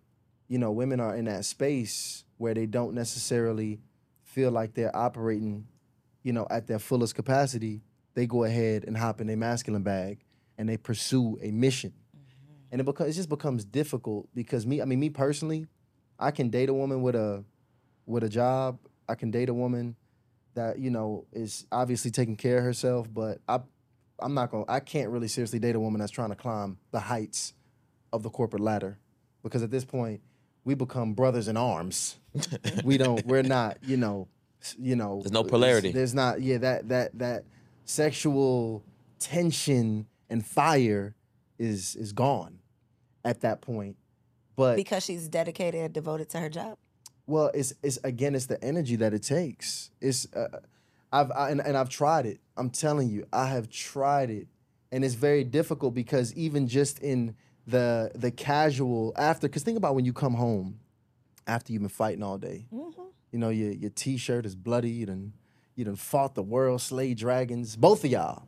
you 0.48 0.58
know 0.58 0.72
women 0.72 1.00
are 1.00 1.16
in 1.16 1.26
that 1.26 1.46
space 1.46 2.24
where 2.38 2.54
they 2.54 2.66
don't 2.66 2.94
necessarily 2.94 3.80
feel 4.24 4.52
like 4.52 4.74
they're 4.74 4.96
operating, 4.96 5.68
you 6.24 6.34
know, 6.34 6.48
at 6.50 6.68
their 6.68 6.80
fullest 6.80 7.16
capacity, 7.16 7.82
they 8.14 8.26
go 8.26 8.44
ahead 8.44 8.86
and 8.86 8.98
hop 8.98 9.22
in 9.22 9.28
their 9.28 9.38
masculine 9.38 9.84
bag 9.84 10.20
and 10.58 10.68
they 10.68 10.78
pursue 10.78 11.38
a 11.42 11.52
mission. 11.52 11.94
And 12.72 12.80
it 12.80 12.86
becomes 12.86 13.10
it 13.10 13.14
just 13.14 13.30
becomes 13.30 13.66
difficult 13.66 14.30
because 14.34 14.66
me, 14.66 14.82
I 14.82 14.86
mean, 14.86 15.00
me 15.00 15.10
personally, 15.10 15.68
I 16.18 16.32
can 16.32 16.50
date 16.50 16.70
a 16.70 16.74
woman 16.74 17.02
with 17.02 17.16
a 17.16 17.44
with 18.06 18.24
a 18.24 18.30
job. 18.30 18.80
I 19.10 19.16
can 19.16 19.30
date 19.30 19.50
a 19.50 19.54
woman 19.54 19.96
that 20.56 20.80
you 20.80 20.90
know 20.90 21.26
is 21.32 21.66
obviously 21.72 22.12
taking 22.12 22.36
care 22.36 22.60
of 22.60 22.64
herself, 22.64 23.08
but 23.14 23.40
I 23.48 23.60
I'm 24.20 24.34
not 24.34 24.52
going 24.52 24.66
to 24.66 24.72
I 24.72 24.80
can't 24.80 25.10
really 25.10 25.28
seriously 25.28 25.60
date 25.60 25.76
a 25.76 25.80
woman 25.80 26.00
that's 26.00 26.12
trying 26.12 26.30
to 26.30 26.36
climb 26.36 26.78
the 26.92 27.00
heights 27.00 27.54
of 28.14 28.24
the 28.24 28.30
corporate 28.30 28.62
ladder 28.62 28.98
because 29.44 29.64
at 29.64 29.72
this 29.72 29.86
point 29.86 30.22
we 30.64 30.76
become 30.76 31.14
brothers 31.14 31.48
in 31.48 31.58
arms. 31.58 32.18
we 32.84 32.98
don't 32.98 33.26
we're 33.26 33.44
not, 33.44 33.78
you 33.84 33.98
know, 33.98 34.28
you 34.78 34.96
know, 34.96 35.22
There's 35.22 35.32
no 35.32 35.44
polarity. 35.44 35.92
There's 35.92 36.14
not 36.14 36.42
yeah, 36.42 36.58
that 36.60 36.90
that 36.90 37.18
that 37.20 37.46
sexual 37.86 38.84
tension 39.20 40.08
and 40.30 40.46
fire 40.46 41.16
is 41.58 41.96
is 41.96 42.14
gone 42.14 42.60
at 43.24 43.42
that 43.42 43.62
point. 43.62 43.98
But 44.56 44.76
because 44.76 45.04
she's 45.04 45.28
dedicated 45.28 45.82
and 45.82 45.94
devoted 45.94 46.30
to 46.30 46.40
her 46.40 46.50
job. 46.50 46.78
Well, 47.32 47.50
it's 47.54 47.74
it's 47.82 47.98
again, 48.04 48.36
it's 48.36 48.48
the 48.48 48.62
energy 48.62 48.98
that 48.98 49.14
it 49.14 49.24
takes. 49.24 49.90
It's 50.02 50.28
uh, 50.34 50.60
I've 51.14 51.32
I, 51.32 51.50
and, 51.50 51.62
and 51.62 51.78
I've 51.78 51.88
tried 51.88 52.26
it. 52.26 52.42
I'm 52.58 52.70
telling 52.70 53.10
you, 53.10 53.26
I 53.32 53.48
have 53.48 53.70
tried 53.70 54.30
it, 54.30 54.48
and 54.92 55.06
it's 55.06 55.16
very 55.16 55.46
difficult 55.46 55.94
because 55.94 56.34
even 56.36 56.68
just 56.68 57.00
in 57.00 57.36
the 57.66 58.12
the 58.16 58.32
casual 58.32 59.14
after, 59.16 59.48
because 59.48 59.64
think 59.64 59.78
about 59.78 59.96
when 59.96 60.04
you 60.04 60.12
come 60.12 60.34
home 60.34 60.82
after 61.48 61.72
you've 61.72 61.82
been 61.82 61.88
fighting 61.90 62.22
all 62.22 62.38
day. 62.38 62.66
You 63.32 63.40
know, 63.40 63.50
your 63.50 63.72
your 63.72 63.92
t-shirt 63.92 64.46
is 64.46 64.54
bloodied 64.56 65.08
and 65.08 65.32
you 65.76 65.86
done 65.86 65.96
fought 65.96 66.36
the 66.36 66.44
world, 66.44 66.82
slayed 66.82 67.18
dragons, 67.18 67.78
both 67.78 68.04
of 68.04 68.12
y'all. 68.12 68.44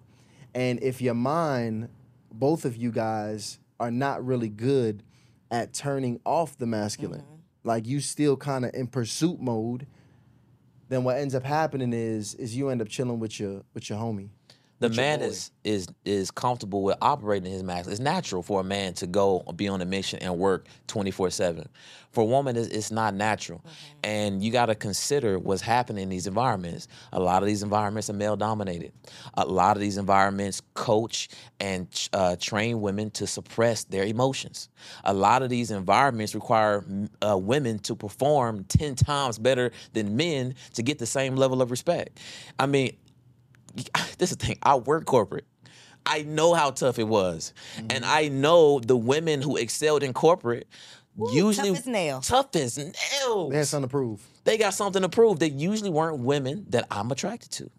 And 0.54 0.84
if 0.84 1.02
your 1.02 1.14
mind, 1.14 1.88
both 2.34 2.66
of 2.66 2.76
you 2.76 2.92
guys 2.92 3.60
are 3.80 3.92
not 3.92 4.26
really 4.26 4.50
good 4.50 5.04
at 5.50 5.74
turning 5.74 6.20
off 6.26 6.58
the 6.58 6.66
masculine, 6.66 7.24
like 7.64 7.88
you 7.88 8.00
still 8.00 8.38
kind 8.38 8.66
of 8.66 8.74
in 8.74 8.88
pursuit 8.88 9.40
mode, 9.40 9.88
then 10.90 11.04
what 11.04 11.18
ends 11.18 11.34
up 11.34 11.44
happening 11.44 11.94
is 11.94 12.36
is 12.36 12.56
you 12.56 12.70
end 12.70 12.82
up 12.82 12.90
chilling 12.90 13.20
with 13.20 13.40
your 13.40 13.64
with 13.74 13.90
your 13.90 14.00
homie. 14.00 14.30
The 14.90 14.96
man 14.96 15.22
is 15.22 15.52
is 15.64 15.88
is 16.06 16.30
comfortable 16.30 16.84
with 16.84 16.98
operating 17.02 17.52
his 17.52 17.64
max. 17.64 17.88
It's 17.88 18.00
natural 18.00 18.44
for 18.44 18.60
a 18.60 18.64
man 18.64 18.94
to 18.96 19.08
go 19.08 19.40
be 19.56 19.68
on 19.68 19.82
a 19.82 19.86
mission 19.86 20.20
and 20.20 20.38
work 20.38 20.68
twenty 20.88 21.12
four 21.12 21.30
seven. 21.30 21.70
For 22.12 22.22
a 22.22 22.26
woman, 22.26 22.56
it's, 22.56 22.68
it's 22.68 22.92
not 22.92 23.16
natural, 23.16 23.64
and 24.04 24.44
you 24.44 24.52
got 24.52 24.68
to 24.68 24.76
consider 24.76 25.40
what's 25.40 25.64
happening 25.64 26.04
in 26.04 26.10
these 26.10 26.28
environments. 26.28 26.88
A 27.12 27.20
lot 27.20 27.42
of 27.42 27.48
these 27.48 27.64
environments 27.64 28.08
are 28.10 28.14
male 28.14 28.36
dominated. 28.36 28.92
A 29.34 29.48
lot 29.48 29.76
of 29.78 29.82
these 29.82 29.98
environments 29.98 30.62
coach 30.76 31.30
and 31.60 31.88
uh, 32.14 32.36
train 32.40 32.82
women 32.82 33.10
to 33.12 33.26
suppress 33.26 33.86
their 33.86 34.04
emotions. 34.04 34.70
A 35.06 35.14
lot 35.14 35.42
of 35.42 35.50
these 35.50 35.72
environments 35.72 36.36
require 36.36 36.86
uh, 37.28 37.36
women 37.36 37.80
to 37.80 37.96
perform 37.96 38.64
ten 38.66 38.94
times 38.94 39.40
better 39.40 39.72
than 39.94 40.16
men 40.16 40.54
to 40.76 40.84
get 40.84 41.00
the 41.00 41.08
same 41.08 41.36
level 41.36 41.64
of 41.64 41.72
respect. 41.72 42.20
I 42.60 42.68
mean, 42.68 42.96
this 44.18 44.32
is 44.32 44.38
the 44.38 44.46
thing. 44.46 44.58
I 44.64 44.76
work 44.76 45.06
corporate. 45.06 45.46
I 46.06 46.24
know 46.24 46.54
how 46.54 46.72
tough 46.72 47.00
it 47.00 47.08
was, 47.08 47.54
Mm-hmm. 47.78 47.88
and 47.92 48.06
I 48.06 48.28
know 48.28 48.80
the 48.80 48.98
women 48.98 49.42
who 49.42 49.56
excelled 49.58 50.04
in 50.04 50.12
corporate 50.14 50.68
usually 51.32 51.70
tough 51.70 51.78
as 51.80 51.88
nails. 51.88 52.28
Tough 52.28 52.56
as 52.56 52.78
nails. 52.78 53.52
They 53.52 53.58
had 53.58 53.68
something 53.68 53.88
to 53.88 53.92
prove. 53.92 54.22
They 54.44 54.58
got 54.58 54.74
something 54.74 55.02
to 55.02 55.10
prove. 55.10 55.40
They 55.40 55.50
usually 55.50 55.90
weren't 55.92 56.20
women 56.20 56.66
that 56.70 56.88
I'm 56.92 57.10
attracted 57.12 57.52
to. 57.52 57.70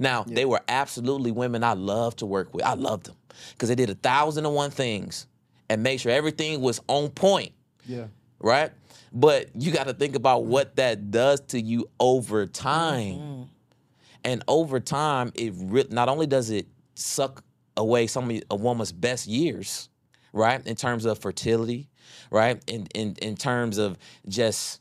Now 0.00 0.24
they 0.26 0.44
were 0.44 0.60
absolutely 0.68 1.30
women 1.30 1.62
I 1.62 1.74
love 1.74 2.16
to 2.16 2.26
work 2.26 2.52
with. 2.52 2.64
I 2.64 2.74
loved 2.74 3.06
them 3.06 3.14
because 3.52 3.68
they 3.68 3.76
did 3.76 3.90
a 3.90 3.94
thousand 3.94 4.44
and 4.44 4.54
one 4.54 4.70
things 4.72 5.26
and 5.70 5.82
made 5.82 5.98
sure 6.00 6.10
everything 6.10 6.60
was 6.60 6.80
on 6.88 7.10
point 7.10 7.52
Yeah. 7.86 8.06
right? 8.40 8.72
But 9.12 9.50
you 9.54 9.70
got 9.70 9.86
to 9.86 9.94
think 9.94 10.16
about 10.16 10.46
what 10.46 10.76
that 10.76 11.10
does 11.12 11.40
to 11.48 11.60
you 11.60 11.88
over 12.00 12.46
time. 12.46 13.48
And 14.24 14.42
over 14.48 14.80
time, 14.80 15.32
it 15.34 15.52
re- 15.56 15.86
not 15.90 16.08
only 16.08 16.26
does 16.26 16.50
it 16.50 16.66
suck 16.94 17.42
away 17.76 18.06
some 18.06 18.30
of 18.30 18.42
a 18.50 18.56
woman's 18.56 18.92
best 18.92 19.26
years, 19.26 19.88
right? 20.32 20.64
In 20.66 20.74
terms 20.76 21.04
of 21.04 21.18
fertility, 21.18 21.88
right? 22.30 22.62
In 22.66 22.86
in 22.94 23.14
in 23.22 23.36
terms 23.36 23.78
of 23.78 23.96
just 24.28 24.80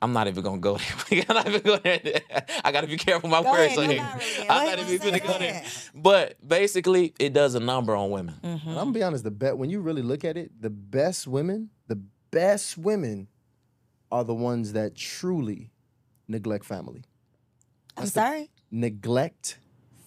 I'm 0.00 0.12
not 0.12 0.28
even 0.28 0.44
gonna 0.44 0.58
go 0.60 0.76
there. 1.10 1.24
I'm 1.28 1.34
not 1.34 1.48
even 1.48 1.62
going 1.62 1.80
there. 1.82 2.20
I 2.64 2.70
gotta 2.70 2.86
be 2.86 2.96
careful 2.96 3.28
my 3.28 3.42
Go 3.42 3.50
words. 3.50 3.76
ahead, 3.76 3.78
on 3.78 3.90
here. 3.90 4.02
not 4.02 4.18
really. 4.18 4.38
I'm 4.50 4.64
Go 4.64 4.70
not 4.70 4.78
even 4.92 4.98
gonna 5.08 5.20
go 5.20 5.38
there. 5.38 5.64
But 5.94 6.48
basically, 6.48 7.14
it 7.18 7.32
does 7.32 7.54
a 7.54 7.60
number 7.60 7.96
on 7.96 8.10
women. 8.10 8.34
Mm-hmm. 8.42 8.68
And 8.68 8.78
I'm 8.78 8.84
gonna 8.86 8.92
be 8.92 9.02
honest, 9.02 9.24
the 9.24 9.30
bet 9.32 9.56
when 9.58 9.70
you 9.70 9.80
really 9.80 10.02
look 10.02 10.24
at 10.24 10.36
it, 10.36 10.52
the 10.60 10.70
best 10.70 11.26
women, 11.26 11.70
the 11.88 11.96
best 12.30 12.78
women 12.78 13.26
are 14.12 14.24
the 14.24 14.34
ones 14.34 14.72
that 14.74 14.94
truly 14.94 15.70
neglect 16.28 16.64
family. 16.64 17.02
I'm 17.98 18.06
sorry. 18.06 18.50
Neglect 18.70 19.58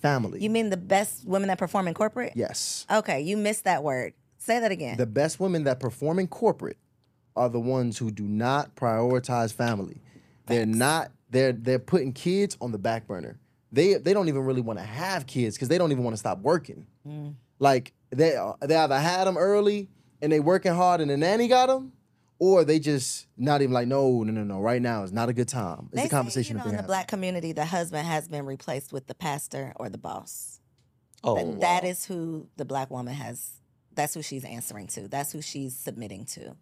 family. 0.02 0.42
You 0.42 0.50
mean 0.50 0.70
the 0.70 0.78
best 0.78 1.26
women 1.26 1.48
that 1.50 1.58
perform 1.58 1.88
in 1.88 1.94
corporate? 1.94 2.34
yes. 2.36 2.86
Okay, 2.92 3.22
you 3.22 3.38
missed 3.38 3.64
that 3.66 3.84
word. 3.84 4.14
Say 4.38 4.60
that 4.60 4.72
again. 4.72 4.98
The 4.98 5.06
best 5.06 5.40
women 5.40 5.66
that 5.66 5.80
perform 5.80 6.18
in 6.18 6.28
corporate 6.28 6.78
are 7.36 7.50
the 7.50 7.60
ones 7.60 7.98
who 7.98 8.12
do 8.12 8.24
not 8.24 8.76
prioritize 8.76 9.54
family. 9.54 10.02
They're 10.48 10.66
not 10.66 11.12
they're 11.30 11.54
they're 11.54 11.80
putting 11.80 12.12
kids 12.14 12.58
on 12.60 12.72
the 12.72 12.78
back 12.78 13.08
burner. 13.08 13.40
They 13.72 13.94
they 13.96 14.14
don't 14.14 14.28
even 14.28 14.42
really 14.44 14.62
want 14.62 14.80
to 14.80 14.86
have 14.86 15.28
kids 15.28 15.56
because 15.56 15.70
they 15.70 15.78
don't 15.78 15.92
even 15.92 16.04
want 16.04 16.16
to 16.16 16.20
stop 16.20 16.40
working. 16.40 16.88
Mm. 17.08 17.36
Like 17.60 17.94
they 18.10 18.38
they 18.62 18.76
either 18.76 19.00
had 19.00 19.26
them 19.26 19.38
early 19.38 19.90
and 20.22 20.32
they 20.32 20.40
working 20.40 20.74
hard 20.74 21.02
and 21.02 21.10
the 21.10 21.18
nanny 21.18 21.48
got 21.48 21.68
them, 21.68 21.94
or 22.44 22.66
they 22.66 22.80
just 22.80 23.28
not 23.38 23.62
even 23.62 23.72
like 23.72 23.88
no 23.88 24.24
no 24.24 24.32
no 24.32 24.44
no 24.44 24.60
right 24.60 24.82
now 24.82 25.04
is 25.04 25.14
not 25.14 25.30
a 25.30 25.34
good 25.34 25.48
time. 25.48 25.90
It's 25.92 25.96
they 26.02 26.04
the 26.08 26.10
conversation 26.10 26.58
say, 26.58 26.60
you 26.60 26.66
know, 26.66 26.70
in 26.72 26.72
the 26.72 26.78
have. 26.78 26.88
black 26.88 27.08
community, 27.08 27.52
the 27.52 27.66
husband 27.66 28.08
has 28.08 28.28
been 28.28 28.48
replaced 28.48 28.92
with 28.92 29.06
the 29.06 29.14
pastor 29.14 29.74
or 29.76 29.90
the 29.90 30.00
boss. 30.00 30.60
Oh, 31.24 31.36
That- 31.36 31.60
that 31.62 31.84
wow. 31.84 31.90
is 31.90 32.06
who 32.06 32.48
the 32.58 32.66
black 32.66 32.90
woman 32.90 33.14
has. 33.14 33.52
That's 33.94 34.16
who 34.16 34.24
she's 34.24 34.44
answering 34.44 34.88
to. 34.88 35.08
That's 35.08 35.32
who 35.32 35.42
she's 35.44 35.76
submitting 35.76 36.26
to. 36.38 36.56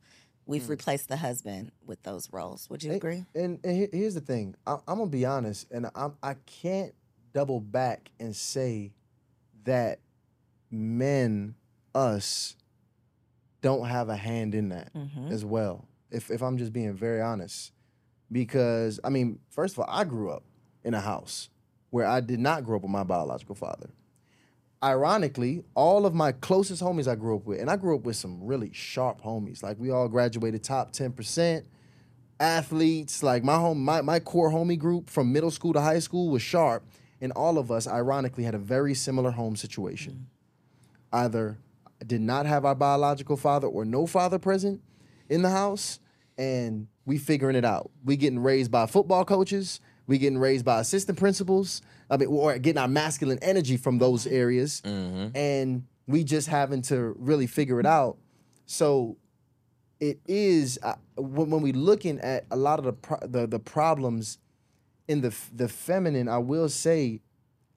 We've 0.46 0.66
Hmm. 0.66 0.72
replaced 0.72 1.08
the 1.08 1.16
husband 1.16 1.72
with 1.86 2.04
those 2.04 2.28
roles. 2.34 2.70
Would 2.70 2.84
you 2.84 2.92
And- 2.92 2.98
agree? 2.98 3.26
And, 3.34 3.60
and 3.64 3.88
here's 3.94 4.16
the 4.16 4.22
thing. 4.22 4.56
I, 4.68 4.74
I'm 4.86 4.98
gonna 4.98 5.08
be 5.08 5.26
honest, 5.26 5.72
and 5.72 5.90
I'm, 5.96 6.18
I 6.22 6.34
can't 6.46 6.94
double 7.34 7.62
back 7.62 8.12
and 8.20 8.36
say 8.36 8.92
that 9.64 10.00
men, 10.72 11.56
us, 11.96 12.58
don't 13.62 13.88
have 13.88 14.10
a 14.10 14.16
hand 14.16 14.56
in 14.56 14.70
that 14.70 14.94
Mm-hmm. 14.94 15.32
as 15.32 15.44
well. 15.46 15.86
If 16.12 16.32
if 16.32 16.42
I'm 16.42 16.58
just 16.58 16.74
being 16.74 16.94
very 16.94 17.22
honest, 17.22 17.72
because 18.32 19.00
I 19.04 19.10
mean, 19.10 19.40
first 19.50 19.74
of 19.76 19.80
all, 19.80 19.88
I 19.90 20.04
grew 20.04 20.32
up 20.32 20.44
in 20.84 20.94
a 20.94 21.02
house 21.02 21.50
where 21.90 22.06
I 22.08 22.20
did 22.22 22.40
not 22.40 22.64
grow 22.64 22.78
up 22.78 22.84
with 22.84 22.92
my 22.92 23.04
biological 23.04 23.56
father. 23.56 23.90
Ironically, 24.82 25.64
all 25.76 26.06
of 26.06 26.14
my 26.14 26.32
closest 26.32 26.82
homies 26.82 27.06
I 27.08 27.16
grew 27.16 27.36
up 27.36 27.46
with, 27.46 27.60
and 27.60 27.70
I 27.70 27.76
grew 27.76 27.96
up 27.96 28.04
with 28.04 28.16
some 28.16 28.42
really 28.44 28.72
sharp 28.72 29.22
homies. 29.22 29.62
Like 29.62 29.78
we 29.78 29.92
all 29.92 30.08
graduated 30.08 30.64
top 30.64 30.92
ten 30.94 31.12
percent 31.12 31.66
athletes. 32.40 33.22
Like 33.22 33.44
my 33.44 33.56
home, 33.56 33.84
my, 33.84 34.02
my 34.02 34.20
core 34.20 34.50
homie 34.52 34.80
group 34.80 35.10
from 35.10 35.34
middle 35.34 35.52
school 35.52 35.74
to 35.74 35.82
high 35.82 36.00
school 36.00 36.30
was 36.30 36.42
sharp, 36.42 36.86
and 37.20 37.32
all 37.34 37.58
of 37.58 37.72
us, 37.72 37.88
ironically, 37.88 38.46
had 38.46 38.56
a 38.56 38.60
very 38.60 38.94
similar 38.94 39.32
home 39.32 39.56
situation. 39.56 40.28
Either 41.12 41.58
did 42.06 42.22
not 42.22 42.46
have 42.46 42.66
our 42.66 42.76
biological 42.76 43.38
father 43.38 43.68
or 43.68 43.86
no 43.86 44.06
father 44.08 44.40
present 44.40 44.82
in 45.30 45.42
the 45.42 45.50
house, 45.50 46.00
and 46.38 46.88
we 47.06 47.18
figuring 47.18 47.56
it 47.56 47.66
out. 47.66 47.92
We 48.04 48.18
getting 48.18 48.40
raised 48.40 48.72
by 48.72 48.86
football 48.86 49.26
coaches. 49.26 49.80
We 50.08 50.18
getting 50.18 50.40
raised 50.40 50.66
by 50.66 50.80
assistant 50.80 51.18
principals. 51.20 51.82
I 52.10 52.18
mean, 52.18 52.30
or 52.30 52.58
getting 52.58 52.80
our 52.82 52.88
masculine 52.88 53.38
energy 53.42 53.78
from 53.78 54.00
those 54.00 54.26
areas, 54.26 54.82
and 55.36 55.84
we 56.08 56.24
just 56.24 56.48
having 56.48 56.82
to 56.84 57.14
really 57.20 57.46
figure 57.46 57.80
it 57.80 57.86
out. 57.86 58.18
So 58.66 59.18
it 60.00 60.20
is 60.28 60.80
uh, 60.82 60.96
when, 61.16 61.50
when 61.52 61.62
we 61.62 61.72
looking 61.74 62.20
at 62.22 62.46
a 62.50 62.56
lot 62.56 62.80
of 62.80 62.86
the, 62.86 62.94
pro- 62.94 63.20
the 63.28 63.46
the 63.46 63.60
problems 63.60 64.38
in 65.08 65.22
the 65.22 65.28
f- 65.28 65.52
the 65.54 65.68
feminine 65.68 66.30
i 66.30 66.38
will 66.38 66.70
say 66.70 67.20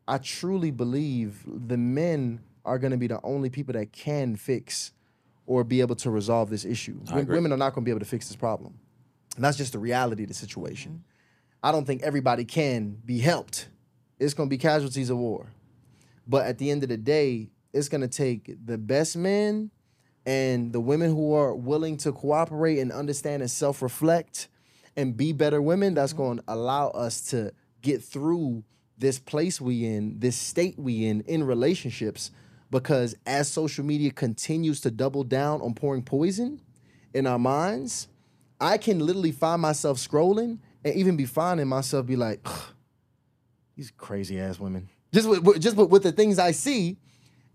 i 0.07 0.19
truly 0.19 0.71
believe 0.71 1.43
the 1.47 1.77
men 1.77 2.41
are 2.65 2.79
going 2.79 2.93
to 2.93 2.97
be 2.97 3.07
the 3.07 3.21
only 3.23 3.51
people 3.51 3.75
that 3.75 3.93
can 3.93 4.37
fix 4.37 4.93
or 5.47 5.65
be 5.65 5.81
able 5.81 5.97
to 5.97 6.11
resolve 6.11 6.51
this 6.51 6.65
issue. 6.65 7.01
Women 7.13 7.53
are 7.53 7.57
not 7.57 7.75
going 7.75 7.85
to 7.85 7.85
be 7.85 7.91
able 7.91 8.01
to 8.01 8.07
fix 8.07 8.29
this 8.29 8.37
problem. 8.37 8.79
And 9.37 9.45
that's 9.45 9.57
just 9.57 9.73
the 9.73 9.79
reality 9.79 10.23
of 10.23 10.29
the 10.29 10.35
situation. 10.35 10.93
Mm-hmm. 10.93 11.67
I 11.67 11.73
don't 11.73 11.85
think 11.85 12.03
everybody 12.03 12.45
can 12.45 12.99
be 13.05 13.19
helped. 13.19 13.69
It's 14.19 14.35
going 14.35 14.49
to 14.49 14.51
be 14.51 14.59
casualties 14.59 15.11
of 15.11 15.19
war. 15.19 15.53
But 16.27 16.47
at 16.47 16.59
the 16.59 16.71
end 16.71 16.83
of 16.83 16.89
the 16.89 16.97
day 16.97 17.51
it's 17.73 17.89
going 17.89 18.03
to 18.03 18.09
take 18.09 18.55
the 18.65 18.79
best 18.79 19.17
men 19.17 19.71
and 20.27 20.73
the 20.73 20.81
women 20.81 21.11
who 21.11 21.35
are 21.35 21.55
willing 21.55 21.97
to 21.99 22.13
cooperate 22.13 22.79
and 22.79 22.93
understand 22.93 23.43
and 23.43 23.51
self-reflect 23.51 24.49
and 24.97 25.17
be 25.17 25.33
better 25.33 25.61
women 25.61 25.95
that's 25.95 26.13
mm-hmm. 26.13 26.23
going 26.23 26.39
to 26.39 26.45
allow 26.49 26.89
us 26.89 27.23
to 27.23 27.53
get 27.81 28.03
through 28.03 28.63
this 28.99 29.19
place 29.19 29.61
we 29.61 29.85
in 29.85 30.19
this 30.21 30.37
state 30.37 30.79
we 30.79 31.07
in 31.07 31.23
in 31.23 31.43
relationships 31.43 32.31
because 32.73 33.15
as 33.27 33.49
social 33.49 33.85
media 33.85 34.11
continues 34.11 34.81
to 34.81 34.91
double 34.91 35.23
down 35.23 35.61
on 35.61 35.75
pouring 35.75 36.03
poison 36.03 36.61
in 37.15 37.27
our 37.27 37.39
minds 37.39 38.09
i 38.61 38.77
can 38.77 38.99
literally 38.99 39.31
find 39.31 39.63
myself 39.63 39.99
scrolling 39.99 40.59
and 40.85 40.95
even 40.97 41.17
be 41.17 41.27
finding 41.27 41.69
myself 41.69 42.05
be 42.07 42.17
like 42.17 42.45
these 43.77 43.93
crazy 43.97 44.41
ass 44.41 44.59
women 44.59 44.89
just 45.13 45.29
with, 45.29 45.41
with- 45.45 45.61
just 45.61 45.77
with, 45.77 45.91
with 45.91 46.03
the 46.03 46.11
things 46.13 46.39
i 46.39 46.51
see 46.51 46.97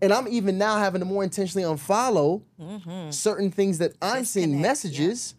and 0.00 0.12
i'm 0.12 0.28
even 0.28 0.56
now 0.56 0.78
having 0.78 1.00
to 1.00 1.04
more 1.04 1.24
intentionally 1.24 1.66
unfollow 1.66 2.40
mm-hmm. 2.58 3.10
certain 3.10 3.50
things 3.50 3.78
that 3.78 3.92
i'm 4.00 4.24
seeing 4.24 4.46
Disconnect, 4.52 4.62
yeah. 4.64 4.68
messages 4.70 5.34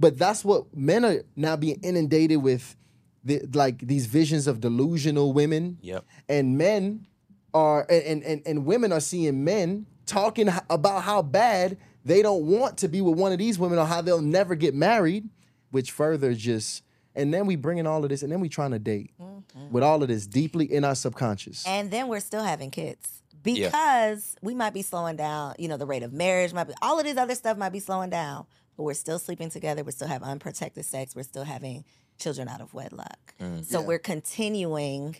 but 0.00 0.18
that's 0.18 0.44
what 0.44 0.74
men 0.76 1.04
are 1.04 1.22
now 1.36 1.56
being 1.56 1.78
inundated 1.82 2.42
with 2.42 2.76
the, 3.24 3.40
like 3.54 3.78
these 3.78 4.06
visions 4.06 4.46
of 4.46 4.60
delusional 4.60 5.32
women 5.32 5.78
Yep. 5.82 6.04
and 6.28 6.58
men 6.58 7.06
are 7.54 7.86
and, 7.88 8.22
and 8.22 8.42
and 8.44 8.66
women 8.66 8.92
are 8.92 9.00
seeing 9.00 9.44
men 9.44 9.86
talking 10.06 10.50
about 10.68 11.02
how 11.02 11.22
bad 11.22 11.78
they 12.04 12.20
don't 12.20 12.44
want 12.44 12.76
to 12.78 12.88
be 12.88 13.00
with 13.00 13.16
one 13.18 13.32
of 13.32 13.38
these 13.38 13.58
women 13.58 13.78
or 13.78 13.86
how 13.86 14.02
they'll 14.02 14.20
never 14.20 14.54
get 14.54 14.74
married, 14.74 15.28
which 15.70 15.90
further 15.92 16.34
just 16.34 16.82
and 17.14 17.32
then 17.32 17.46
we 17.46 17.56
bring 17.56 17.78
in 17.78 17.86
all 17.86 18.02
of 18.02 18.10
this 18.10 18.22
and 18.22 18.32
then 18.32 18.40
we 18.40 18.48
trying 18.48 18.72
to 18.72 18.78
date 18.78 19.12
mm-hmm. 19.20 19.70
with 19.70 19.82
all 19.82 20.02
of 20.02 20.08
this 20.08 20.26
deeply 20.26 20.70
in 20.70 20.84
our 20.84 20.94
subconscious. 20.94 21.64
And 21.66 21.90
then 21.90 22.08
we're 22.08 22.20
still 22.20 22.42
having 22.42 22.70
kids 22.70 23.22
Yeah. 23.44 23.68
because 23.68 24.36
we 24.42 24.54
might 24.54 24.74
be 24.74 24.82
slowing 24.82 25.16
down. 25.16 25.54
You 25.58 25.68
know, 25.68 25.76
the 25.76 25.86
rate 25.86 26.02
of 26.02 26.12
marriage 26.12 26.52
might 26.52 26.64
be 26.64 26.74
all 26.82 26.98
of 26.98 27.04
these 27.04 27.16
other 27.16 27.34
stuff 27.34 27.56
might 27.56 27.72
be 27.72 27.80
slowing 27.80 28.10
down, 28.10 28.46
but 28.76 28.82
we're 28.82 28.94
still 28.94 29.18
sleeping 29.18 29.48
together. 29.48 29.84
We 29.84 29.92
still 29.92 30.08
have 30.08 30.22
unprotected 30.22 30.84
sex. 30.84 31.14
We're 31.14 31.22
still 31.22 31.44
having 31.44 31.84
children 32.18 32.48
out 32.48 32.60
of 32.60 32.74
wedlock. 32.74 33.34
Mm. 33.40 33.64
So 33.64 33.80
we're 33.80 33.98
continuing 33.98 35.16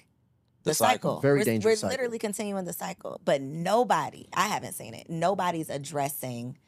the, 0.64 0.70
The 0.70 0.74
cycle. 0.74 0.94
cycle. 0.94 1.20
Very 1.20 1.40
we're, 1.40 1.44
dangerous 1.44 1.72
We're 1.72 1.76
cycle. 1.76 1.90
literally 1.90 2.18
continuing 2.18 2.64
the 2.64 2.72
cycle, 2.72 3.20
but 3.24 3.40
nobody. 3.40 4.28
I 4.34 4.48
haven't 4.48 4.72
seen 4.74 4.94
it. 4.94 5.08
Nobody's 5.08 5.70
addressing 5.70 6.58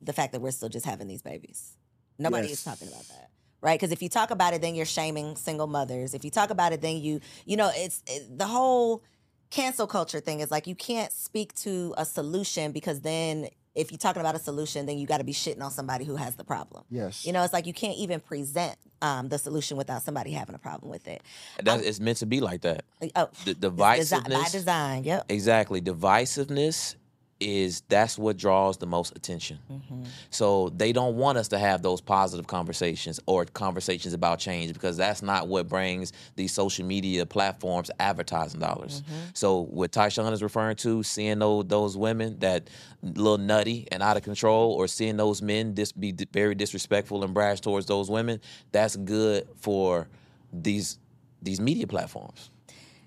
the 0.00 0.12
fact 0.12 0.32
that 0.32 0.40
we're 0.40 0.50
still 0.50 0.68
just 0.68 0.84
having 0.86 1.06
these 1.08 1.22
babies. 1.22 1.76
Nobody 2.18 2.48
Yes. 2.48 2.58
is 2.58 2.64
talking 2.64 2.88
about 2.88 3.06
that. 3.08 3.30
Right? 3.60 3.78
Because 3.78 3.92
if 3.92 4.02
you 4.02 4.08
talk 4.08 4.32
about 4.32 4.54
it, 4.54 4.60
then 4.60 4.74
you're 4.74 4.84
shaming 4.86 5.36
single 5.36 5.68
mothers. 5.68 6.14
If 6.14 6.24
you 6.24 6.30
talk 6.32 6.50
about 6.50 6.72
it, 6.72 6.80
then 6.80 6.96
you, 6.98 7.20
you 7.46 7.56
know, 7.56 7.70
it's 7.74 8.02
it, 8.08 8.36
the 8.36 8.46
whole 8.46 9.02
cancel 9.50 9.86
culture 9.86 10.18
thing 10.18 10.40
is 10.40 10.50
like 10.50 10.66
you 10.66 10.74
can't 10.74 11.12
speak 11.12 11.54
to 11.54 11.94
a 11.96 12.04
solution 12.04 12.72
because 12.72 13.02
then 13.02 13.48
if 13.74 13.90
you're 13.90 13.98
talking 13.98 14.20
about 14.20 14.34
a 14.34 14.38
solution, 14.38 14.86
then 14.86 14.98
you 14.98 15.06
got 15.06 15.18
to 15.18 15.24
be 15.24 15.32
shitting 15.32 15.62
on 15.62 15.70
somebody 15.70 16.04
who 16.04 16.16
has 16.16 16.36
the 16.36 16.44
problem. 16.44 16.84
yes. 16.90 17.24
You 17.24 17.32
know, 17.32 17.42
it's 17.42 17.52
like 17.52 17.66
you 17.66 17.72
can't 17.72 17.96
even 17.98 18.20
present 18.20 18.76
um, 19.00 19.28
the 19.28 19.38
solution 19.38 19.76
without 19.76 20.02
somebody 20.02 20.32
having 20.32 20.54
a 20.54 20.58
problem 20.58 20.90
with 20.90 21.08
it. 21.08 21.22
That, 21.62 21.84
it's 21.84 21.98
meant 22.00 22.18
to 22.18 22.26
be 22.26 22.40
like 22.40 22.60
that. 22.62 22.84
Oh, 23.16 23.28
The 23.44 23.50
it's 23.50 24.12
desi- 24.12 24.28
by 24.28 24.48
design. 24.48 25.04
Yep. 25.04 25.26
Exactly. 25.30 25.80
Divisiveness 25.80 26.96
is 27.42 27.82
that's 27.88 28.18
what 28.18 28.36
draws 28.36 28.78
the 28.78 28.86
most 28.86 29.16
attention. 29.16 29.58
Mm-hmm. 29.70 30.04
So 30.30 30.70
they 30.70 30.92
don't 30.92 31.16
want 31.16 31.38
us 31.38 31.48
to 31.48 31.58
have 31.58 31.82
those 31.82 32.00
positive 32.00 32.46
conversations 32.46 33.20
or 33.26 33.44
conversations 33.44 34.14
about 34.14 34.38
change 34.38 34.72
because 34.72 34.96
that's 34.96 35.22
not 35.22 35.48
what 35.48 35.68
brings 35.68 36.12
these 36.36 36.52
social 36.52 36.84
media 36.84 37.26
platforms 37.26 37.90
advertising 37.98 38.60
dollars. 38.60 39.02
Mm-hmm. 39.02 39.14
So 39.34 39.60
what 39.64 39.92
Tysean 39.92 40.32
is 40.32 40.42
referring 40.42 40.76
to, 40.76 41.02
seeing 41.02 41.38
those, 41.40 41.66
those 41.66 41.96
women 41.96 42.38
that 42.38 42.68
little 43.02 43.38
nutty 43.38 43.88
and 43.90 44.02
out 44.02 44.16
of 44.16 44.22
control, 44.22 44.72
or 44.72 44.86
seeing 44.86 45.16
those 45.16 45.42
men 45.42 45.74
dis- 45.74 45.92
be 45.92 46.12
di- 46.12 46.28
very 46.32 46.54
disrespectful 46.54 47.24
and 47.24 47.34
brash 47.34 47.60
towards 47.60 47.86
those 47.86 48.08
women, 48.10 48.40
that's 48.70 48.96
good 48.96 49.48
for 49.56 50.08
these 50.52 50.98
these 51.40 51.60
media 51.60 51.86
platforms. 51.86 52.50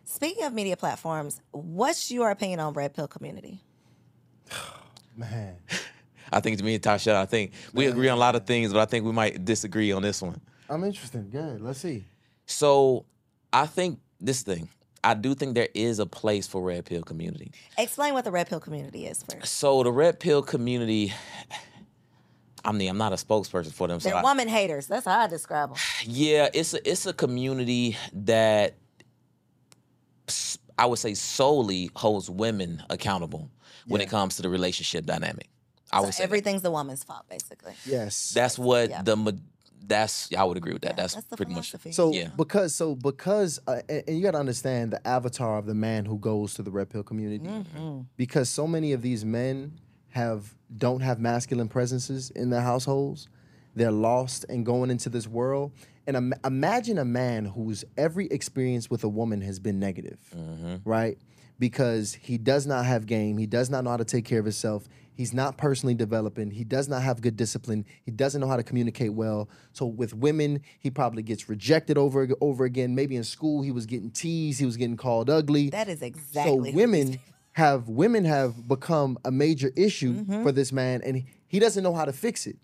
Speaking 0.03 0.43
of 0.43 0.53
media 0.53 0.77
platforms, 0.77 1.41
what's 1.51 2.11
your 2.11 2.29
opinion 2.29 2.59
on 2.59 2.73
red 2.73 2.93
pill 2.93 3.07
community? 3.07 3.63
Man. 5.15 5.55
I 6.31 6.39
think 6.39 6.57
to 6.57 6.63
me 6.63 6.73
and 6.75 6.83
Tasha, 6.83 7.13
I 7.15 7.25
think 7.25 7.53
we 7.73 7.85
agree 7.85 8.09
on 8.09 8.17
a 8.17 8.19
lot 8.19 8.35
of 8.35 8.45
things, 8.45 8.73
but 8.73 8.79
I 8.79 8.85
think 8.85 9.05
we 9.05 9.11
might 9.11 9.45
disagree 9.45 9.91
on 9.91 10.01
this 10.01 10.21
one. 10.21 10.41
I'm 10.69 10.83
interested. 10.83 11.31
Good. 11.31 11.61
Let's 11.61 11.79
see. 11.79 12.05
So 12.45 13.05
I 13.53 13.65
think 13.67 13.99
this 14.19 14.41
thing, 14.41 14.67
I 15.03 15.13
do 15.13 15.35
think 15.35 15.53
there 15.55 15.69
is 15.75 15.99
a 15.99 16.05
place 16.05 16.47
for 16.47 16.61
red 16.63 16.85
pill 16.85 17.03
community. 17.03 17.51
Explain 17.77 18.13
what 18.15 18.25
the 18.25 18.31
red 18.31 18.47
pill 18.49 18.59
community 18.59 19.05
is 19.05 19.23
first. 19.23 19.53
So 19.53 19.83
the 19.83 19.91
red 19.91 20.19
pill 20.19 20.41
community, 20.41 21.13
I 22.65 22.71
mean, 22.71 22.89
I'm 22.89 22.97
not 22.97 23.13
a 23.13 23.17
spokesperson 23.17 23.71
for 23.71 23.87
them. 23.87 23.99
So 23.99 24.09
They're 24.09 24.17
I- 24.17 24.23
woman 24.23 24.47
haters. 24.47 24.87
That's 24.87 25.05
how 25.05 25.19
I 25.19 25.27
describe 25.27 25.69
them. 25.69 25.77
yeah, 26.05 26.49
it's 26.53 26.73
a 26.73 26.89
it's 26.89 27.05
a 27.05 27.13
community 27.13 27.95
that 28.13 28.75
I 30.77 30.85
would 30.87 30.99
say 30.99 31.13
solely 31.13 31.91
holds 31.95 32.29
women 32.29 32.83
accountable 32.89 33.49
when 33.87 34.01
it 34.01 34.09
comes 34.09 34.35
to 34.37 34.41
the 34.41 34.49
relationship 34.49 35.05
dynamic. 35.05 35.49
I 35.91 35.99
So 35.99 36.05
would 36.05 36.13
say 36.13 36.23
that. 36.23 36.29
everything's 36.29 36.61
the 36.63 36.71
woman's 36.71 37.03
fault, 37.03 37.27
basically. 37.29 37.73
Yes. 37.85 38.31
that's 38.33 38.57
what 38.57 38.89
yeah. 38.89 39.01
the 39.03 39.15
ma- 39.15 39.31
that's 39.87 40.29
I 40.35 40.43
would 40.43 40.57
agree 40.57 40.73
with 40.73 40.81
that. 40.81 40.91
Yeah, 40.93 40.95
that's, 41.03 41.13
that's 41.13 41.27
the 41.27 41.37
pretty 41.37 41.53
much 41.53 41.69
philosophy. 41.69 41.91
So 41.91 42.11
Yeah. 42.11 42.29
because 42.35 42.73
so 42.73 42.95
because 42.95 43.59
uh, 43.67 43.81
and, 43.87 44.03
and 44.07 44.17
you 44.17 44.23
got 44.23 44.31
to 44.31 44.39
understand 44.39 44.91
the 44.91 45.07
avatar 45.07 45.59
of 45.59 45.67
the 45.67 45.75
man 45.75 46.05
who 46.05 46.17
goes 46.17 46.55
to 46.55 46.63
the 46.63 46.71
red 46.71 46.89
pill 46.89 47.03
community 47.03 47.45
Mm-hmm. 47.45 47.99
because 48.17 48.49
so 48.49 48.65
many 48.65 48.93
of 48.93 49.01
these 49.03 49.23
men 49.23 49.79
have 50.09 50.55
don't 50.75 51.01
have 51.01 51.19
masculine 51.19 51.67
presences 51.67 52.31
in 52.31 52.49
their 52.49 52.61
households. 52.61 53.27
They're 53.75 53.91
lost 53.91 54.45
and 54.49 54.65
going 54.65 54.89
into 54.89 55.09
this 55.09 55.27
world. 55.27 55.71
And 56.07 56.15
im- 56.17 56.33
imagine 56.43 56.97
a 56.97 57.05
man 57.05 57.45
whose 57.45 57.83
every 57.97 58.25
experience 58.27 58.89
with 58.89 59.03
a 59.03 59.09
woman 59.09 59.41
has 59.41 59.59
been 59.59 59.79
negative, 59.79 60.17
right? 60.85 61.17
Because 61.57 62.13
he 62.15 62.37
does 62.37 62.65
not 62.67 62.85
have 62.85 63.05
game. 63.05 63.37
He 63.37 63.45
does 63.45 63.69
not 63.69 63.83
know 63.83 63.91
how 63.91 63.97
to 63.97 64.05
take 64.05 64.25
care 64.25 64.39
of 64.39 64.45
himself. 64.45 64.87
He's 65.13 65.33
not 65.33 65.57
personally 65.57 65.95
developing. 65.95 66.51
He 66.51 66.65
does 66.65 66.89
not 66.89 67.01
have 67.01 67.21
good 67.21 67.37
discipline. 67.37 67.85
He 68.03 68.11
doesn't 68.11 68.41
know 68.41 68.47
how 68.49 68.57
to 68.57 68.63
communicate 68.63 69.13
well. 69.13 69.47
So 69.71 69.85
with 69.85 70.13
women, 70.13 70.61
he 70.79 70.89
probably 70.91 71.23
gets 71.23 71.47
rejected 71.47 71.97
over 71.97 72.27
over 72.41 72.65
again. 72.65 72.93
Maybe 72.95 73.15
in 73.15 73.23
school 73.23 73.61
he 73.61 73.71
was 73.71 73.85
getting 73.85 74.11
teased. 74.11 74.59
He 74.59 74.65
was 74.65 74.75
getting 74.75 74.97
called 74.97 75.29
ugly. 75.29 75.69
That 75.69 75.87
is 75.87 76.01
exactly. 76.01 76.71
So 76.71 76.75
women 76.75 77.19
have 77.53 77.87
women 77.87 78.25
have 78.25 78.67
become 78.67 79.17
a 79.23 79.31
major 79.31 79.71
issue 79.77 80.15
Mm-hmm. 80.15 80.43
for 80.43 80.51
this 80.51 80.73
man, 80.73 81.01
and 81.05 81.23
he 81.47 81.59
doesn't 81.59 81.81
know 81.83 81.93
how 81.93 82.03
to 82.03 82.11
fix 82.11 82.45
it. 82.45 82.57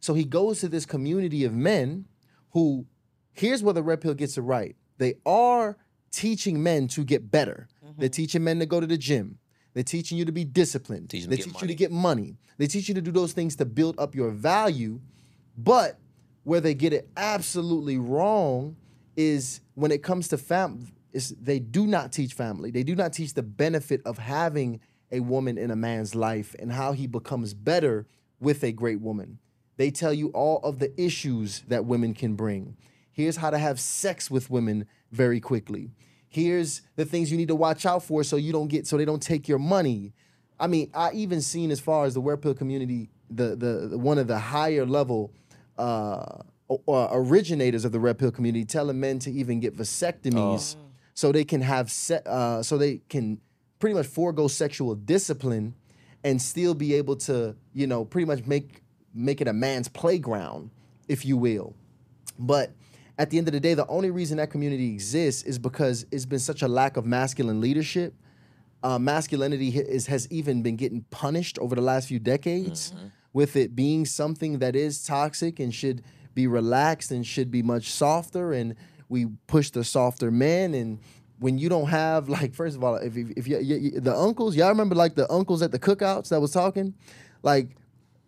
So 0.00 0.14
he 0.14 0.24
goes 0.24 0.60
to 0.60 0.68
this 0.68 0.86
community 0.86 1.44
of 1.44 1.52
men 1.52 2.06
who, 2.52 2.86
here's 3.34 3.62
where 3.62 3.74
the 3.74 3.82
red 3.82 4.00
pill 4.00 4.14
gets 4.14 4.38
it 4.38 4.40
right. 4.40 4.74
They 4.96 5.16
are 5.26 5.76
teaching 6.10 6.62
men 6.62 6.88
to 6.88 7.04
get 7.04 7.30
better. 7.30 7.68
Mm-hmm. 7.88 8.00
They're 8.00 8.08
teaching 8.08 8.44
men 8.44 8.58
to 8.58 8.66
go 8.66 8.80
to 8.80 8.86
the 8.86 8.98
gym. 8.98 9.38
They're 9.74 9.82
teaching 9.82 10.18
you 10.18 10.24
to 10.24 10.32
be 10.32 10.44
disciplined. 10.44 11.10
Teach 11.10 11.26
they 11.26 11.36
teach 11.36 11.60
you 11.62 11.68
to 11.68 11.74
get 11.74 11.92
money. 11.92 12.36
They 12.56 12.66
teach 12.66 12.88
you 12.88 12.94
to 12.94 13.00
do 13.02 13.10
those 13.10 13.32
things 13.32 13.56
to 13.56 13.64
build 13.64 13.98
up 13.98 14.14
your 14.14 14.30
value. 14.30 15.00
But 15.56 15.98
where 16.44 16.60
they 16.60 16.74
get 16.74 16.92
it 16.92 17.08
absolutely 17.16 17.98
wrong 17.98 18.76
is 19.16 19.60
when 19.74 19.90
it 19.90 20.02
comes 20.02 20.28
to 20.28 20.38
fam 20.38 20.88
is 21.12 21.34
they 21.40 21.58
do 21.58 21.86
not 21.86 22.12
teach 22.12 22.34
family. 22.34 22.70
They 22.70 22.82
do 22.82 22.94
not 22.94 23.12
teach 23.12 23.34
the 23.34 23.42
benefit 23.42 24.00
of 24.04 24.18
having 24.18 24.80
a 25.10 25.20
woman 25.20 25.58
in 25.58 25.70
a 25.70 25.76
man's 25.76 26.14
life 26.14 26.54
and 26.58 26.70
how 26.72 26.92
he 26.92 27.06
becomes 27.06 27.54
better 27.54 28.06
with 28.40 28.62
a 28.62 28.72
great 28.72 29.00
woman. 29.00 29.38
They 29.76 29.90
tell 29.90 30.12
you 30.12 30.28
all 30.28 30.58
of 30.58 30.80
the 30.80 30.92
issues 31.00 31.62
that 31.68 31.84
women 31.84 32.14
can 32.14 32.34
bring. 32.34 32.76
Here's 33.12 33.36
how 33.36 33.50
to 33.50 33.58
have 33.58 33.80
sex 33.80 34.30
with 34.30 34.50
women 34.50 34.86
very 35.12 35.40
quickly. 35.40 35.90
Here's 36.28 36.82
the 36.96 37.04
things 37.04 37.30
you 37.30 37.36
need 37.36 37.48
to 37.48 37.54
watch 37.54 37.86
out 37.86 38.02
for 38.02 38.22
so 38.22 38.36
you 38.36 38.52
don't 38.52 38.68
get 38.68 38.86
so 38.86 38.96
they 38.96 39.04
don't 39.04 39.22
take 39.22 39.48
your 39.48 39.58
money. 39.58 40.12
I 40.60 40.66
mean, 40.66 40.90
I 40.94 41.12
even 41.12 41.40
seen 41.40 41.70
as 41.70 41.80
far 41.80 42.04
as 42.04 42.14
the 42.14 42.20
red 42.20 42.42
pill 42.42 42.54
community, 42.54 43.10
the 43.30 43.56
the, 43.56 43.88
the 43.90 43.98
one 43.98 44.18
of 44.18 44.26
the 44.26 44.38
higher 44.38 44.84
level 44.84 45.32
uh, 45.78 46.42
uh, 46.70 47.08
originators 47.12 47.84
of 47.84 47.92
the 47.92 48.00
red 48.00 48.18
pill 48.18 48.30
community 48.30 48.64
telling 48.64 49.00
men 49.00 49.18
to 49.20 49.30
even 49.30 49.60
get 49.60 49.76
vasectomies 49.76 50.76
so 51.14 51.32
they 51.32 51.44
can 51.44 51.60
have 51.62 51.90
se- 51.90 52.22
uh, 52.26 52.62
so 52.62 52.76
they 52.76 53.00
can 53.08 53.40
pretty 53.78 53.94
much 53.94 54.06
forego 54.06 54.48
sexual 54.48 54.94
discipline 54.94 55.74
and 56.24 56.42
still 56.42 56.74
be 56.74 56.94
able 56.94 57.16
to 57.16 57.56
you 57.72 57.86
know 57.86 58.04
pretty 58.04 58.26
much 58.26 58.44
make 58.44 58.82
make 59.14 59.40
it 59.40 59.48
a 59.48 59.52
man's 59.52 59.88
playground, 59.88 60.70
if 61.08 61.24
you 61.24 61.36
will. 61.36 61.74
But 62.38 62.72
at 63.18 63.30
the 63.30 63.38
end 63.38 63.48
of 63.48 63.52
the 63.52 63.60
day, 63.60 63.74
the 63.74 63.86
only 63.88 64.10
reason 64.10 64.36
that 64.38 64.50
community 64.50 64.92
exists 64.92 65.42
is 65.42 65.58
because 65.58 66.06
it's 66.12 66.24
been 66.26 66.38
such 66.38 66.62
a 66.62 66.68
lack 66.68 66.96
of 66.96 67.04
masculine 67.04 67.60
leadership. 67.60 68.14
Uh, 68.82 68.98
masculinity 68.98 69.72
ha- 69.72 69.80
is, 69.88 70.06
has 70.06 70.28
even 70.30 70.62
been 70.62 70.76
getting 70.76 71.02
punished 71.10 71.58
over 71.58 71.74
the 71.74 71.80
last 71.82 72.06
few 72.08 72.20
decades, 72.20 72.92
with 73.32 73.56
it 73.56 73.74
being 73.74 74.04
something 74.06 74.60
that 74.60 74.76
is 74.76 75.04
toxic 75.04 75.58
and 75.58 75.74
should 75.74 76.02
be 76.34 76.46
relaxed 76.46 77.10
and 77.10 77.26
should 77.26 77.50
be 77.50 77.62
much 77.62 77.90
softer. 77.90 78.52
And 78.52 78.76
we 79.08 79.26
push 79.48 79.70
the 79.70 79.82
softer 79.82 80.30
men. 80.30 80.74
And 80.74 81.00
when 81.40 81.58
you 81.58 81.68
don't 81.68 81.88
have, 81.88 82.28
like, 82.28 82.54
first 82.54 82.76
of 82.76 82.84
all, 82.84 82.94
if, 82.96 83.16
if, 83.16 83.30
if 83.36 83.48
you, 83.48 83.58
you, 83.58 83.76
you- 83.76 84.00
the 84.00 84.14
uncles, 84.16 84.54
y'all 84.54 84.68
remember 84.68 84.94
like 84.94 85.16
the 85.16 85.30
uncles 85.32 85.60
at 85.60 85.72
the 85.72 85.78
cookouts 85.80 86.28
that 86.28 86.40
was 86.40 86.52
talking? 86.52 86.94
Like, 87.42 87.70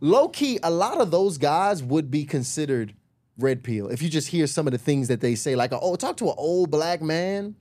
low 0.01 0.29
key, 0.29 0.59
a 0.65 0.71
lot 0.71 1.01
of 1.01 1.13
those 1.13 1.39
guys 1.39 1.81
would 1.83 2.11
be 2.11 2.25
considered 2.25 2.93
red 3.39 3.63
pill. 3.63 3.89
If 3.89 4.03
you 4.03 4.09
just 4.09 4.29
hear 4.29 4.47
some 4.47 4.67
of 4.67 4.73
the 4.73 4.79
things 4.79 5.09
that 5.09 5.21
they 5.21 5.35
say, 5.35 5.57
like, 5.57 5.73
oh, 5.73 5.97
talk 5.97 6.17
to 6.19 6.29
an 6.29 6.35
old 6.37 6.71
black 6.71 7.01
man. 7.03 7.55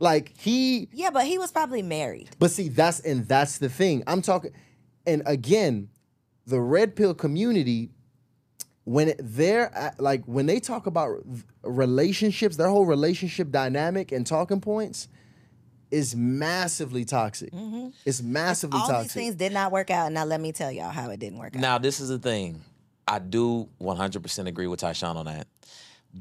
Like 0.00 0.32
he, 0.38 0.88
Yeah, 0.92 1.10
but 1.10 1.26
he 1.26 1.38
was 1.38 1.50
probably 1.50 1.82
married. 1.82 2.30
but 2.38 2.50
see, 2.52 2.68
that's 2.68 3.00
and 3.00 3.26
that's 3.26 3.58
the 3.58 3.68
thing. 3.68 4.04
I'm 4.06 4.22
talking, 4.22 4.52
and 5.06 5.22
again, 5.26 5.88
the 6.46 6.60
red 6.60 6.94
pill 6.94 7.14
community, 7.14 7.90
when 8.84 9.12
they're 9.18 9.74
at- 9.74 10.00
like 10.00 10.24
when 10.26 10.46
they 10.46 10.60
talk 10.60 10.86
about 10.86 11.18
relationships, 11.62 12.56
their 12.56 12.68
whole 12.68 12.86
relationship 12.86 13.50
dynamic 13.50 14.12
and 14.12 14.26
talking 14.26 14.60
points 14.60 15.08
is 15.90 16.14
massively 16.14 17.04
toxic. 17.04 17.50
Mm-hmm. 17.52 17.88
It's 18.04 18.22
massively 18.22 18.78
All 18.80 18.86
toxic. 18.86 19.12
these 19.14 19.24
things 19.24 19.34
did 19.34 19.52
not 19.52 19.72
work 19.72 19.90
out. 19.90 20.12
Now 20.12 20.24
let 20.24 20.40
me 20.40 20.52
tell 20.52 20.70
y'all 20.70 20.90
how 20.90 21.10
it 21.10 21.18
didn't 21.18 21.38
work 21.38 21.56
out. 21.56 21.60
Now, 21.60 21.78
this 21.78 21.98
is 21.98 22.08
the 22.10 22.18
thing. 22.18 22.62
I 23.08 23.18
do 23.18 23.68
100% 23.80 24.46
agree 24.46 24.66
with 24.66 24.80
Tysean 24.80 25.16
on 25.16 25.26
that. 25.26 25.46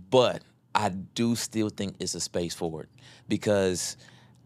But 0.09 0.41
I 0.73 0.89
do 0.89 1.35
still 1.35 1.69
think 1.69 1.97
it's 1.99 2.15
a 2.15 2.19
space 2.19 2.55
for 2.55 2.83
it 2.83 2.89
because 3.27 3.97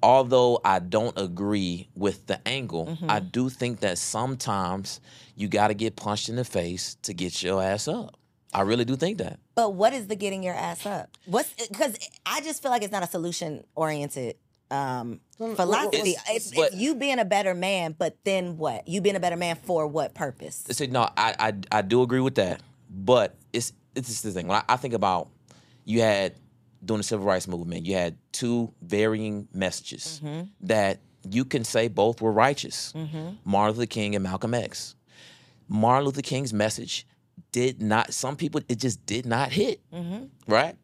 although 0.03 0.59
I 0.65 0.79
don't 0.79 1.17
agree 1.17 1.87
with 1.95 2.25
the 2.27 2.45
angle, 2.47 2.87
Mm-hmm. 2.87 3.09
I 3.09 3.19
do 3.19 3.49
think 3.49 3.81
that 3.81 3.97
sometimes 3.97 5.01
you 5.35 5.47
got 5.47 5.67
to 5.67 5.73
get 5.73 5.95
punched 5.95 6.29
in 6.29 6.35
the 6.35 6.45
face 6.45 6.95
to 7.03 7.13
get 7.13 7.43
your 7.43 7.61
ass 7.61 7.87
up. 7.87 8.17
I 8.53 8.61
really 8.61 8.85
do 8.85 8.95
think 8.95 9.19
that. 9.19 9.39
But 9.55 9.75
what 9.75 9.93
is 9.93 10.07
the 10.07 10.15
getting 10.15 10.43
your 10.43 10.55
ass 10.55 10.85
up? 10.85 11.09
What's 11.25 11.53
because 11.53 11.95
I 12.25 12.41
just 12.41 12.61
feel 12.61 12.71
like 12.71 12.83
it's 12.83 12.91
not 12.91 13.03
a 13.03 13.07
solution 13.07 13.63
oriented 13.75 14.35
um, 14.71 15.19
philosophy. 15.37 15.97
It's- 16.11 16.23
It's, 16.29 16.51
but- 16.55 16.67
it's 16.73 16.75
you 16.77 16.95
being 16.95 17.19
a 17.19 17.25
better 17.25 17.53
man, 17.53 17.95
but 17.97 18.17
then 18.23 18.57
what? 18.57 18.87
You 18.87 19.01
being 19.01 19.15
a 19.15 19.19
better 19.19 19.37
man 19.37 19.57
for 19.57 19.85
what 19.87 20.13
purpose? 20.13 20.63
So 20.71 20.85
no, 20.85 21.01
I, 21.17 21.35
I 21.39 21.53
I 21.71 21.81
do 21.81 22.01
agree 22.01 22.21
with 22.21 22.35
that, 22.35 22.61
but 22.89 23.35
it's 23.53 23.73
it's 23.95 24.07
just 24.07 24.23
the 24.23 24.31
thing. 24.31 24.47
When 24.47 24.57
I, 24.57 24.63
I 24.69 24.75
think 24.77 24.93
about 24.93 25.29
you 25.85 26.01
had 26.01 26.35
during 26.83 26.99
the 26.99 27.03
civil 27.03 27.25
rights 27.25 27.47
movement, 27.47 27.85
you 27.85 27.95
had 27.95 28.17
two 28.31 28.73
varying 28.81 29.47
messages 29.53 30.21
mm-hmm. 30.23 30.47
that 30.61 30.99
you 31.29 31.45
can 31.45 31.63
say 31.63 31.87
both 31.87 32.21
were 32.21 32.31
righteous. 32.31 32.93
Mm-hmm. 32.93 33.35
Martin 33.45 33.77
Luther 33.77 33.87
King 33.87 34.15
and 34.15 34.23
Malcolm 34.23 34.53
X. 34.53 34.95
Martin 35.67 36.05
Luther 36.05 36.21
King's 36.21 36.53
message 36.53 37.05
did 37.51 37.81
not. 37.81 38.13
Some 38.13 38.35
people 38.35 38.61
it 38.67 38.77
just 38.77 39.05
did 39.05 39.25
not 39.25 39.51
hit, 39.51 39.81
mm-hmm. 39.91 40.25
right? 40.47 40.75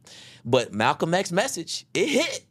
But 0.46 0.74
Malcolm 0.74 1.14
X's 1.14 1.32
message 1.34 1.86
it 1.94 2.10
hit. 2.10 2.46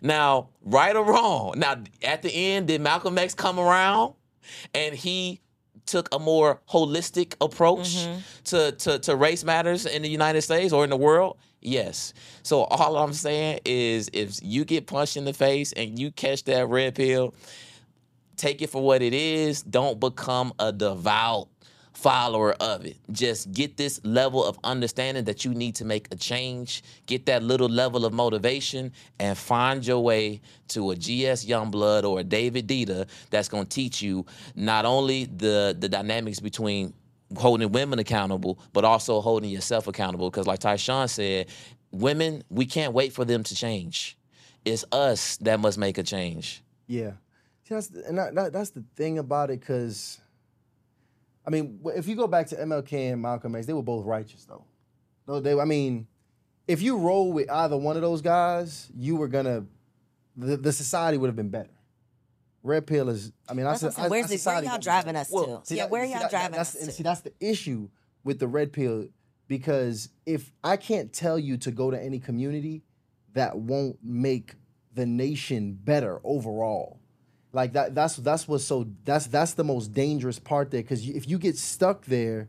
Now, 0.00 0.48
right 0.64 0.94
or 0.94 1.04
wrong. 1.04 1.54
Now, 1.56 1.82
at 2.02 2.22
the 2.22 2.30
end, 2.30 2.68
did 2.68 2.80
Malcolm 2.80 3.18
X 3.18 3.34
come 3.34 3.58
around 3.58 4.14
and 4.74 4.94
he 4.94 5.40
took 5.86 6.08
a 6.14 6.18
more 6.18 6.60
holistic 6.70 7.34
approach 7.40 7.96
mm-hmm. 7.96 8.20
to, 8.44 8.72
to, 8.72 8.98
to 9.00 9.16
race 9.16 9.44
matters 9.44 9.84
in 9.86 10.02
the 10.02 10.08
United 10.08 10.42
States 10.42 10.72
or 10.72 10.84
in 10.84 10.90
the 10.90 10.96
world? 10.96 11.36
Yes. 11.60 12.12
So 12.42 12.64
all 12.64 12.96
I'm 12.96 13.12
saying 13.12 13.60
is 13.64 14.10
if 14.12 14.38
you 14.42 14.64
get 14.64 14.86
punched 14.86 15.16
in 15.16 15.24
the 15.24 15.32
face 15.32 15.72
and 15.72 15.98
you 15.98 16.10
catch 16.10 16.44
that 16.44 16.68
red 16.68 16.94
pill, 16.94 17.34
take 18.36 18.62
it 18.62 18.70
for 18.70 18.82
what 18.82 19.02
it 19.02 19.14
is. 19.14 19.62
Don't 19.62 20.00
become 20.00 20.52
a 20.58 20.72
devout 20.72 21.48
follower 22.02 22.52
of 22.54 22.84
it. 22.84 22.96
Just 23.12 23.52
get 23.52 23.76
this 23.76 24.00
level 24.04 24.44
of 24.44 24.58
understanding 24.64 25.24
that 25.24 25.44
you 25.44 25.54
need 25.54 25.76
to 25.76 25.84
make 25.84 26.08
a 26.10 26.16
change. 26.16 26.82
Get 27.06 27.26
that 27.26 27.42
little 27.42 27.68
level 27.68 28.04
of 28.04 28.12
motivation 28.12 28.92
and 29.20 29.38
find 29.38 29.86
your 29.86 30.00
way 30.00 30.40
to 30.68 30.90
a 30.90 30.96
GS 30.96 31.46
Youngblood 31.46 32.04
or 32.04 32.20
a 32.20 32.24
David 32.24 32.66
Deida 32.66 33.06
that's 33.30 33.48
going 33.48 33.66
to 33.66 33.70
teach 33.70 34.02
you 34.02 34.26
not 34.56 34.84
only 34.84 35.26
the 35.26 35.76
the 35.78 35.88
dynamics 35.88 36.40
between 36.40 36.92
holding 37.36 37.70
women 37.72 37.98
accountable, 37.98 38.58
but 38.72 38.84
also 38.84 39.20
holding 39.20 39.50
yourself 39.50 39.86
accountable. 39.86 40.30
Because 40.30 40.46
like 40.46 40.60
Tysean 40.60 41.08
said, 41.08 41.46
women, 41.92 42.42
we 42.50 42.66
can't 42.66 42.92
wait 42.92 43.12
for 43.12 43.24
them 43.24 43.42
to 43.44 43.54
change. 43.54 44.16
It's 44.64 44.84
us 44.92 45.36
that 45.38 45.60
must 45.60 45.78
make 45.78 45.98
a 45.98 46.02
change. 46.02 46.62
Yeah. 46.86 47.12
See, 47.64 47.74
that's 47.74 47.90
and 47.90 48.18
that, 48.18 48.34
that, 48.34 48.52
that's 48.52 48.70
the 48.70 48.84
thing 48.96 49.18
about 49.18 49.50
it, 49.50 49.60
because, 49.60 50.20
I 51.46 51.50
mean, 51.50 51.80
if 51.96 52.06
you 52.06 52.14
go 52.14 52.26
back 52.26 52.46
to 52.48 52.56
MLK 52.56 53.12
and 53.12 53.20
Malcolm 53.22 53.54
X, 53.54 53.66
they 53.66 53.72
were 53.72 53.82
both 53.82 54.06
righteous, 54.06 54.44
though. 54.44 54.64
No, 55.26 55.40
they. 55.40 55.58
I 55.58 55.64
mean, 55.64 56.06
if 56.68 56.82
you 56.82 56.96
roll 56.98 57.32
with 57.32 57.50
either 57.50 57.76
one 57.76 57.96
of 57.96 58.02
those 58.02 58.22
guys, 58.22 58.90
you 58.96 59.16
were 59.16 59.28
gonna, 59.28 59.64
the, 60.36 60.56
the 60.56 60.72
society 60.72 61.18
would 61.18 61.26
have 61.28 61.36
been 61.36 61.48
better. 61.50 61.70
Red 62.62 62.86
pill 62.86 63.08
is. 63.08 63.32
I 63.48 63.54
mean, 63.54 63.66
That's 63.66 63.82
I, 63.82 63.86
what 63.86 63.90
I'm 63.90 63.94
saying. 63.94 64.06
I, 64.06 64.08
Where's 64.10 64.24
I 64.24 64.36
the, 64.36 64.60
where 64.62 64.72
y'all 64.72 64.78
driving 64.78 65.16
us 65.16 65.30
Well, 65.32 65.60
to? 65.60 65.66
See, 65.66 65.76
yeah, 65.76 65.82
that- 65.84 65.90
where 65.90 66.04
y'all 66.04 66.20
that- 66.20 66.30
driving 66.30 66.58
us 66.58 66.74
and 66.74 66.86
to? 66.86 66.92
See, 66.92 67.02
that's 67.02 67.20
the 67.22 67.32
issue 67.40 67.88
with 68.24 68.38
the 68.38 68.46
red 68.46 68.72
pill 68.72 69.08
because 69.48 70.08
if 70.26 70.52
I 70.62 70.76
can't 70.76 71.12
tell 71.12 71.38
you 71.38 71.56
to 71.58 71.72
go 71.72 71.90
to 71.90 72.00
any 72.00 72.20
community, 72.20 72.82
that 73.34 73.58
won't 73.58 73.98
make 74.02 74.54
the 74.94 75.06
nation 75.06 75.76
better 75.82 76.20
overall. 76.22 77.00
Like 77.52 77.74
that. 77.74 77.94
That's 77.94 78.16
that's 78.16 78.48
what's 78.48 78.64
so. 78.64 78.86
That's 79.04 79.26
that's 79.26 79.54
the 79.54 79.64
most 79.64 79.92
dangerous 79.92 80.38
part 80.38 80.70
there 80.70 80.82
because 80.82 81.06
if 81.08 81.28
you 81.28 81.38
get 81.38 81.58
stuck 81.58 82.04
there, 82.06 82.48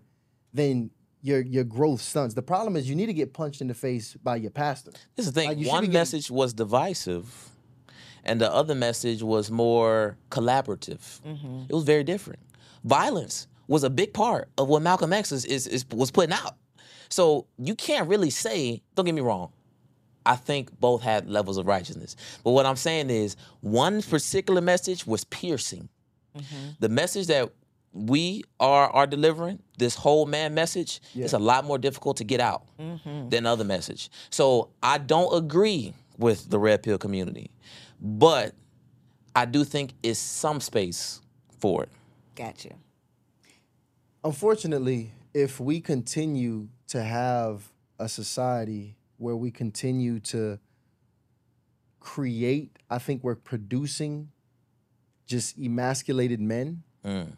then 0.54 0.92
your 1.22 1.42
your 1.42 1.66
growth 1.66 2.02
stunts. 2.02 2.36
The 2.36 2.42
problem 2.42 2.76
is 2.78 2.90
you 2.90 2.96
need 2.96 3.08
to 3.08 3.14
get 3.14 3.34
punched 3.34 3.60
in 3.62 3.68
the 3.68 3.74
face 3.74 4.14
by 4.24 4.38
your 4.38 4.52
pastor. 4.52 4.92
This 5.16 5.26
is 5.26 5.34
the 5.34 5.42
thing. 5.42 5.50
Like, 5.50 5.58
One 5.68 5.82
be 5.82 5.88
getting- 5.88 5.94
message 5.94 6.32
was 6.32 6.54
divisive, 6.54 7.50
and 8.24 8.40
the 8.40 8.52
other 8.52 8.76
message 8.76 9.22
was 9.22 9.52
more 9.52 10.18
collaborative. 10.30 11.22
Mm-hmm. 11.22 11.64
It 11.70 11.74
was 11.74 11.84
very 11.84 12.04
different. 12.06 12.40
Violence 12.86 13.48
was 13.68 13.84
a 13.84 13.90
big 13.90 14.14
part 14.14 14.50
of 14.58 14.68
what 14.68 14.82
Malcolm 14.82 15.12
X 15.14 15.32
is, 15.32 15.46
is, 15.46 15.68
is 15.68 15.86
was 15.92 16.12
putting 16.12 16.34
out. 16.34 16.56
So 17.10 17.48
you 17.58 17.76
can't 17.76 18.08
really 18.08 18.30
say. 18.30 18.82
Don't 18.96 19.06
get 19.06 19.16
me 19.16 19.22
wrong. 19.22 19.52
I 20.26 20.36
think 20.36 20.80
both 20.80 21.02
had 21.02 21.30
levels 21.30 21.58
of 21.58 21.68
righteousness. 21.68 22.16
But 22.44 22.52
what 22.52 22.66
I'm 22.66 22.76
saying 22.76 23.10
is, 23.10 23.36
one 23.62 24.02
particular 24.02 24.62
message 24.62 25.06
was 25.06 25.24
piercing. 25.26 25.90
Mm-hmm. 26.38 26.70
The 26.80 26.90
message 26.90 27.28
that 27.28 27.52
we 27.94 28.44
are 28.60 28.90
are 28.90 29.06
delivering, 29.06 29.60
this 29.78 29.96
whole 29.96 30.26
man 30.26 30.54
message, 30.54 31.02
is 31.16 31.34
a 31.34 31.40
lot 31.40 31.66
more 31.66 31.78
difficult 31.78 32.18
to 32.18 32.24
get 32.24 32.40
out 32.40 32.64
mm-hmm. 32.80 33.30
than 33.30 33.46
other 33.46 33.64
message. 33.64 34.10
So 34.30 34.70
I 34.82 34.98
don't 34.98 35.36
agree 35.36 35.94
with 36.18 36.50
the 36.50 36.60
red 36.60 36.84
pill 36.84 36.98
community, 36.98 37.52
but 38.02 38.54
I 39.36 39.46
do 39.46 39.64
think 39.64 39.94
it's 40.02 40.20
some 40.20 40.60
space 40.62 41.22
for 41.60 41.84
it. 41.84 41.90
Got 42.36 42.66
you. 42.66 42.72
unfortunately, 44.24 45.12
if 45.34 45.60
we 45.60 45.80
continue 45.80 46.70
to 46.88 47.04
have 47.04 47.72
a 48.00 48.10
society 48.10 48.96
where 49.24 49.36
we 49.36 49.50
continue 49.50 50.20
to 50.20 50.60
create, 52.00 52.78
I 52.90 52.98
think 52.98 53.24
we're 53.24 53.36
producing 53.36 54.30
just 55.26 55.58
emasculated 55.58 56.42
men, 56.42 56.84
mm. 57.06 57.32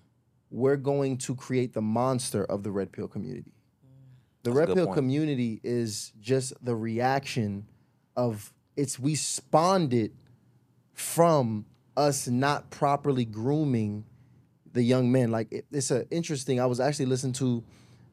we're 0.50 0.78
going 0.78 1.18
to 1.20 1.36
create 1.36 1.74
the 1.74 1.82
monster 1.82 2.44
of 2.44 2.64
the 2.64 2.72
red 2.72 2.92
pill 2.92 3.08
community. 3.08 3.54
Mm. 3.86 4.44
The 4.44 4.50
That's 4.50 4.58
red 4.58 4.76
pill 4.76 4.86
point. 4.88 4.98
community 4.98 5.62
is 5.64 6.12
just 6.20 6.54
the 6.66 6.76
reaction 6.76 7.68
of 8.16 8.52
it's 8.76 8.98
we 8.98 9.14
spawned 9.16 9.94
it 9.94 10.12
from 10.94 11.66
us 11.96 12.28
not 12.28 12.72
properly 12.72 13.26
grooming 13.26 14.06
the 14.74 14.82
young 14.82 15.12
men. 15.12 15.30
Like 15.30 15.52
it, 15.52 15.66
it's 15.72 15.92
a 15.92 16.10
interesting. 16.10 16.60
I 16.60 16.66
was 16.66 16.80
actually 16.80 17.06
listening 17.06 17.34
to 17.34 17.64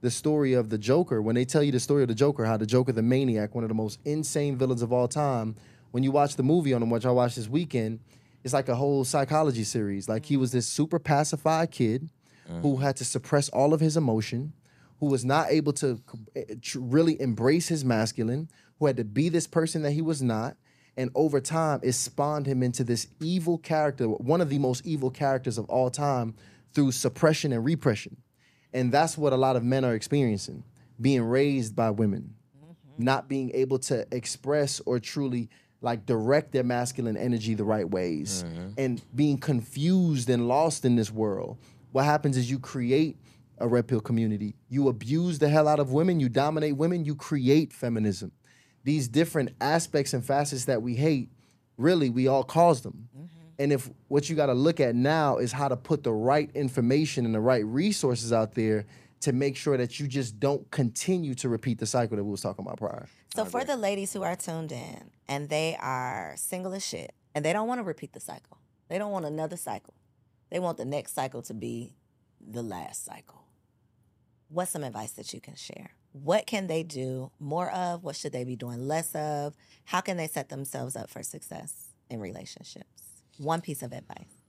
the 0.02 0.10
story 0.10 0.52
of 0.52 0.68
the 0.68 0.76
Joker 0.76 1.22
when 1.22 1.34
they 1.34 1.44
tell 1.44 1.62
you 1.62 1.72
the 1.72 1.80
story 1.80 2.02
of 2.02 2.08
the 2.08 2.14
Joker, 2.14 2.44
how 2.44 2.56
the 2.56 2.66
Joker, 2.66 2.92
the 2.92 3.02
maniac, 3.02 3.54
one 3.54 3.64
of 3.64 3.68
the 3.68 3.74
most 3.74 4.00
insane 4.04 4.56
villains 4.56 4.82
of 4.82 4.92
all 4.92 5.08
time. 5.08 5.56
When 5.92 6.02
you 6.02 6.10
watch 6.10 6.36
the 6.36 6.42
movie 6.42 6.74
on 6.74 6.82
him, 6.82 6.90
which 6.90 7.06
I 7.06 7.10
watched 7.10 7.36
this 7.36 7.48
weekend, 7.48 8.00
it's 8.44 8.52
like 8.52 8.68
a 8.68 8.74
whole 8.74 9.04
psychology 9.04 9.62
series. 9.62 10.08
Like 10.08 10.26
he 10.26 10.36
was 10.36 10.52
this 10.52 10.66
super 10.66 10.98
pacified 10.98 11.70
kid 11.70 12.10
who 12.60 12.76
had 12.76 12.96
to 12.96 13.04
suppress 13.04 13.48
all 13.50 13.72
of 13.72 13.80
his 13.80 13.96
emotion, 13.96 14.52
who 15.00 15.06
was 15.06 15.24
not 15.24 15.50
able 15.50 15.72
to 15.74 16.00
eh, 16.36 16.44
really 16.74 17.18
embrace 17.20 17.68
his 17.68 17.84
masculine, 17.84 18.48
who 18.78 18.86
had 18.86 18.96
to 18.96 19.04
be 19.04 19.28
this 19.28 19.46
person 19.46 19.82
that 19.82 19.92
he 19.92 20.02
was 20.02 20.20
not. 20.20 20.56
And 20.96 21.10
over 21.14 21.40
time, 21.40 21.80
it 21.82 21.92
spawned 21.92 22.46
him 22.46 22.62
into 22.62 22.84
this 22.84 23.06
evil 23.20 23.56
character, 23.56 24.06
one 24.06 24.40
of 24.40 24.50
the 24.50 24.58
most 24.58 24.84
evil 24.84 25.10
characters 25.10 25.56
of 25.56 25.64
all 25.70 25.88
time, 25.88 26.34
through 26.74 26.92
suppression 26.92 27.52
and 27.52 27.64
repression. 27.64 28.16
And 28.72 28.90
that's 28.92 29.18
what 29.18 29.32
a 29.32 29.36
lot 29.36 29.56
of 29.56 29.64
men 29.64 29.84
are 29.84 29.94
experiencing 29.94 30.64
being 31.00 31.22
raised 31.22 31.74
by 31.74 31.90
women, 31.90 32.34
mm-hmm. 32.56 33.04
not 33.04 33.28
being 33.28 33.50
able 33.54 33.78
to 33.78 34.06
express 34.12 34.80
or 34.86 34.98
truly 34.98 35.50
like 35.80 36.06
direct 36.06 36.52
their 36.52 36.62
masculine 36.62 37.16
energy 37.16 37.54
the 37.54 37.64
right 37.64 37.88
ways, 37.88 38.44
mm-hmm. 38.46 38.68
and 38.78 39.02
being 39.14 39.36
confused 39.36 40.30
and 40.30 40.46
lost 40.46 40.84
in 40.84 40.94
this 40.94 41.10
world. 41.10 41.58
What 41.90 42.04
happens 42.04 42.36
is 42.36 42.50
you 42.50 42.60
create 42.60 43.16
a 43.58 43.66
red 43.66 43.88
pill 43.88 44.00
community. 44.00 44.54
You 44.68 44.88
abuse 44.88 45.38
the 45.38 45.48
hell 45.48 45.68
out 45.68 45.80
of 45.80 45.92
women, 45.92 46.20
you 46.20 46.28
dominate 46.28 46.76
women, 46.76 47.04
you 47.04 47.14
create 47.14 47.72
feminism. 47.72 48.32
These 48.84 49.08
different 49.08 49.50
aspects 49.60 50.14
and 50.14 50.24
facets 50.24 50.64
that 50.66 50.82
we 50.82 50.94
hate, 50.94 51.30
really, 51.76 52.10
we 52.10 52.28
all 52.28 52.44
cause 52.44 52.82
them. 52.82 53.08
Mm-hmm. 53.16 53.26
And 53.62 53.72
if 53.72 53.88
what 54.08 54.28
you 54.28 54.34
got 54.34 54.46
to 54.46 54.54
look 54.54 54.80
at 54.80 54.96
now 54.96 55.36
is 55.36 55.52
how 55.52 55.68
to 55.68 55.76
put 55.76 56.02
the 56.02 56.12
right 56.12 56.50
information 56.52 57.24
and 57.24 57.32
the 57.32 57.40
right 57.40 57.64
resources 57.64 58.32
out 58.32 58.56
there 58.56 58.86
to 59.20 59.32
make 59.32 59.56
sure 59.56 59.76
that 59.76 60.00
you 60.00 60.08
just 60.08 60.40
don't 60.40 60.68
continue 60.72 61.32
to 61.36 61.48
repeat 61.48 61.78
the 61.78 61.86
cycle 61.86 62.16
that 62.16 62.24
we 62.24 62.30
was 62.32 62.40
talking 62.40 62.64
about 62.64 62.78
prior. 62.78 63.06
So 63.36 63.44
for 63.44 63.62
the 63.64 63.76
ladies 63.76 64.12
who 64.12 64.24
are 64.24 64.34
tuned 64.34 64.72
in 64.72 65.12
and 65.28 65.48
they 65.48 65.76
are 65.80 66.34
single 66.36 66.74
as 66.74 66.84
shit 66.84 67.14
and 67.36 67.44
they 67.44 67.52
don't 67.52 67.68
want 67.68 67.78
to 67.78 67.84
repeat 67.84 68.14
the 68.14 68.18
cycle. 68.18 68.58
They 68.88 68.98
don't 68.98 69.12
want 69.12 69.26
another 69.26 69.56
cycle. 69.56 69.94
They 70.50 70.58
want 70.58 70.76
the 70.76 70.84
next 70.84 71.14
cycle 71.14 71.40
to 71.42 71.54
be 71.54 71.94
the 72.44 72.62
last 72.62 73.04
cycle. 73.04 73.44
What's 74.48 74.72
some 74.72 74.82
advice 74.82 75.12
that 75.12 75.32
you 75.32 75.40
can 75.40 75.54
share? 75.54 75.92
What 76.10 76.46
can 76.46 76.66
they 76.66 76.82
do 76.82 77.30
more 77.38 77.70
of? 77.70 78.02
What 78.02 78.16
should 78.16 78.32
they 78.32 78.42
be 78.42 78.56
doing 78.56 78.88
less 78.88 79.14
of? 79.14 79.54
How 79.84 80.00
can 80.00 80.16
they 80.16 80.26
set 80.26 80.48
themselves 80.48 80.96
up 80.96 81.08
for 81.08 81.22
success 81.22 81.90
in 82.10 82.18
relationships? 82.18 83.11
One 83.38 83.60
piece 83.60 83.82
of 83.82 83.92
advice. 83.92 84.42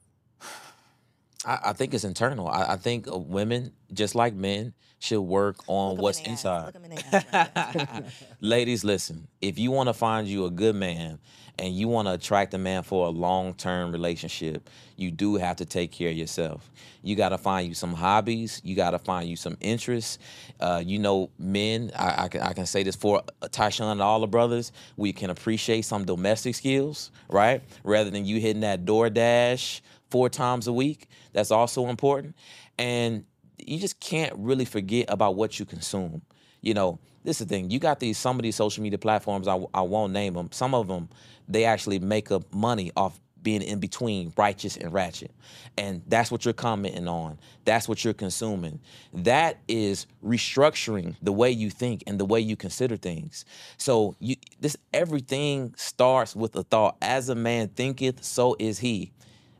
I, 1.45 1.59
I 1.65 1.73
think 1.73 1.93
it's 1.93 2.03
internal. 2.03 2.47
I, 2.47 2.73
I 2.73 2.75
think 2.77 3.07
uh, 3.07 3.17
women, 3.17 3.73
just 3.93 4.15
like 4.15 4.33
men, 4.33 4.73
should 4.99 5.21
work 5.21 5.57
on 5.67 5.97
what's 5.97 6.19
in 6.21 6.31
inside. 6.31 6.75
In 6.75 7.23
right. 7.33 8.03
Ladies, 8.39 8.83
listen. 8.85 9.27
If 9.41 9.59
you 9.59 9.71
want 9.71 9.89
to 9.89 9.93
find 9.93 10.27
you 10.27 10.45
a 10.45 10.49
good 10.49 10.75
man 10.75 11.19
and 11.59 11.75
you 11.75 11.89
want 11.89 12.07
to 12.07 12.13
attract 12.13 12.53
a 12.53 12.57
man 12.57 12.83
for 12.83 13.07
a 13.07 13.09
long-term 13.09 13.91
relationship, 13.91 14.69
you 14.95 15.11
do 15.11 15.35
have 15.35 15.57
to 15.57 15.65
take 15.65 15.91
care 15.91 16.09
of 16.09 16.15
yourself. 16.15 16.71
You 17.01 17.17
got 17.17 17.29
to 17.29 17.37
find 17.37 17.67
you 17.67 17.73
some 17.73 17.93
hobbies. 17.93 18.61
You 18.63 18.77
got 18.77 18.91
to 18.91 18.99
find 18.99 19.27
you 19.27 19.35
some 19.35 19.57
interests. 19.59 20.19
Uh, 20.61 20.81
you 20.85 20.99
know, 20.99 21.29
men. 21.37 21.91
I, 21.97 22.23
I 22.23 22.27
can 22.29 22.41
I 22.41 22.53
can 22.53 22.65
say 22.65 22.83
this 22.83 22.95
for 22.95 23.23
uh, 23.41 23.47
Tysean 23.49 23.91
and 23.91 24.01
all 24.01 24.21
the 24.21 24.27
brothers. 24.27 24.71
We 24.95 25.11
can 25.11 25.29
appreciate 25.29 25.83
some 25.83 26.05
domestic 26.05 26.55
skills, 26.55 27.11
right? 27.27 27.61
Rather 27.83 28.09
than 28.09 28.25
you 28.25 28.39
hitting 28.39 28.61
that 28.61 28.85
DoorDash 28.85 29.81
four 30.13 30.29
times 30.29 30.67
a 30.67 30.73
week. 30.73 31.09
That's 31.33 31.49
also 31.49 31.87
important. 31.87 32.35
And 32.77 33.25
you 33.57 33.79
just 33.79 33.99
can't 33.99 34.31
really 34.37 34.63
forget 34.63 35.07
about 35.09 35.35
what 35.35 35.59
you 35.59 35.65
consume. 35.65 36.21
You 36.61 36.75
know, 36.75 36.99
this 37.23 37.41
is 37.41 37.47
the 37.47 37.55
thing. 37.55 37.71
You 37.71 37.79
got 37.79 37.99
these 37.99 38.19
some 38.19 38.37
of 38.37 38.43
these 38.43 38.55
social 38.55 38.83
media 38.83 38.99
platforms. 38.99 39.47
I, 39.47 39.59
I 39.73 39.81
won't 39.81 40.13
name 40.13 40.35
them. 40.35 40.49
Some 40.51 40.75
of 40.75 40.87
them 40.87 41.09
they 41.47 41.65
actually 41.65 41.97
make 41.97 42.31
up 42.31 42.53
money 42.53 42.91
off 42.95 43.19
being 43.41 43.63
in 43.63 43.79
between 43.79 44.31
righteous 44.37 44.77
and 44.77 44.93
ratchet, 44.93 45.31
and 45.79 46.03
that's 46.07 46.31
what 46.31 46.45
you're 46.45 46.53
commenting 46.53 47.07
on. 47.07 47.39
That's 47.65 47.89
what 47.89 48.05
you're 48.05 48.13
consuming. 48.13 48.79
That 49.13 49.57
is 49.67 50.05
restructuring 50.23 51.15
the 51.23 51.33
way 51.33 51.49
you 51.49 51.71
think 51.71 52.03
and 52.05 52.19
the 52.19 52.25
way 52.25 52.39
you 52.39 52.55
consider 52.55 52.97
things. 52.97 53.45
So 53.77 54.15
you 54.19 54.35
this 54.59 54.77
everything 54.93 55.73
starts 55.75 56.35
with 56.35 56.55
a 56.55 56.61
thought. 56.63 56.97
As 57.01 57.29
a 57.29 57.35
man 57.35 57.69
thinketh, 57.69 58.23
so 58.23 58.55
is 58.59 58.77
he. 58.77 59.11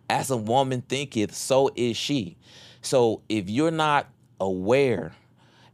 As 0.10 0.32
a 0.32 0.38
woman 0.38 0.82
thinketh, 0.82 1.34
so 1.34 1.70
is 1.76 1.98
she. 1.98 2.38
So 2.82 3.22
if 3.30 3.50
you're 3.50 3.72
not 3.72 4.08
aware 4.40 5.14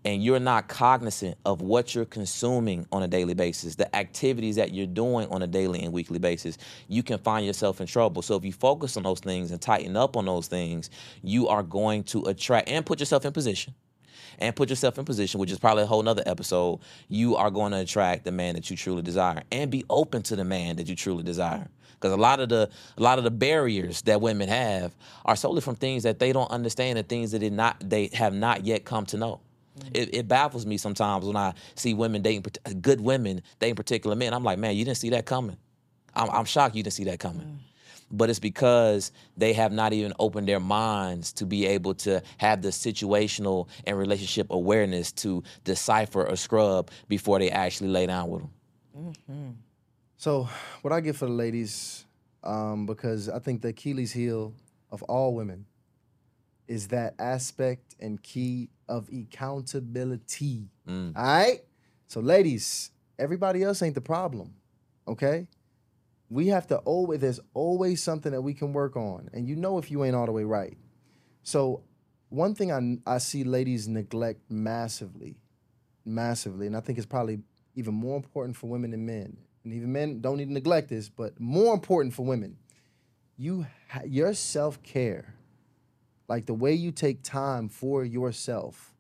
and 0.06 0.24
you're 0.24 0.40
not 0.40 0.68
cognizant 0.68 1.38
of 1.46 1.62
what 1.62 1.94
you're 1.94 2.06
consuming 2.06 2.86
on 2.92 3.04
a 3.04 3.08
daily 3.08 3.34
basis, 3.34 3.76
the 3.76 3.94
activities 3.96 4.56
that 4.56 4.74
you're 4.74 4.86
doing 4.86 5.28
on 5.30 5.42
a 5.42 5.48
daily 5.48 5.82
and 5.82 5.92
weekly 5.92 6.20
basis, 6.20 6.58
you 6.88 7.04
can 7.04 7.18
find 7.18 7.46
yourself 7.46 7.82
in 7.82 7.88
trouble. 7.88 8.22
So 8.22 8.36
if 8.36 8.46
you 8.46 8.54
focus 8.54 8.96
on 8.96 9.04
those 9.04 9.20
things 9.20 9.52
and 9.52 9.60
tighten 9.60 9.98
up 9.98 10.16
on 10.16 10.26
those 10.26 10.48
things, 10.48 10.90
you 11.22 11.48
are 11.50 11.64
going 11.64 12.04
to 12.06 12.24
attract 12.26 12.70
and 12.70 12.86
put 12.86 13.00
yourself 13.00 13.26
in 13.26 13.34
position. 13.34 13.74
And 14.42 14.56
put 14.56 14.70
yourself 14.70 14.98
in 14.98 15.04
position, 15.04 15.38
which 15.42 15.52
is 15.52 15.60
probably 15.60 15.84
a 15.84 15.86
whole 15.86 16.02
nother 16.02 16.24
episode. 16.26 16.80
You 17.10 17.36
are 17.36 17.52
going 17.52 17.74
to 17.74 17.80
attract 17.80 18.24
the 18.24 18.32
man 18.32 18.56
that 18.56 18.70
you 18.70 18.78
truly 18.78 19.02
desire, 19.02 19.44
and 19.52 19.70
be 19.70 19.84
open 19.90 20.22
to 20.24 20.38
the 20.38 20.46
man 20.46 20.78
that 20.78 20.88
you 20.88 20.96
truly 20.96 21.24
desire. 21.24 21.68
Because 22.00 22.14
a 22.14 22.18
lot 22.18 22.40
of 22.40 22.50
the 22.50 22.70
a 22.98 23.02
lot 23.02 23.18
of 23.18 23.24
the 23.24 23.32
barriers 23.32 24.02
that 24.04 24.22
women 24.22 24.48
have 24.48 24.96
are 25.26 25.36
solely 25.36 25.62
from 25.62 25.76
things 25.76 26.04
that 26.04 26.20
they 26.20 26.32
don't 26.32 26.50
understand 26.50 26.98
and 26.98 27.08
things 27.08 27.32
that 27.32 27.40
they 27.40 27.50
not 27.50 27.78
they 27.82 28.10
have 28.14 28.34
not 28.34 28.66
yet 28.66 28.86
come 28.86 29.06
to 29.08 29.18
know. 29.18 29.42
Mm. 29.80 29.90
It, 29.94 30.16
it 30.16 30.28
baffles 30.28 30.66
me 30.66 30.78
sometimes 30.78 31.26
when 31.26 31.36
I 31.36 31.54
see 31.76 31.94
women 31.94 32.22
dating 32.22 32.46
good 32.82 33.02
women 33.02 33.42
dating 33.60 33.76
particular 33.76 34.16
men. 34.16 34.34
I'm 34.34 34.44
like, 34.44 34.60
man, 34.60 34.76
you 34.76 34.86
didn't 34.86 34.98
see 34.98 35.10
that 35.10 35.26
coming. 35.26 35.58
I'm, 36.16 36.30
I'm 36.30 36.46
shocked 36.46 36.76
you 36.76 36.84
didn't 36.84 36.94
see 36.94 37.04
that 37.06 37.20
coming. 37.20 37.46
Mm. 37.46 37.58
But 38.12 38.30
it's 38.30 38.40
because 38.40 39.12
they 39.38 39.54
have 39.54 39.72
not 39.72 39.94
even 39.94 40.14
opened 40.18 40.48
their 40.48 40.60
minds 40.60 41.32
to 41.34 41.46
be 41.46 41.68
able 41.68 41.94
to 41.96 42.24
have 42.38 42.62
the 42.62 42.70
situational 42.70 43.68
and 43.86 43.98
relationship 43.98 44.48
awareness 44.50 45.12
to 45.12 45.44
decipher 45.64 46.28
or 46.28 46.36
scrub 46.36 46.90
before 47.08 47.38
they 47.38 47.52
actually 47.52 47.90
lay 47.90 48.08
down 48.08 48.30
with 48.30 48.42
them. 48.42 48.52
Mm-hmm. 48.98 49.50
So, 50.20 50.50
what 50.82 50.92
I 50.92 51.00
get 51.00 51.16
for 51.16 51.28
the 51.28 51.32
ladies, 51.32 52.06
um, 52.44 52.86
because 52.86 53.30
I 53.30 53.40
think 53.40 53.62
the 53.62 53.70
Achilles 53.70 54.12
heel 54.12 54.54
of 54.92 55.02
all 55.04 55.34
women 55.34 55.66
is 56.68 56.90
that 56.90 57.16
aspect 57.18 57.96
and 58.02 58.22
key 58.22 58.68
of 58.90 59.08
accountability. 59.08 60.68
All 61.16 61.24
right? 61.24 61.62
So, 62.10 62.20
ladies, 62.20 62.92
everybody 63.18 63.64
else 63.64 63.82
ain't 63.82 63.96
the 63.96 64.02
problem, 64.02 64.56
okay? 65.08 65.48
We 66.30 66.48
have 66.48 66.68
to 66.68 66.80
always, 66.80 67.22
there's 67.22 67.40
always 67.54 68.04
something 68.04 68.34
that 68.34 68.42
we 68.42 68.54
can 68.54 68.74
work 68.74 68.98
on. 68.98 69.30
And 69.32 69.48
you 69.48 69.56
know 69.56 69.78
if 69.78 69.90
you 69.90 70.04
ain't 70.04 70.18
all 70.18 70.26
the 70.26 70.34
way 70.34 70.44
right. 70.44 70.78
So, 71.44 71.84
one 72.28 72.56
thing 72.56 72.74
I, 72.74 73.16
I 73.16 73.20
see 73.20 73.46
ladies 73.46 73.88
neglect 73.88 74.42
massively, 74.52 75.38
massively, 76.04 76.68
and 76.68 76.76
I 76.76 76.82
think 76.82 76.98
it's 76.98 77.08
probably 77.08 77.40
even 77.74 77.94
more 77.94 78.18
important 78.18 78.58
for 78.58 78.68
women 78.68 78.92
than 78.92 79.06
men. 79.06 79.38
And 79.70 79.78
even 79.78 79.92
men 79.92 80.20
don't 80.20 80.38
need 80.38 80.48
to 80.48 80.54
neglect 80.54 80.90
this, 80.90 81.10
but 81.10 81.40
more 81.40 81.76
important 81.76 82.16
for 82.16 82.26
women. 82.26 82.58
You 83.38 83.68
ha- 83.88 84.02
your 84.04 84.34
self-care, 84.34 85.36
like 86.28 86.48
the 86.48 86.56
way 86.56 86.74
you 86.74 86.92
take 86.92 87.22
time 87.22 87.70
for 87.70 88.04
yourself, 88.04 88.96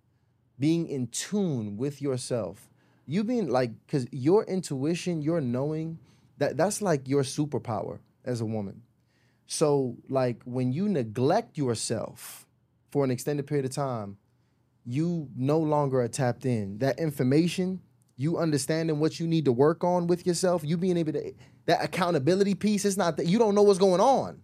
being 0.59 0.88
in 0.88 1.07
tune 1.07 1.76
with 1.76 2.03
yourself. 2.03 2.70
You 3.07 3.24
being 3.24 3.49
like 3.49 3.72
cuz 3.88 4.05
your 4.11 4.43
intuition, 4.43 5.24
your 5.24 5.41
knowing, 5.41 5.97
that 6.38 6.55
that's 6.55 6.84
like 6.84 7.07
your 7.07 7.24
superpower 7.24 7.97
as 8.24 8.39
a 8.39 8.45
woman. 8.45 8.84
So 9.47 9.97
like 10.07 10.43
when 10.43 10.72
you 10.72 10.88
neglect 10.88 11.57
yourself 11.57 12.45
for 12.91 13.03
an 13.03 13.09
extended 13.09 13.47
period 13.47 13.65
of 13.65 13.72
time, 13.72 14.17
you 14.86 15.30
no 15.36 15.57
longer 15.57 15.99
are 16.01 16.07
tapped 16.07 16.45
in. 16.45 16.78
That 16.78 16.99
information, 16.99 17.82
you 18.20 18.38
understanding 18.38 18.99
what 18.99 19.17
you 19.17 19.26
need 19.26 19.45
to 19.45 19.51
work 19.53 19.82
on 19.82 20.05
with 20.05 20.28
yourself, 20.28 20.61
you 20.65 20.76
being 20.76 20.97
able 20.97 21.13
to 21.13 21.34
that 21.67 21.82
accountability 21.82 22.53
piece, 22.53 22.84
it's 22.84 22.97
not 22.97 23.15
that 23.15 23.28
you 23.28 23.39
don't 23.39 23.55
know 23.55 23.61
what's 23.61 23.80
going 23.80 24.01
on. 24.01 24.41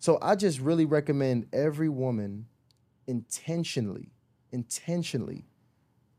So 0.00 0.18
I 0.20 0.34
just 0.34 0.58
really 0.58 0.84
recommend 0.84 1.46
every 1.52 1.88
woman 1.88 2.46
intentionally, 3.06 4.10
intentionally 4.50 5.44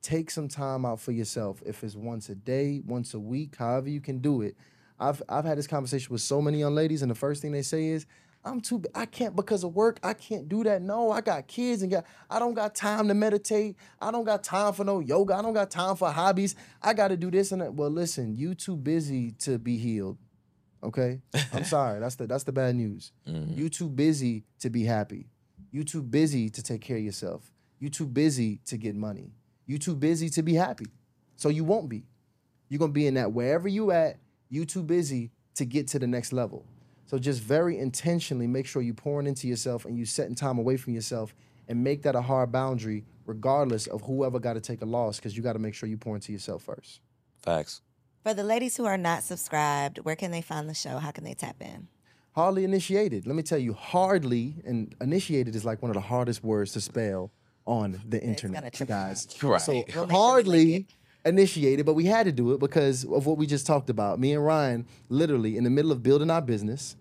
take 0.01 0.32
some 0.32 0.47
time 0.47 0.86
out 0.86 1.01
for 1.01 1.12
yourself. 1.12 1.62
If 1.66 1.84
it's 1.84 1.97
once 1.97 2.30
a 2.30 2.36
day, 2.36 2.82
once 2.86 3.14
a 3.14 3.20
week, 3.20 3.58
however 3.58 3.89
you 3.89 3.99
can 3.99 4.20
do 4.20 4.41
it. 4.41 4.56
I've 4.97 5.22
I've 5.28 5.43
had 5.43 5.58
this 5.58 5.68
conversation 5.68 6.14
with 6.14 6.22
so 6.22 6.41
many 6.41 6.60
young 6.60 6.74
ladies, 6.74 7.01
and 7.01 7.12
the 7.12 7.16
first 7.16 7.41
thing 7.41 7.51
they 7.51 7.64
say 7.64 7.88
is, 7.88 8.06
"I'm 8.46 8.62
too. 8.62 8.84
I 8.94 9.06
can't 9.06 9.36
because 9.36 9.64
of 9.64 9.74
work. 9.74 10.00
I 10.04 10.14
can't 10.14 10.48
do 10.50 10.64
that. 10.64 10.82
No, 10.82 11.12
I 11.12 11.22
got 11.22 11.48
kids 11.48 11.82
and 11.82 11.91
got. 11.91 12.06
I 12.30 12.39
don't 12.39 12.54
got 12.54 12.76
time 12.76 13.08
to 13.08 13.14
meditate. 13.14 13.76
I 14.02 14.12
don't 14.12 14.26
got 14.26 14.44
time 14.44 14.74
for 14.74 14.84
no 14.84 15.00
yoga. 15.00 15.36
I 15.36 15.41
don't 15.41 15.54
got 15.54 15.72
time 15.72 15.96
for 15.96 16.12
hobbies. 16.12 16.56
I 16.82 16.94
got 16.94 17.10
to 17.10 17.18
do 17.18 17.32
this 17.32 17.52
and 17.52 17.62
that. 17.62 17.74
Well, 17.74 17.89
listen, 17.89 18.36
you 18.36 18.56
too 18.56 18.76
busy 18.76 19.32
to 19.39 19.58
be 19.58 19.78
healed. 19.78 20.18
Okay, 20.84 21.22
I'm 21.54 21.64
sorry. 21.76 22.00
That's 22.00 22.16
the 22.16 22.28
that's 22.28 22.44
the 22.44 22.52
bad 22.52 22.76
news. 22.76 23.12
Mm-hmm. 23.28 23.58
You 23.58 23.70
too 23.70 23.89
busy 23.89 24.44
to 24.60 24.70
be 24.70 24.84
happy. 24.84 25.30
You 25.72 25.84
too 25.84 26.04
busy 26.04 26.50
to 26.50 26.62
take 26.62 26.82
care 26.82 26.98
of 26.98 27.04
yourself. 27.04 27.52
You 27.80 27.89
too 27.89 28.06
busy 28.06 28.60
to 28.66 28.78
get 28.78 28.96
money. 28.96 29.32
You 29.66 29.78
too 29.78 29.96
busy 29.96 30.30
to 30.30 30.44
be 30.44 30.54
happy. 30.56 30.86
So 31.36 31.50
you 31.50 31.64
won't 31.64 31.89
be. 31.89 32.04
You're 32.70 32.80
gonna 32.80 32.91
be 32.91 33.08
in 33.08 33.16
that 33.16 33.32
wherever 33.32 33.68
you 33.68 33.91
at, 33.91 34.20
you 34.50 34.66
too 34.66 34.84
busy 34.84 35.32
to 35.56 35.66
get 35.66 35.88
to 35.89 36.00
the 36.00 36.08
next 36.08 36.34
level. 36.34 36.66
So 37.14 37.20
just 37.20 37.43
very 37.43 37.78
intentionally 37.78 38.47
make 38.47 38.66
sure 38.66 38.82
you're 38.82 38.95
pouring 38.95 39.28
into 39.28 39.47
yourself 39.47 39.86
and 39.86 39.95
you 39.95 40.03
setting 40.03 40.34
time 40.34 40.57
away 40.57 40.78
from 40.78 40.95
yourself 40.95 41.36
and 41.68 41.84
make 41.84 42.01
that 42.01 42.16
a 42.16 42.22
hard 42.24 42.51
boundary, 42.51 43.05
regardless 43.28 43.86
of 43.86 44.01
whoever 44.01 44.39
got 44.39 44.53
to 44.53 44.59
take 44.59 44.82
a 44.82 44.86
loss, 44.86 45.18
because 45.18 45.38
you 45.38 45.43
got 45.43 45.53
to 45.53 45.59
make 45.59 45.76
sure 45.76 45.88
you 45.88 45.95
pour 45.95 46.16
into 46.16 46.32
yourself 46.32 46.64
first. 46.64 47.01
Facts. 47.43 47.82
For 48.24 48.34
the 48.34 48.41
ladies 48.41 48.78
who 48.78 48.86
are 48.86 48.97
not 48.97 49.22
subscribed, 49.22 49.99
where 49.99 50.16
can 50.16 50.32
they 50.32 50.41
find 50.41 50.68
the 50.68 50.74
show? 50.74 50.97
How 50.97 51.11
can 51.11 51.24
they 51.24 51.36
tap 51.36 51.57
in? 51.61 51.88
Hardly 52.32 52.64
initiated. 52.64 53.28
Let 53.28 53.36
me 53.36 53.43
tell 53.43 53.59
you, 53.59 53.74
hardly 53.74 54.55
and 54.66 54.95
initiated 54.99 55.55
is 55.55 55.64
like 55.64 55.84
one 55.84 55.91
of 55.91 55.95
the 55.95 56.01
hardest 56.01 56.43
words 56.43 56.72
to 56.72 56.82
spell 56.82 57.32
on 57.68 57.91
the 57.91 58.18
gonna 58.18 58.32
internet, 58.32 58.74
trip 58.74 58.80
you 58.80 58.86
guys. 58.88 59.28
Right. 59.43 59.61
So 59.61 59.74
We'll 59.74 59.82
make 59.82 59.91
sure 59.91 60.07
hardly 60.07 60.88
initiated, 61.26 61.86
but 61.86 61.93
we 61.93 62.05
had 62.05 62.26
to 62.26 62.32
do 62.32 62.53
it 62.53 62.59
because 62.59 63.03
of 63.05 63.28
what 63.28 63.38
we 63.38 63.45
just 63.45 63.68
talked 63.68 63.91
about. 63.91 64.20
Me 64.20 64.34
and 64.34 64.43
Ryan, 64.43 64.88
literally 65.09 65.57
in 65.57 65.64
the 65.64 65.70
middle 65.70 65.91
of 65.91 66.01
building 66.01 66.32
our 66.32 66.41
business, 66.41 66.95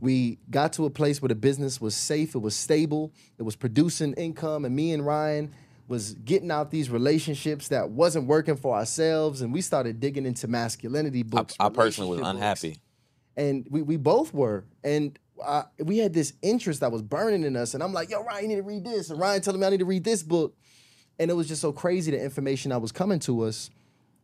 we 0.00 0.38
got 0.50 0.72
to 0.74 0.86
a 0.86 0.90
place 0.90 1.20
where 1.20 1.28
the 1.28 1.34
business 1.34 1.80
was 1.80 1.94
safe, 1.94 2.34
it 2.34 2.38
was 2.38 2.56
stable, 2.56 3.12
it 3.38 3.42
was 3.42 3.56
producing 3.56 4.12
income, 4.14 4.64
and 4.64 4.74
me 4.74 4.92
and 4.92 5.04
Ryan 5.04 5.52
was 5.88 6.14
getting 6.14 6.50
out 6.50 6.70
these 6.70 6.88
relationships 6.88 7.68
that 7.68 7.90
wasn't 7.90 8.26
working 8.26 8.56
for 8.56 8.76
ourselves, 8.76 9.42
and 9.42 9.52
we 9.52 9.60
started 9.60 9.98
digging 10.00 10.24
into 10.24 10.46
masculinity 10.48 11.22
books. 11.22 11.54
I 11.58 11.68
personally 11.68 12.10
was 12.10 12.18
relationship 12.18 12.34
books 12.34 12.36
unhappy. 12.36 12.80
and 13.36 13.66
we, 13.70 13.82
we 13.82 13.96
both 13.96 14.32
were 14.34 14.64
and 14.84 15.18
uh, 15.42 15.62
we 15.78 15.98
had 15.98 16.12
this 16.12 16.34
interest 16.42 16.80
that 16.80 16.92
was 16.92 17.00
burning 17.02 17.44
in 17.44 17.56
us 17.56 17.74
and 17.74 17.82
i'm 17.82 17.92
like 17.92 18.10
yo 18.10 18.22
ryan 18.22 18.42
you 18.42 18.48
need 18.48 18.56
to 18.56 18.62
read 18.62 18.84
this 18.84 19.08
and 19.10 19.18
ryan 19.18 19.40
telling 19.40 19.60
me 19.60 19.66
i 19.66 19.70
need 19.70 19.78
to 19.78 19.84
read 19.86 20.04
this 20.04 20.22
book 20.22 20.54
and 21.18 21.30
it 21.30 21.34
was 21.34 21.48
just 21.48 21.60
so 21.62 21.72
crazy 21.72 22.10
the 22.10 22.22
information 22.22 22.70
that 22.70 22.80
was 22.80 22.92
coming 22.92 23.18
to 23.18 23.42
us 23.42 23.70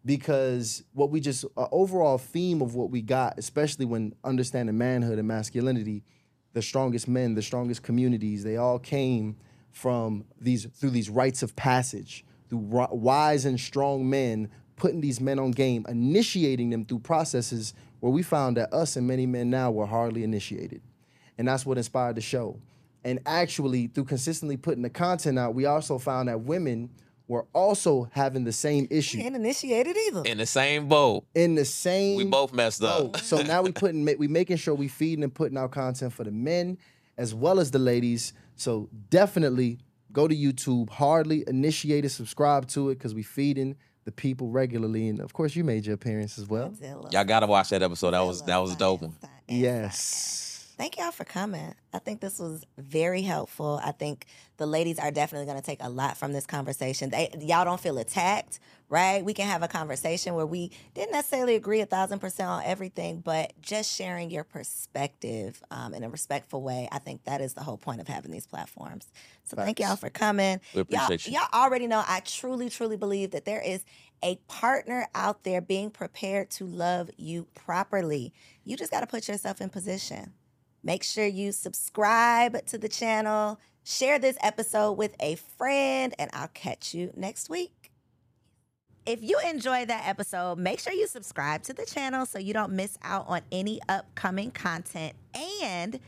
because 0.07 0.83
what 0.95 1.11
we 1.11 1.21
just 1.21 1.45
uh, 1.57 1.67
overall 1.71 2.17
theme 2.17 2.63
of 2.63 2.75
what 2.75 2.91
we 2.91 3.03
got 3.03 3.39
especially 3.39 3.85
when 3.85 4.15
understanding 4.25 4.79
manhood 4.79 5.19
and 5.19 5.29
masculinity 5.29 6.03
the 6.55 6.63
strongest 6.63 7.07
men 7.07 7.35
the 7.35 7.43
strongest 7.43 7.83
communities 7.83 8.43
they 8.43 8.57
all 8.57 8.79
came 8.79 9.37
from 9.71 10.25
these 10.41 10.65
through 10.67 10.91
these 10.91 11.11
rites 11.11 11.43
of 11.43 11.55
passage 11.55 12.25
through 12.49 12.59
wise 12.93 13.45
and 13.45 13.61
strong 13.61 14.09
men 14.09 14.49
putting 14.77 15.01
these 15.01 15.21
men 15.21 15.39
on 15.39 15.51
game 15.51 15.85
initiating 15.89 16.71
them 16.71 16.85
through 16.85 17.01
processes 17.01 17.75
where 18.01 18.13
we 18.13 18.23
found 18.23 18.57
that 18.57 18.73
us 18.73 18.97
and 18.97 19.07
many 19.07 19.27
men 19.27 19.51
now 19.51 19.71
were 19.71 19.87
hardly 19.87 20.23
initiated. 20.23 20.83
And 21.39 21.49
that's 21.49 21.67
what 21.67 21.79
inspired 21.79 22.17
the 22.17 22.21
show. 22.21 22.61
And 23.05 23.21
actually, 23.27 23.87
through 23.87 24.05
consistently 24.05 24.57
putting 24.57 24.83
the 24.83 24.91
content 24.91 25.39
out, 25.39 25.55
we 25.55 25.67
also 25.67 25.99
found 25.99 26.29
that 26.29 26.41
women 26.41 26.91
were 27.29 27.45
also 27.53 28.09
having 28.13 28.45
the 28.45 28.53
same 28.53 28.87
You 28.91 28.99
issue 28.99 29.19
ain't 29.19 29.35
initiated 29.37 29.97
either. 30.09 30.23
In 30.25 30.39
the 30.39 30.47
same 30.47 30.87
boat. 30.89 31.25
in 31.35 31.55
the 31.57 31.65
same. 31.65 32.17
We 32.17 32.25
both 32.25 32.53
messed 32.53 32.83
Oh, 32.85 33.09
up. 33.15 33.19
so 33.19 33.43
now 33.43 33.63
we 33.63 33.73
putting 33.73 34.05
ma- 34.05 34.13
we 34.19 34.29
making 34.29 34.57
sure 34.59 34.75
we 34.75 34.89
feeding 34.89 35.25
and 35.25 35.35
putting 35.35 35.59
out 35.59 35.73
content 35.73 36.13
for 36.13 36.25
the 36.25 36.31
men 36.31 36.79
as 37.19 37.35
well 37.35 37.59
as 37.59 37.71
the 37.71 37.79
ladies. 37.79 38.33
So 38.55 38.89
definitely 39.11 39.79
go 40.13 40.29
to 40.29 40.35
YouTube, 40.37 40.89
hardly 40.91 41.45
initiate 41.49 42.05
it, 42.05 42.11
subscribe 42.11 42.69
to 42.69 42.91
it 42.91 42.95
because 42.95 43.15
we 43.15 43.23
feeding 43.23 43.77
the 44.05 44.13
people 44.13 44.49
regularly. 44.51 45.09
And 45.09 45.19
of 45.21 45.33
course, 45.33 45.57
you 45.57 45.65
made 45.65 45.85
your 45.85 45.95
appearance 45.97 46.39
as 46.39 46.47
well. 46.49 46.71
Godzilla. 46.71 47.13
Y'all 47.13 47.25
gotta 47.25 47.47
watch 47.49 47.71
that 47.71 47.83
episode. 47.83 48.13
That 48.13 48.21
was 48.25 48.43
that 48.43 48.59
was 48.59 48.73
a 48.73 48.77
dope 48.77 49.03
one. 49.03 49.15
Inside, 49.21 49.31
Yes. 49.49 50.46
Thank 50.79 50.99
y'all 50.99 51.11
for 51.11 51.25
coming. 51.25 51.75
I 51.95 51.99
think 51.99 52.21
this 52.21 52.39
was 52.39 52.63
very 52.77 53.23
helpful. 53.23 53.81
I 53.83 53.93
think 53.93 54.27
the 54.59 54.67
ladies 54.67 54.99
are 54.99 55.11
definitely 55.11 55.47
going 55.47 55.59
to 55.59 55.65
take 55.65 55.83
a 55.83 55.89
lot 55.89 56.19
from 56.19 56.35
this 56.35 56.45
conversation. 56.45 57.09
They, 57.09 57.31
y'all 57.41 57.65
don't 57.65 57.81
feel 57.81 57.97
attacked, 57.97 58.61
right? 58.91 59.25
We 59.25 59.33
can 59.33 59.47
have 59.47 59.63
a 59.63 59.69
conversation 59.69 60.35
where 60.35 60.45
we 60.45 60.71
didn't 60.95 61.13
necessarily 61.13 61.55
agree 61.55 61.81
a 61.81 61.87
thousand 61.87 62.19
percent 62.19 62.51
on 62.51 62.63
everything, 62.63 63.21
but 63.21 63.55
just 63.63 63.91
sharing 63.91 64.31
your 64.31 64.45
perspective 64.45 65.63
um, 65.71 65.95
in 65.95 66.05
a 66.05 66.11
respectful 66.11 66.61
way. 66.61 66.91
I 66.93 66.99
think 66.99 67.25
that 67.25 67.41
is 67.41 67.55
the 67.55 67.63
whole 67.63 67.79
point 67.79 68.03
of 68.03 68.09
having 68.09 68.31
these 68.31 68.47
platforms. 68.47 69.07
So 69.45 69.57
thank 69.57 69.81
y'all 69.81 69.97
for 69.97 70.11
coming. 70.11 70.61
We 70.75 70.83
appreciate 70.83 71.27
y'all, 71.27 71.33
you. 71.33 71.41
Y'all 71.41 71.65
already 71.65 71.87
know 71.87 72.05
I 72.07 72.21
truly, 72.21 72.69
truly 72.69 72.99
believe 72.99 73.31
that 73.31 73.47
there 73.47 73.63
is 73.63 73.83
a 74.23 74.37
partner 74.47 75.09
out 75.15 75.43
there 75.43 75.63
being 75.63 75.91
prepared 75.91 76.51
to 76.51 76.67
love 76.67 77.09
you 77.17 77.47
properly. 77.55 78.35
You 78.65 78.77
just 78.77 78.91
got 78.91 79.01
to 79.01 79.07
put 79.07 79.27
yourself 79.27 79.63
in 79.63 79.71
position. 79.71 80.35
Make 80.87 81.03
sure 81.03 81.27
you 81.27 81.51
subscribe 81.51 82.65
to 82.67 82.79
the 82.79 82.89
channel, 82.89 83.59
share 83.83 84.21
this 84.21 84.37
episode 84.41 84.93
with 84.93 85.17
a 85.19 85.35
friend, 85.35 86.15
and 86.17 86.31
I'll 86.33 86.47
catch 86.47 86.95
you 86.95 87.13
next 87.17 87.51
week. 87.51 87.91
If 89.05 89.21
you 89.21 89.37
enjoyed 89.45 89.89
that 89.89 90.07
episode, 90.07 90.59
make 90.59 90.79
sure 90.79 90.93
you 90.93 91.09
subscribe 91.09 91.65
to 91.65 91.73
the 91.73 91.85
channel 91.85 92.25
so 92.25 92.39
you 92.39 92.55
don't 92.55 92.71
miss 92.71 92.99
out 93.03 93.25
on 93.27 93.41
any 93.51 93.81
upcoming 93.89 94.53
content. 94.53 95.15
And 95.53 95.99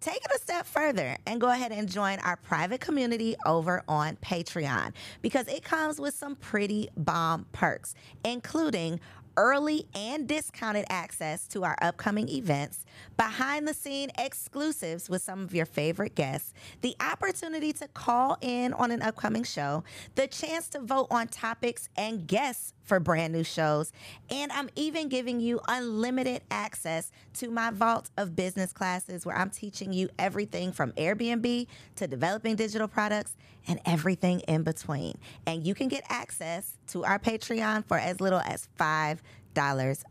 take 0.00 0.24
it 0.24 0.32
a 0.34 0.38
step 0.40 0.66
further 0.66 1.16
and 1.24 1.40
go 1.40 1.50
ahead 1.50 1.70
and 1.70 1.88
join 1.88 2.18
our 2.20 2.36
private 2.36 2.80
community 2.80 3.36
over 3.46 3.84
on 3.86 4.16
Patreon 4.16 4.94
because 5.22 5.46
it 5.46 5.62
comes 5.62 6.00
with 6.00 6.14
some 6.14 6.34
pretty 6.34 6.88
bomb 6.96 7.46
perks, 7.52 7.94
including 8.24 8.98
early 9.38 9.86
and 9.94 10.26
discounted 10.26 10.84
access 10.90 11.46
to 11.46 11.62
our 11.62 11.76
upcoming 11.80 12.28
events, 12.28 12.84
behind 13.16 13.68
the 13.68 13.72
scene 13.72 14.10
exclusives 14.18 15.08
with 15.08 15.22
some 15.22 15.44
of 15.44 15.54
your 15.54 15.64
favorite 15.64 16.16
guests, 16.16 16.52
the 16.80 16.96
opportunity 17.00 17.72
to 17.72 17.86
call 17.88 18.36
in 18.40 18.72
on 18.72 18.90
an 18.90 19.00
upcoming 19.00 19.44
show, 19.44 19.84
the 20.16 20.26
chance 20.26 20.68
to 20.68 20.80
vote 20.80 21.06
on 21.10 21.28
topics 21.28 21.88
and 21.96 22.26
guests 22.26 22.74
for 22.88 22.98
brand 22.98 23.32
new 23.32 23.44
shows, 23.44 23.92
and 24.30 24.50
I'm 24.50 24.70
even 24.74 25.08
giving 25.08 25.38
you 25.38 25.60
unlimited 25.68 26.42
access 26.50 27.12
to 27.34 27.50
my 27.50 27.70
vault 27.70 28.10
of 28.16 28.34
business 28.34 28.72
classes 28.72 29.24
where 29.24 29.36
I'm 29.36 29.50
teaching 29.50 29.92
you 29.92 30.08
everything 30.18 30.72
from 30.72 30.92
Airbnb 30.92 31.66
to 31.96 32.06
developing 32.06 32.56
digital 32.56 32.88
products 32.88 33.36
and 33.68 33.78
everything 33.84 34.40
in 34.40 34.62
between. 34.62 35.18
And 35.46 35.64
you 35.64 35.74
can 35.74 35.88
get 35.88 36.02
access 36.08 36.78
to 36.88 37.04
our 37.04 37.18
Patreon 37.18 37.84
for 37.86 37.98
as 37.98 38.20
little 38.20 38.40
as 38.40 38.68
$5 38.80 39.18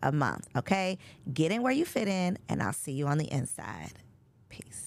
a 0.03 0.11
month, 0.11 0.47
okay? 0.55 0.99
Get 1.33 1.51
in 1.51 1.63
where 1.63 1.73
you 1.73 1.85
fit 1.85 2.07
in, 2.07 2.37
and 2.47 2.61
I'll 2.61 2.73
see 2.73 2.91
you 2.91 3.07
on 3.07 3.17
the 3.17 3.31
inside. 3.31 3.93
Peace. 4.49 4.86